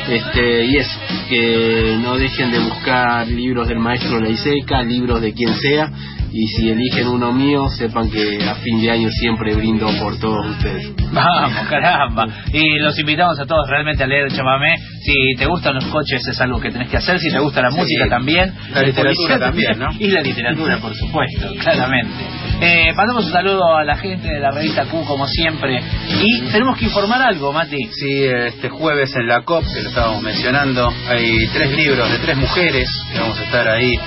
Este, 0.08 0.64
y 0.66 0.76
eso, 0.76 0.98
que 1.28 1.96
no 2.02 2.16
dejen 2.18 2.50
de 2.50 2.58
buscar 2.58 3.26
libros 3.26 3.68
del 3.68 3.78
maestro 3.78 4.20
Leiseca, 4.20 4.82
libros 4.82 5.20
de 5.22 5.32
quien 5.32 5.54
sea, 5.56 5.90
y 6.30 6.46
si 6.48 6.68
eligen 6.68 7.06
uno 7.08 7.32
mío, 7.32 7.68
sepan 7.70 8.10
que 8.10 8.38
a 8.44 8.56
fin 8.56 8.80
de 8.82 8.90
año 8.90 9.08
siempre 9.10 9.54
brindo 9.54 9.86
por 10.00 10.18
todos 10.18 10.46
ustedes. 10.46 10.90
Vamos, 11.12 11.52
caramba. 11.70 12.26
Y 12.52 12.78
los 12.80 12.98
invitamos 12.98 13.38
a 13.38 13.46
todos 13.46 13.68
realmente 13.70 14.02
a 14.02 14.06
leer 14.08 14.28
chamamé. 14.32 14.74
Si 15.04 15.14
te 15.38 15.46
gustan 15.46 15.76
los 15.76 15.84
coches 15.86 16.26
es 16.26 16.40
algo 16.40 16.60
que 16.60 16.70
tenés 16.70 16.88
que 16.88 16.96
hacer. 16.96 17.20
Si 17.20 17.30
te 17.30 17.38
gusta 17.38 17.62
la 17.62 17.70
Sí. 17.70 17.76
música 17.76 18.08
también. 18.08 18.52
La 18.72 18.82
literatura 18.82 19.38
también, 19.38 19.78
¿no? 19.78 19.86
Y 19.98 20.08
la 20.08 20.20
literatura, 20.22 20.78
por 20.78 20.92
supuesto, 20.94 21.52
claramente. 21.60 22.24
Eh, 22.66 22.92
mandamos 22.94 23.26
un 23.26 23.32
saludo 23.32 23.76
a 23.76 23.84
la 23.84 23.96
gente 23.96 24.26
de 24.28 24.40
la 24.40 24.50
revista 24.50 24.84
Q, 24.86 25.04
como 25.06 25.26
siempre. 25.26 25.82
Y 26.22 26.40
tenemos 26.50 26.78
que 26.78 26.86
informar 26.86 27.20
algo, 27.22 27.52
Mati. 27.52 27.76
Sí, 27.92 28.24
este 28.24 28.68
jueves 28.70 29.14
en 29.16 29.26
la 29.28 29.42
COP, 29.42 29.64
que 29.74 29.82
lo 29.82 29.88
estábamos 29.90 30.22
mencionando, 30.22 30.90
hay 31.08 31.46
tres 31.52 31.70
libros 31.72 32.10
de 32.10 32.18
tres 32.18 32.36
mujeres 32.38 32.88
que 33.12 33.18
vamos 33.20 33.38
a 33.38 33.44
estar 33.44 33.68
ahí. 33.68 33.98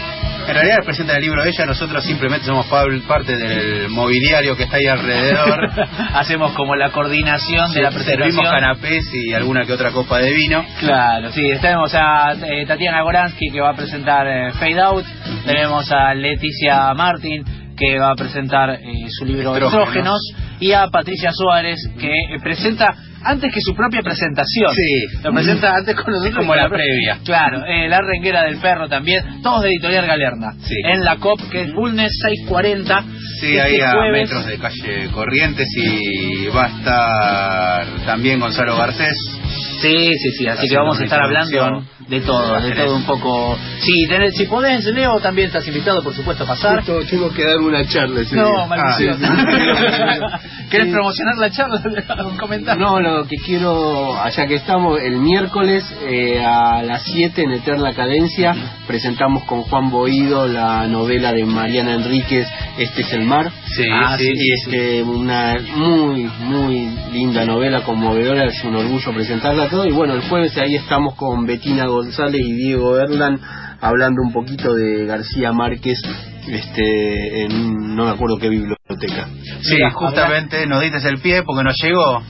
En 0.48 0.54
realidad 0.54 0.78
presentan 0.86 1.18
el 1.18 1.24
libro 1.24 1.44
de 1.44 1.50
ella, 1.50 1.66
nosotros 1.66 2.06
simplemente 2.06 2.46
somos 2.46 2.66
pa- 2.68 2.86
parte 3.06 3.36
del 3.36 3.90
mobiliario 3.90 4.56
que 4.56 4.64
está 4.64 4.78
ahí 4.78 4.86
alrededor. 4.88 5.70
Hacemos 6.14 6.54
como 6.54 6.74
la 6.76 6.90
coordinación 6.92 7.70
de 7.74 7.82
la 7.82 7.90
presentación. 7.92 8.32
Servimos 8.32 8.50
canapés 8.50 9.14
y 9.14 9.34
alguna 9.34 9.66
que 9.66 9.74
otra 9.74 9.92
copa 9.92 10.20
de 10.20 10.32
vino. 10.34 10.64
Claro, 10.80 11.32
sí, 11.34 11.44
tenemos 11.62 11.94
a 11.94 12.32
eh, 12.32 12.66
Tatiana 12.66 13.02
Goransky 13.02 13.50
que 13.52 13.60
va 13.60 13.72
a 13.72 13.76
presentar 13.76 14.26
eh, 14.26 14.54
Fade 14.54 14.80
Out, 14.80 15.06
tenemos 15.46 15.92
a 15.92 16.14
Leticia 16.14 16.94
Martin 16.94 17.44
que 17.78 18.00
va 18.00 18.12
a 18.12 18.16
presentar 18.16 18.72
eh, 18.72 18.82
su 19.10 19.26
libro 19.26 19.56
Estrógenos. 19.56 20.20
Y 20.60 20.72
a 20.72 20.88
Patricia 20.88 21.32
Suárez 21.32 21.78
que 22.00 22.08
eh, 22.08 22.40
presenta 22.42 22.96
antes 23.24 23.54
que 23.54 23.62
su 23.62 23.76
propia 23.76 24.02
presentación. 24.02 24.74
Sí. 24.74 25.22
Lo 25.24 25.32
presenta 25.32 25.76
antes 25.76 25.96
con 25.96 26.14
nosotros. 26.14 26.32
Es 26.32 26.36
como 26.36 26.56
la 26.56 26.70
previa. 26.70 27.20
Claro, 27.24 27.64
eh, 27.66 27.88
La 27.88 28.00
Renguera 28.02 28.44
del 28.44 28.58
Perro 28.58 28.88
también, 28.88 29.42
todos 29.44 29.64
de 29.64 29.70
Editorial 29.70 30.08
Galerna. 30.08 30.54
Sí. 30.60 30.76
En 30.84 31.04
la 31.04 31.18
COP, 31.18 31.40
que 31.50 31.64
es 31.64 31.74
Bulnes 31.74 32.12
640. 32.22 33.04
Sí, 33.40 33.58
este 33.58 33.62
ahí 33.62 33.82
a 33.82 33.92
jueves. 33.92 34.22
metros 34.30 34.46
de 34.48 34.58
calle 34.58 35.10
Corrientes 35.14 35.68
y 35.76 36.48
va 36.48 36.66
a 36.66 36.78
estar 36.80 38.06
también 38.06 38.40
Gonzalo 38.40 38.78
Garcés. 38.78 39.18
Sí, 39.82 40.12
sí, 40.14 40.32
sí, 40.38 40.48
así 40.48 40.68
que 40.68 40.76
vamos 40.78 41.00
a 41.00 41.04
estar 41.04 41.22
hablando 41.22 41.84
de 42.08 42.22
todo, 42.22 42.60
de 42.62 42.72
todo 42.72 42.96
un 42.96 43.04
poco. 43.04 43.58
Sí, 43.80 44.08
tenés- 44.10 44.32
si 44.36 44.46
podés, 44.46 44.84
Leo, 44.86 45.20
también 45.20 45.48
estás 45.48 45.68
invitado, 45.68 46.02
por 46.04 46.14
supuesto, 46.14 46.44
a 46.46 46.48
pasar. 46.48 46.78
Justo 46.78 47.00
tengo 47.10 47.30
que 47.32 47.44
dar 47.46 47.58
una 47.58 47.86
charla 47.86 48.22
ese 48.22 48.36
No, 48.36 48.46
día. 48.48 48.66
maldición. 48.66 49.20
Ah, 49.24 50.40
sí. 50.42 50.48
¿Querés 50.70 50.88
Sí. 50.88 50.94
promocionar 50.94 51.38
la 51.38 51.50
charla? 51.52 51.82
Un 52.26 52.38
comentario. 52.38 52.86
No, 52.86 53.00
lo 53.00 53.26
que 53.28 53.38
quiero, 53.38 54.20
allá 54.22 54.48
que 54.48 54.56
estamos, 54.56 55.00
el 55.02 55.18
miércoles 55.18 55.84
eh, 56.02 56.44
a 56.44 56.82
las 56.84 57.04
7 57.04 57.44
en 57.44 57.52
Eterna 57.52 57.94
Cadencia, 57.94 58.56
presentamos 58.88 59.44
con 59.46 59.62
Juan 59.64 59.90
Boído 59.90 60.48
la 60.48 60.88
novela 60.88 61.32
de 61.34 61.46
Mariana 61.46 61.94
Enríquez, 61.96 62.48
Este 62.78 63.02
es 63.02 63.14
el 63.14 63.24
mar. 63.24 63.52
Sí, 63.76 63.84
Ah, 63.92 64.16
sí, 64.18 64.28
y 64.28 64.36
sí, 64.38 64.50
este, 64.54 65.04
una 65.04 65.56
muy, 65.76 66.24
muy 66.40 66.90
linda 67.12 67.46
novela, 67.46 67.82
conmovedora, 67.82 68.46
es 68.46 68.64
un 68.64 68.76
orgullo 68.76 69.12
presentarla 69.14 69.67
todo. 69.70 69.86
Y 69.86 69.92
bueno, 69.92 70.14
el 70.14 70.22
jueves 70.22 70.58
ahí 70.58 70.76
estamos 70.76 71.16
con 71.16 71.46
Betina 71.46 71.86
González 71.88 72.42
y 72.42 72.54
Diego 72.54 72.98
Erlan 72.98 73.40
hablando 73.80 74.22
un 74.22 74.34
poquito 74.34 74.74
de 74.74 75.06
García 75.06 75.52
Márquez 75.52 76.02
este 76.48 77.44
en 77.44 77.96
no 77.96 78.06
me 78.06 78.12
acuerdo 78.12 78.38
qué 78.38 78.50
biblioteca. 78.50 79.28
Sí, 79.62 79.76
Mira, 79.76 79.92
justamente 79.92 80.66
nos 80.68 80.82
dices 80.82 81.04
el 81.06 81.20
pie 81.20 81.44
porque 81.44 81.64
nos 81.64 81.76
llegó. 81.82 82.22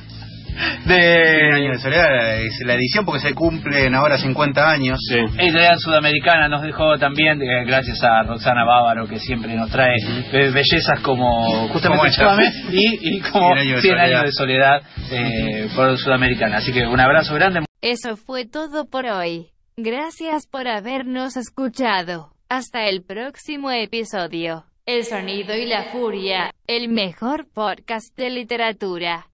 De 0.86 1.52
año 1.54 1.72
de 1.72 1.80
soledad 1.80 2.38
es 2.40 2.60
la 2.66 2.74
edición 2.76 3.06
porque 3.06 3.22
se 3.22 3.34
cumplen 3.34 3.94
ahora 3.96 4.18
50 4.18 4.70
años. 4.70 5.00
Sí. 5.08 5.16
Editorial 5.38 5.80
Sudamericana 5.80 6.48
nos 6.48 6.62
dejó 6.62 6.98
también, 6.98 7.42
eh, 7.42 7.66
gracias 7.66 8.04
a 8.04 8.24
Roxana 8.24 8.64
Bávaro, 8.66 9.08
que 9.08 9.20
siempre 9.20 9.54
nos 9.56 9.70
trae 9.70 9.96
be- 10.32 10.52
bellezas 10.52 11.00
como 11.02 11.68
justamente 11.70 12.08
Como 12.18 12.42
y, 12.72 13.18
y 13.18 13.20
como 13.22 13.54
100 13.56 13.58
años 13.60 13.76
de 13.76 13.82
100 13.82 13.92
soledad. 13.98 14.06
años 14.06 14.24
de 14.24 14.32
soledad 14.32 14.82
eh, 15.12 15.68
por 15.76 15.98
Sudamericana. 15.98 16.58
Así 16.58 16.72
que 16.74 16.86
un 16.86 17.00
abrazo 17.00 17.34
grande. 17.36 17.62
Eso 17.82 18.16
fue 18.18 18.46
todo 18.46 18.86
por 18.86 19.06
hoy. 19.06 19.48
Gracias 19.78 20.48
por 20.48 20.68
habernos 20.68 21.38
escuchado. 21.38 22.30
Hasta 22.50 22.88
el 22.88 23.04
próximo 23.04 23.72
episodio. 23.72 24.64
El 24.86 25.04
sonido 25.04 25.54
y 25.54 25.66
la 25.66 25.92
furia, 25.92 26.52
el 26.66 26.88
mejor 26.88 27.46
podcast 27.54 28.16
de 28.16 28.30
literatura. 28.30 29.26